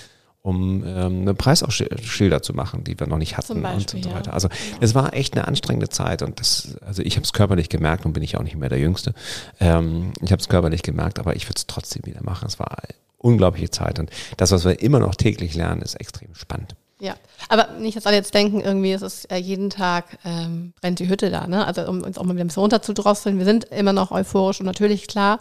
um 0.42 0.85
ähm, 0.87 1.22
eine 1.22 1.35
Preisausschilder 1.35 2.42
zu 2.42 2.55
machen, 2.55 2.85
die 2.85 2.98
wir 2.98 3.07
noch 3.07 3.18
nicht 3.18 3.37
hatten 3.37 3.61
Beispiel, 3.61 3.98
und 3.98 4.05
so 4.05 4.14
weiter. 4.14 4.33
Also 4.33 4.48
es 4.81 4.94
war 4.94 5.14
echt 5.14 5.35
eine 5.35 5.48
anstrengende 5.48 5.88
Zeit 5.88 6.22
und 6.22 6.40
das, 6.40 6.77
also 6.81 7.03
ich 7.03 7.16
habe 7.16 7.24
es 7.24 7.33
körperlich 7.33 7.68
gemerkt 7.68 8.07
und 8.07 8.12
bin 8.12 8.22
ich 8.22 8.37
auch 8.37 8.42
nicht 8.42 8.57
mehr 8.57 8.68
der 8.68 8.79
Jüngste. 8.79 9.14
Ähm, 9.61 10.12
ich 10.22 10.31
habe 10.33 10.40
es 10.40 10.48
körperlich 10.48 10.83
gemerkt, 10.83 11.18
aber 11.18 11.37
ich 11.37 11.46
würde 11.46 11.59
es 11.59 11.66
trotzdem 11.66 12.07
wieder 12.07 12.22
machen. 12.22 12.46
Es 12.46 12.59
war 12.59 12.70
eine 12.70 12.94
unglaubliche 13.18 13.70
Zeit 13.70 13.98
und 13.98 14.11
das, 14.37 14.53
was 14.53 14.64
wir 14.64 14.81
immer 14.81 15.01
noch 15.01 15.16
täglich 15.16 15.55
lernen, 15.55 15.83
ist 15.83 15.94
extrem 15.96 16.35
spannend. 16.35 16.77
Ja, 17.01 17.14
aber 17.48 17.68
nicht, 17.79 17.96
dass 17.96 18.07
alle 18.07 18.16
jetzt 18.16 18.35
denken, 18.35 18.61
irgendwie 18.61 18.92
ist 18.92 19.03
es 19.03 19.24
äh, 19.27 19.37
jeden 19.37 19.70
Tag 19.70 20.18
ähm, 20.24 20.72
brennt 20.81 20.98
die 20.98 21.09
Hütte 21.09 21.31
da, 21.31 21.46
ne? 21.46 21.64
Also 21.64 21.87
um 21.87 22.03
uns 22.03 22.18
auch 22.18 22.24
mal 22.24 22.35
wieder 22.35 22.44
ein 22.44 22.48
bisschen 22.48 22.62
runterzudrosseln. 22.62 23.38
Wir 23.38 23.44
sind 23.44 23.66
immer 23.66 23.92
noch 23.92 24.11
euphorisch 24.11 24.59
und 24.59 24.66
natürlich 24.66 25.07
klar, 25.07 25.38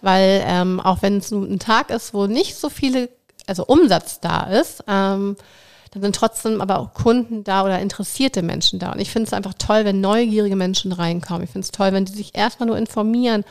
weil 0.00 0.42
ähm, 0.44 0.80
auch 0.80 1.02
wenn 1.02 1.18
es 1.18 1.30
ein 1.30 1.60
Tag 1.60 1.90
ist, 1.90 2.12
wo 2.12 2.26
nicht 2.26 2.56
so 2.56 2.70
viele 2.70 3.08
also 3.46 3.64
Umsatz 3.66 4.20
da 4.20 4.44
ist, 4.44 4.84
ähm, 4.88 5.36
dann 5.92 6.02
sind 6.02 6.16
trotzdem 6.16 6.60
aber 6.60 6.78
auch 6.78 6.92
Kunden 6.92 7.42
da 7.42 7.64
oder 7.64 7.80
interessierte 7.80 8.42
Menschen 8.42 8.78
da. 8.78 8.92
Und 8.92 9.00
ich 9.00 9.10
finde 9.10 9.28
es 9.28 9.32
einfach 9.32 9.54
toll, 9.54 9.84
wenn 9.84 10.00
neugierige 10.00 10.56
Menschen 10.56 10.92
reinkommen. 10.92 11.44
Ich 11.44 11.50
finde 11.50 11.64
es 11.64 11.70
toll, 11.70 11.92
wenn 11.92 12.04
die 12.04 12.12
sich 12.12 12.34
erstmal 12.34 12.66
nur 12.66 12.76
informieren 12.76 13.44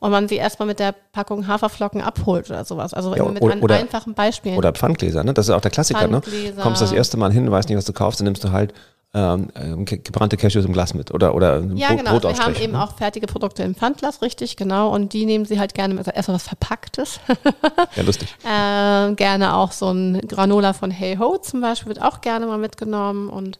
und 0.00 0.10
man 0.10 0.26
sie 0.26 0.34
erstmal 0.34 0.66
mit 0.66 0.80
der 0.80 0.96
Packung 1.12 1.46
Haferflocken 1.46 2.00
abholt 2.00 2.50
oder 2.50 2.64
sowas. 2.64 2.92
Also 2.92 3.14
ja, 3.14 3.24
mit 3.24 3.40
oder, 3.40 3.76
einfachen 3.76 4.14
Beispielen. 4.14 4.56
Oder 4.56 4.72
Pfandgläser, 4.72 5.22
ne? 5.22 5.32
Das 5.32 5.46
ist 5.46 5.54
auch 5.54 5.60
der 5.60 5.70
Klassiker, 5.70 6.08
ne? 6.08 6.20
Kommst 6.60 6.82
das 6.82 6.90
erste 6.90 7.16
Mal 7.18 7.32
hin, 7.32 7.48
weißt 7.48 7.68
nicht, 7.68 7.78
was 7.78 7.84
du 7.84 7.92
kaufst, 7.92 8.18
dann 8.18 8.24
nimmst 8.24 8.42
du 8.42 8.50
halt 8.50 8.74
ähm, 9.14 9.50
ähm 9.54 9.84
gebrannte 9.84 10.36
Cashews 10.36 10.64
im 10.64 10.72
Glas 10.72 10.94
mit 10.94 11.12
oder 11.12 11.34
oder 11.34 11.60
ja 11.74 11.88
Brot, 11.88 11.98
genau 11.98 12.22
wir 12.22 12.38
haben 12.38 12.56
eben 12.56 12.72
ne? 12.72 12.82
auch 12.82 12.96
fertige 12.96 13.26
Produkte 13.26 13.62
im 13.62 13.74
Pfandglas 13.74 14.22
richtig 14.22 14.56
genau 14.56 14.94
und 14.94 15.12
die 15.12 15.26
nehmen 15.26 15.44
sie 15.44 15.58
halt 15.58 15.74
gerne 15.74 15.94
mit 15.94 16.00
also 16.00 16.12
erstmal 16.12 16.36
was 16.36 16.48
verpacktes 16.48 17.20
ja 17.96 18.02
lustig 18.02 18.34
äh, 18.44 19.14
gerne 19.14 19.54
auch 19.54 19.72
so 19.72 19.90
ein 19.90 20.20
Granola 20.26 20.72
von 20.72 20.90
Hey 20.90 21.16
Ho 21.16 21.38
zum 21.38 21.60
Beispiel 21.60 21.88
wird 21.88 22.02
auch 22.02 22.20
gerne 22.20 22.46
mal 22.46 22.58
mitgenommen 22.58 23.28
und 23.28 23.58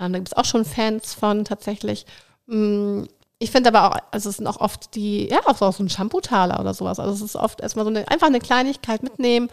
ähm, 0.00 0.12
da 0.12 0.18
gibt 0.18 0.28
es 0.28 0.36
auch 0.36 0.44
schon 0.44 0.64
Fans 0.64 1.14
von 1.14 1.44
tatsächlich 1.44 2.06
mm, 2.46 3.04
ich 3.40 3.50
finde 3.52 3.68
aber 3.72 3.90
auch, 3.90 3.98
also 4.10 4.30
es 4.30 4.38
sind 4.38 4.46
auch 4.46 4.60
oft 4.60 4.94
die, 4.96 5.28
ja, 5.28 5.38
auch 5.44 5.72
so 5.72 5.82
ein 5.82 5.88
Shampoo-Taler 5.88 6.58
oder 6.58 6.74
sowas. 6.74 6.98
Also 6.98 7.12
es 7.12 7.22
ist 7.22 7.36
oft 7.36 7.60
erstmal 7.60 7.84
so 7.84 7.90
eine, 7.90 8.08
einfach 8.08 8.26
eine 8.26 8.40
Kleinigkeit 8.40 9.02
mitnehmen. 9.04 9.48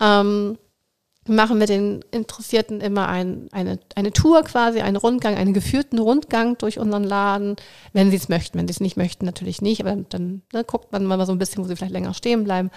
Ähm, 0.00 0.56
machen 1.26 1.58
wir 1.58 1.66
den 1.66 2.04
Interessierten 2.10 2.80
immer 2.80 3.08
ein, 3.08 3.48
eine, 3.52 3.78
eine 3.94 4.12
Tour 4.12 4.42
quasi, 4.42 4.80
einen 4.80 4.96
Rundgang, 4.96 5.36
einen 5.36 5.54
geführten 5.54 5.98
Rundgang 5.98 6.58
durch 6.58 6.78
unseren 6.78 7.04
Laden, 7.04 7.56
wenn 7.92 8.10
sie 8.10 8.16
es 8.16 8.28
möchten. 8.28 8.58
Wenn 8.58 8.68
sie 8.68 8.72
es 8.72 8.80
nicht 8.80 8.96
möchten, 8.96 9.24
natürlich 9.24 9.62
nicht, 9.62 9.80
aber 9.80 9.96
dann 10.08 10.42
ne, 10.52 10.64
guckt 10.64 10.92
man 10.92 11.04
mal 11.04 11.24
so 11.24 11.32
ein 11.32 11.38
bisschen, 11.38 11.64
wo 11.64 11.68
sie 11.68 11.76
vielleicht 11.76 11.92
länger 11.92 12.14
stehen 12.14 12.44
bleiben. 12.44 12.70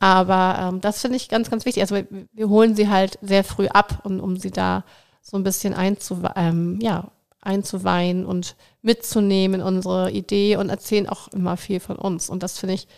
Aber 0.00 0.58
ähm, 0.60 0.80
das 0.80 1.00
finde 1.00 1.16
ich 1.16 1.28
ganz, 1.28 1.48
ganz 1.48 1.64
wichtig. 1.64 1.82
Also 1.82 1.94
wir, 1.94 2.06
wir, 2.32 2.48
holen 2.48 2.74
sie 2.74 2.88
halt 2.88 3.18
sehr 3.22 3.44
früh 3.44 3.68
ab, 3.68 4.00
und, 4.04 4.20
um 4.20 4.36
sie 4.36 4.50
da 4.50 4.84
so 5.20 5.36
ein 5.36 5.44
bisschen 5.44 5.74
einzu, 5.74 6.22
ähm, 6.34 6.80
ja, 6.82 7.12
einzuweihen 7.40 8.26
und 8.26 8.56
mitzunehmen 8.82 9.60
in 9.60 9.66
unsere 9.66 10.10
Idee 10.10 10.56
und 10.56 10.70
erzählen 10.70 11.08
auch 11.08 11.28
immer 11.28 11.56
viel 11.56 11.78
von 11.78 11.96
uns. 11.96 12.30
Und 12.30 12.42
das 12.42 12.58
finde 12.58 12.74
ich 12.74 12.88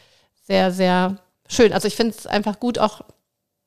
sehr, 0.42 0.70
sehr 0.70 1.18
schön. 1.46 1.72
Also 1.72 1.88
ich 1.88 1.96
finde 1.96 2.14
es 2.16 2.26
einfach 2.26 2.58
gut, 2.58 2.78
auch 2.78 3.02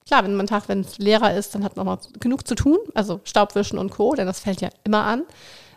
klar, 0.08 0.24
wenn 0.24 0.36
man 0.36 0.48
Tag, 0.48 0.68
wenn 0.68 0.82
es 0.82 0.98
leerer 0.98 1.34
ist, 1.34 1.54
dann 1.54 1.64
hat 1.64 1.76
man 1.76 1.86
noch 1.86 2.00
genug 2.20 2.48
zu 2.48 2.56
tun, 2.56 2.78
also 2.94 3.22
Staubwischen 3.24 3.78
und 3.78 3.92
Co., 3.92 4.16
denn 4.16 4.28
das 4.28 4.40
fällt 4.40 4.62
ja 4.62 4.70
immer 4.84 5.04
an. 5.04 5.24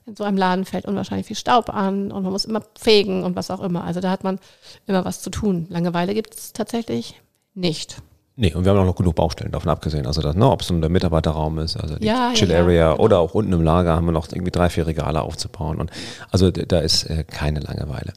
In 0.06 0.16
so 0.16 0.24
einem 0.24 0.38
Laden 0.38 0.64
fällt 0.64 0.86
unwahrscheinlich 0.86 1.26
viel 1.26 1.36
Staub 1.36 1.68
an 1.68 2.10
und 2.10 2.22
man 2.22 2.32
muss 2.32 2.44
immer 2.44 2.62
fegen 2.78 3.22
und 3.22 3.36
was 3.36 3.50
auch 3.50 3.60
immer. 3.60 3.84
Also 3.84 4.00
da 4.00 4.10
hat 4.10 4.24
man 4.24 4.38
immer 4.86 5.04
was 5.04 5.20
zu 5.20 5.30
tun. 5.30 5.66
Langeweile 5.68 6.14
gibt 6.14 6.34
es 6.34 6.52
tatsächlich 6.52 7.20
nicht. 7.54 7.98
Nee, 8.36 8.54
und 8.54 8.64
wir 8.64 8.72
haben 8.72 8.78
auch 8.78 8.86
noch 8.86 8.96
genug 8.96 9.16
Baustellen 9.16 9.52
davon 9.52 9.70
abgesehen. 9.70 10.06
Also, 10.06 10.22
das, 10.22 10.34
ne, 10.34 10.50
ob 10.50 10.62
es 10.62 10.70
nun 10.70 10.80
der 10.80 10.88
Mitarbeiterraum 10.88 11.58
ist, 11.58 11.76
also 11.76 11.96
die 11.96 12.06
ja, 12.06 12.32
Chill 12.32 12.50
Area 12.50 12.72
ja, 12.72 12.92
genau. 12.92 13.04
oder 13.04 13.18
auch 13.18 13.34
unten 13.34 13.52
im 13.52 13.62
Lager 13.62 13.94
haben 13.94 14.06
wir 14.06 14.12
noch 14.12 14.32
irgendwie 14.32 14.50
drei, 14.50 14.70
vier 14.70 14.86
Regale 14.86 15.20
aufzubauen. 15.20 15.78
Und 15.78 15.90
also 16.30 16.50
da 16.50 16.78
ist 16.78 17.04
äh, 17.04 17.24
keine 17.24 17.60
Langeweile. 17.60 18.14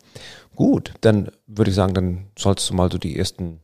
Gut, 0.56 0.94
dann 1.02 1.30
würde 1.48 1.72
ich 1.72 1.76
sagen, 1.76 1.94
dann 1.94 2.28
sollst 2.40 2.70
du 2.70 2.74
mal 2.74 2.90
so 2.90 2.98
die 2.98 3.18
ersten 3.18 3.60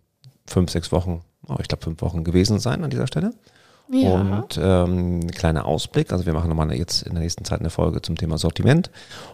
fünf, 0.50 0.72
sechs 0.72 0.92
Wochen 0.92 1.24
oh, 1.48 1.58
ich 1.60 1.68
glaube, 1.68 1.84
fünf 1.84 2.02
Wochen 2.02 2.24
gewesen 2.24 2.60
sein 2.60 2.84
an 2.84 2.90
dieser 2.90 3.08
Stelle. 3.08 3.34
Ja. 3.92 4.14
Und 4.14 4.60
ähm, 4.62 5.20
ein 5.22 5.32
kleiner 5.32 5.66
Ausblick. 5.66 6.12
Also 6.12 6.26
wir 6.28 6.34
machen 6.34 6.48
nochmal 6.48 6.72
jetzt 6.76 7.02
in 7.02 7.14
der 7.14 7.24
nächsten 7.24 7.44
Zeit 7.44 7.60
eine 7.60 7.72
Folge 7.72 8.02
zum 8.04 8.16
Thema 8.18 8.38
Sortiment. 8.38 8.92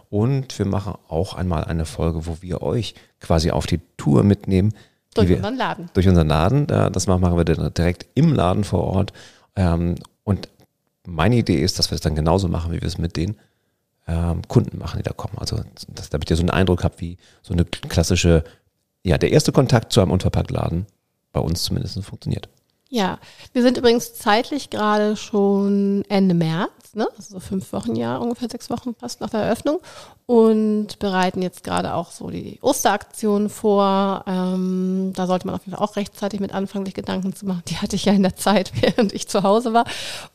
Und 0.08 0.58
wir 0.58 0.64
machen 0.64 0.94
auch 1.08 1.34
einmal 1.34 1.64
eine 1.64 1.84
Folge, 1.84 2.26
wo 2.26 2.38
wir 2.40 2.62
euch 2.62 2.94
quasi 3.20 3.50
auf 3.50 3.66
die 3.66 3.80
Tour 3.98 4.22
mitnehmen. 4.22 4.72
Durch 5.14 5.28
wir, 5.28 5.36
unseren 5.36 5.56
Laden. 5.56 5.90
Durch 5.92 6.08
unseren 6.08 6.28
Laden. 6.28 6.66
Das 6.66 7.06
machen 7.06 7.36
wir 7.36 7.44
direkt 7.44 8.06
im 8.14 8.32
Laden 8.32 8.64
vor 8.64 8.84
Ort. 8.84 9.12
Ähm, 9.56 9.96
und 10.24 10.48
meine 11.06 11.36
Idee 11.36 11.60
ist, 11.60 11.78
dass 11.78 11.90
wir 11.90 11.96
es 11.96 12.00
dann 12.00 12.14
genauso 12.14 12.48
machen, 12.48 12.72
wie 12.72 12.80
wir 12.80 12.88
es 12.88 12.96
mit 12.96 13.16
den 13.16 13.36
ähm, 14.08 14.40
Kunden 14.48 14.78
machen, 14.78 14.96
die 14.96 15.02
da 15.02 15.12
kommen. 15.12 15.36
Also 15.36 15.60
dass, 15.94 16.08
damit 16.08 16.30
ihr 16.30 16.36
so 16.36 16.42
einen 16.42 16.50
Eindruck 16.50 16.82
habt, 16.82 17.02
wie 17.02 17.18
so 17.42 17.52
eine 17.52 17.66
klassische 17.66 18.42
ja, 19.04 19.18
der 19.18 19.30
erste 19.30 19.52
Kontakt 19.52 19.92
zu 19.92 20.00
einem 20.00 20.10
Unverpacktladen 20.12 20.86
bei 21.36 21.42
uns 21.42 21.62
zumindest 21.62 22.02
funktioniert. 22.02 22.48
Ja, 22.88 23.18
wir 23.52 23.62
sind 23.62 23.76
übrigens 23.76 24.14
zeitlich 24.14 24.70
gerade 24.70 25.16
schon 25.16 26.04
Ende 26.08 26.34
März, 26.34 26.94
ne? 26.94 27.06
also 27.16 27.34
so 27.34 27.40
fünf 27.40 27.72
Wochen, 27.72 27.94
ja, 27.94 28.16
ungefähr 28.16 28.48
sechs 28.48 28.70
Wochen 28.70 28.94
fast 28.94 29.20
nach 29.20 29.28
der 29.28 29.40
Eröffnung 29.40 29.80
und 30.24 30.98
bereiten 30.98 31.42
jetzt 31.42 31.64
gerade 31.64 31.94
auch 31.94 32.12
so 32.12 32.30
die 32.30 32.58
Osteraktion 32.62 33.50
vor. 33.50 34.24
Ähm, 34.26 35.12
da 35.14 35.26
sollte 35.26 35.46
man 35.46 35.56
auf 35.56 35.66
jeden 35.66 35.76
Fall 35.76 35.84
auch 35.84 35.96
rechtzeitig 35.96 36.40
mit 36.40 36.54
anfangen, 36.54 36.86
sich 36.86 36.94
Gedanken 36.94 37.34
zu 37.34 37.44
machen. 37.44 37.64
Die 37.68 37.76
hatte 37.76 37.96
ich 37.96 38.04
ja 38.04 38.12
in 38.12 38.22
der 38.22 38.36
Zeit, 38.36 38.72
während 38.80 39.12
ich 39.12 39.28
zu 39.28 39.42
Hause 39.42 39.74
war. 39.74 39.84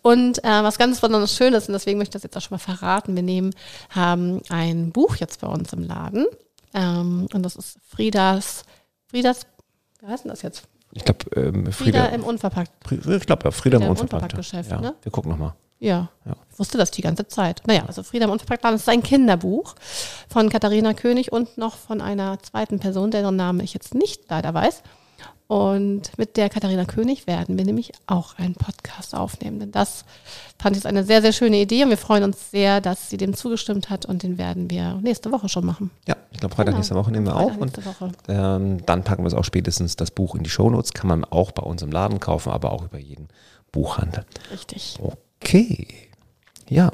Und 0.01 0.43
äh, 0.43 0.63
was 0.63 0.77
ganz 0.77 0.99
besonders 0.99 1.33
Schönes, 1.33 1.67
und 1.67 1.73
deswegen 1.73 1.97
möchte 1.97 2.17
ich 2.17 2.21
das 2.21 2.23
jetzt 2.23 2.37
auch 2.37 2.41
schon 2.41 2.55
mal 2.57 2.75
verraten, 2.75 3.15
wir 3.15 3.23
nehmen, 3.23 3.55
haben 3.89 4.41
ein 4.49 4.91
Buch 4.91 5.15
jetzt 5.15 5.39
bei 5.39 5.47
uns 5.47 5.71
im 5.73 5.83
Laden 5.87 6.27
ähm, 6.73 7.27
und 7.33 7.43
das 7.43 7.55
ist 7.55 7.79
Friedas, 7.87 8.63
Friedas, 9.07 9.47
wie 10.01 10.07
heißt 10.07 10.25
denn 10.25 10.31
das 10.31 10.41
jetzt? 10.41 10.67
Ich 10.93 11.05
glaube, 11.05 11.19
ähm, 11.35 11.71
Frieda, 11.71 12.03
Frieda 12.03 12.05
im 12.07 12.23
Unverpackt. 12.23 12.71
Ich 12.91 13.25
glaube, 13.25 13.45
ja, 13.45 13.51
Frieda, 13.51 13.51
Frieda 13.51 13.77
im 13.77 13.91
Unverpackt. 13.91 14.35
Geschäft, 14.35 14.71
ja. 14.71 14.81
ne? 14.81 14.95
Wir 15.01 15.11
gucken 15.11 15.31
nochmal. 15.31 15.53
Ja. 15.79 16.09
ja, 16.25 16.35
ich 16.51 16.59
wusste 16.59 16.77
das 16.77 16.91
die 16.91 17.01
ganze 17.01 17.27
Zeit. 17.27 17.63
Naja, 17.65 17.85
also 17.87 18.03
Frieda 18.03 18.25
im 18.25 18.31
Unverpacktladen 18.31 18.77
ist 18.77 18.87
ein 18.87 19.01
Kinderbuch 19.01 19.73
von 20.29 20.49
Katharina 20.49 20.93
König 20.93 21.31
und 21.31 21.57
noch 21.57 21.75
von 21.75 22.01
einer 22.01 22.37
zweiten 22.39 22.79
Person, 22.79 23.09
deren 23.09 23.35
Name 23.35 23.63
ich 23.63 23.73
jetzt 23.73 23.95
nicht 23.95 24.29
leider 24.29 24.53
weiß. 24.53 24.83
Und 25.51 26.17
mit 26.17 26.37
der 26.37 26.47
Katharina 26.47 26.85
König 26.85 27.27
werden 27.27 27.57
wir 27.57 27.65
nämlich 27.65 27.91
auch 28.07 28.37
einen 28.37 28.53
Podcast 28.55 29.13
aufnehmen. 29.13 29.59
Denn 29.59 29.71
das 29.73 30.05
fand 30.57 30.77
ich 30.77 30.85
eine 30.85 31.03
sehr, 31.03 31.21
sehr 31.21 31.33
schöne 31.33 31.57
Idee 31.57 31.83
und 31.83 31.89
wir 31.89 31.97
freuen 31.97 32.23
uns 32.23 32.51
sehr, 32.51 32.79
dass 32.79 33.09
sie 33.09 33.17
dem 33.17 33.33
zugestimmt 33.33 33.89
hat 33.89 34.05
und 34.05 34.23
den 34.23 34.37
werden 34.37 34.69
wir 34.69 34.93
nächste 35.01 35.29
Woche 35.29 35.49
schon 35.49 35.65
machen. 35.65 35.91
Ja, 36.07 36.15
ich 36.31 36.39
glaube, 36.39 36.55
Freitag 36.55 36.67
genau. 36.67 36.77
nächste 36.77 36.95
Woche 36.95 37.11
nehmen 37.11 37.25
wir 37.25 37.33
Freitag 37.33 37.85
auf. 37.85 38.01
Und 38.01 38.15
ähm, 38.29 38.85
dann 38.85 39.03
packen 39.03 39.23
wir 39.23 39.27
es 39.27 39.33
auch 39.33 39.43
spätestens 39.43 39.97
das 39.97 40.11
Buch 40.11 40.35
in 40.35 40.43
die 40.43 40.49
Shownotes. 40.49 40.93
Kann 40.93 41.09
man 41.09 41.25
auch 41.25 41.51
bei 41.51 41.63
uns 41.63 41.81
im 41.81 41.91
Laden 41.91 42.21
kaufen, 42.21 42.53
aber 42.53 42.71
auch 42.71 42.85
über 42.85 42.97
jeden 42.97 43.27
Buchhandel. 43.73 44.23
Richtig. 44.53 44.99
Okay. 45.01 45.85
Ja. 46.69 46.93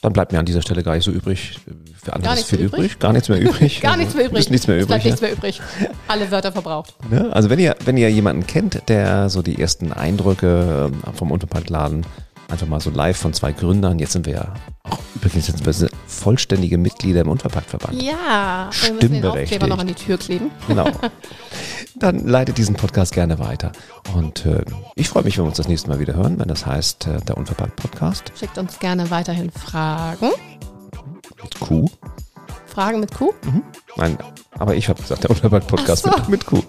Dann 0.00 0.12
bleibt 0.12 0.32
mir 0.32 0.38
an 0.38 0.46
dieser 0.46 0.62
Stelle 0.62 0.84
gar 0.84 0.94
nicht 0.94 1.04
so 1.04 1.10
übrig. 1.10 1.58
Für 2.02 2.12
andere 2.12 2.34
ist 2.34 2.48
viel 2.48 2.60
übrig. 2.60 2.84
übrig. 2.84 2.98
Gar 3.00 3.12
nichts 3.12 3.28
mehr 3.28 3.40
übrig. 3.40 3.80
gar 3.82 3.96
nichts 3.96 4.14
mehr 4.14 4.26
übrig. 4.26 4.40
Ist 4.40 4.50
nichts 4.50 4.66
mehr 4.68 4.76
übrig. 4.76 4.88
bleibt 4.88 5.04
nichts 5.04 5.20
mehr 5.20 5.32
übrig. 5.32 5.60
Alle 6.06 6.30
Wörter 6.30 6.52
verbraucht. 6.52 6.94
Ne? 7.10 7.30
Also 7.32 7.48
wenn 7.48 7.58
ihr, 7.58 7.74
wenn 7.86 7.96
ihr 7.96 8.10
jemanden 8.10 8.46
kennt, 8.46 8.88
der 8.88 9.30
so 9.30 9.40
die 9.40 9.58
ersten 9.60 9.92
Eindrücke 9.94 10.90
ähm, 10.92 11.14
vom 11.14 11.30
Unterparkladen 11.30 12.04
einfach 12.48 12.66
mal 12.66 12.80
so 12.80 12.90
live 12.90 13.16
von 13.16 13.32
zwei 13.32 13.52
Gründern. 13.52 13.98
Jetzt 13.98 14.12
sind 14.12 14.26
wir 14.26 14.34
ja 14.34 14.54
auch 14.84 14.98
übrigens 15.14 15.46
sind 15.46 15.64
wir 15.64 15.88
vollständige 16.06 16.78
Mitglieder 16.78 17.22
im 17.22 17.28
Unverpacktverband. 17.28 18.00
Ja, 18.00 18.70
wir 18.82 18.94
müssen 18.94 19.12
den 19.12 19.26
Aufkleber 19.26 19.66
noch 19.66 19.78
an 19.78 19.86
die 19.86 19.94
Tür 19.94 20.16
kleben. 20.16 20.50
Genau. 20.66 20.86
Dann 21.96 22.26
leitet 22.26 22.58
diesen 22.58 22.74
Podcast 22.74 23.12
gerne 23.12 23.38
weiter. 23.38 23.72
Und 24.14 24.46
äh, 24.46 24.64
ich 24.94 25.08
freue 25.08 25.24
mich, 25.24 25.36
wenn 25.36 25.44
wir 25.44 25.48
uns 25.48 25.56
das 25.56 25.68
nächste 25.68 25.88
Mal 25.88 25.98
wieder 25.98 26.14
hören, 26.14 26.38
wenn 26.38 26.48
das 26.48 26.66
heißt 26.66 27.06
äh, 27.06 27.20
der 27.20 27.36
Unverpackt-Podcast. 27.36 28.32
Schickt 28.38 28.58
uns 28.58 28.78
gerne 28.78 29.10
weiterhin 29.10 29.50
Fragen. 29.50 30.30
Mit 31.42 31.60
Q. 31.60 31.86
Fragen 32.66 33.00
mit 33.00 33.14
Q? 33.14 33.32
Mhm. 33.44 33.62
Nein, 33.96 34.18
aber 34.52 34.74
ich 34.76 34.88
habe 34.88 35.00
gesagt, 35.00 35.24
der 35.24 35.30
Unverpackt-Podcast 35.30 36.04
so. 36.04 36.10
mit, 36.10 36.28
mit 36.28 36.46
Q. 36.46 36.62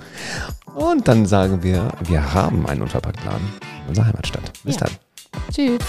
Und 0.76 1.08
dann 1.08 1.26
sagen 1.26 1.64
wir, 1.64 1.92
wir 2.02 2.34
haben 2.34 2.66
einen 2.68 2.82
Unverpacktladen 2.82 3.48
in 3.84 3.90
unserer 3.90 4.08
Heimatstadt. 4.08 4.52
Bis 4.64 4.76
ja. 4.76 4.82
dann. 4.82 4.92
Tschüss. 5.54 5.80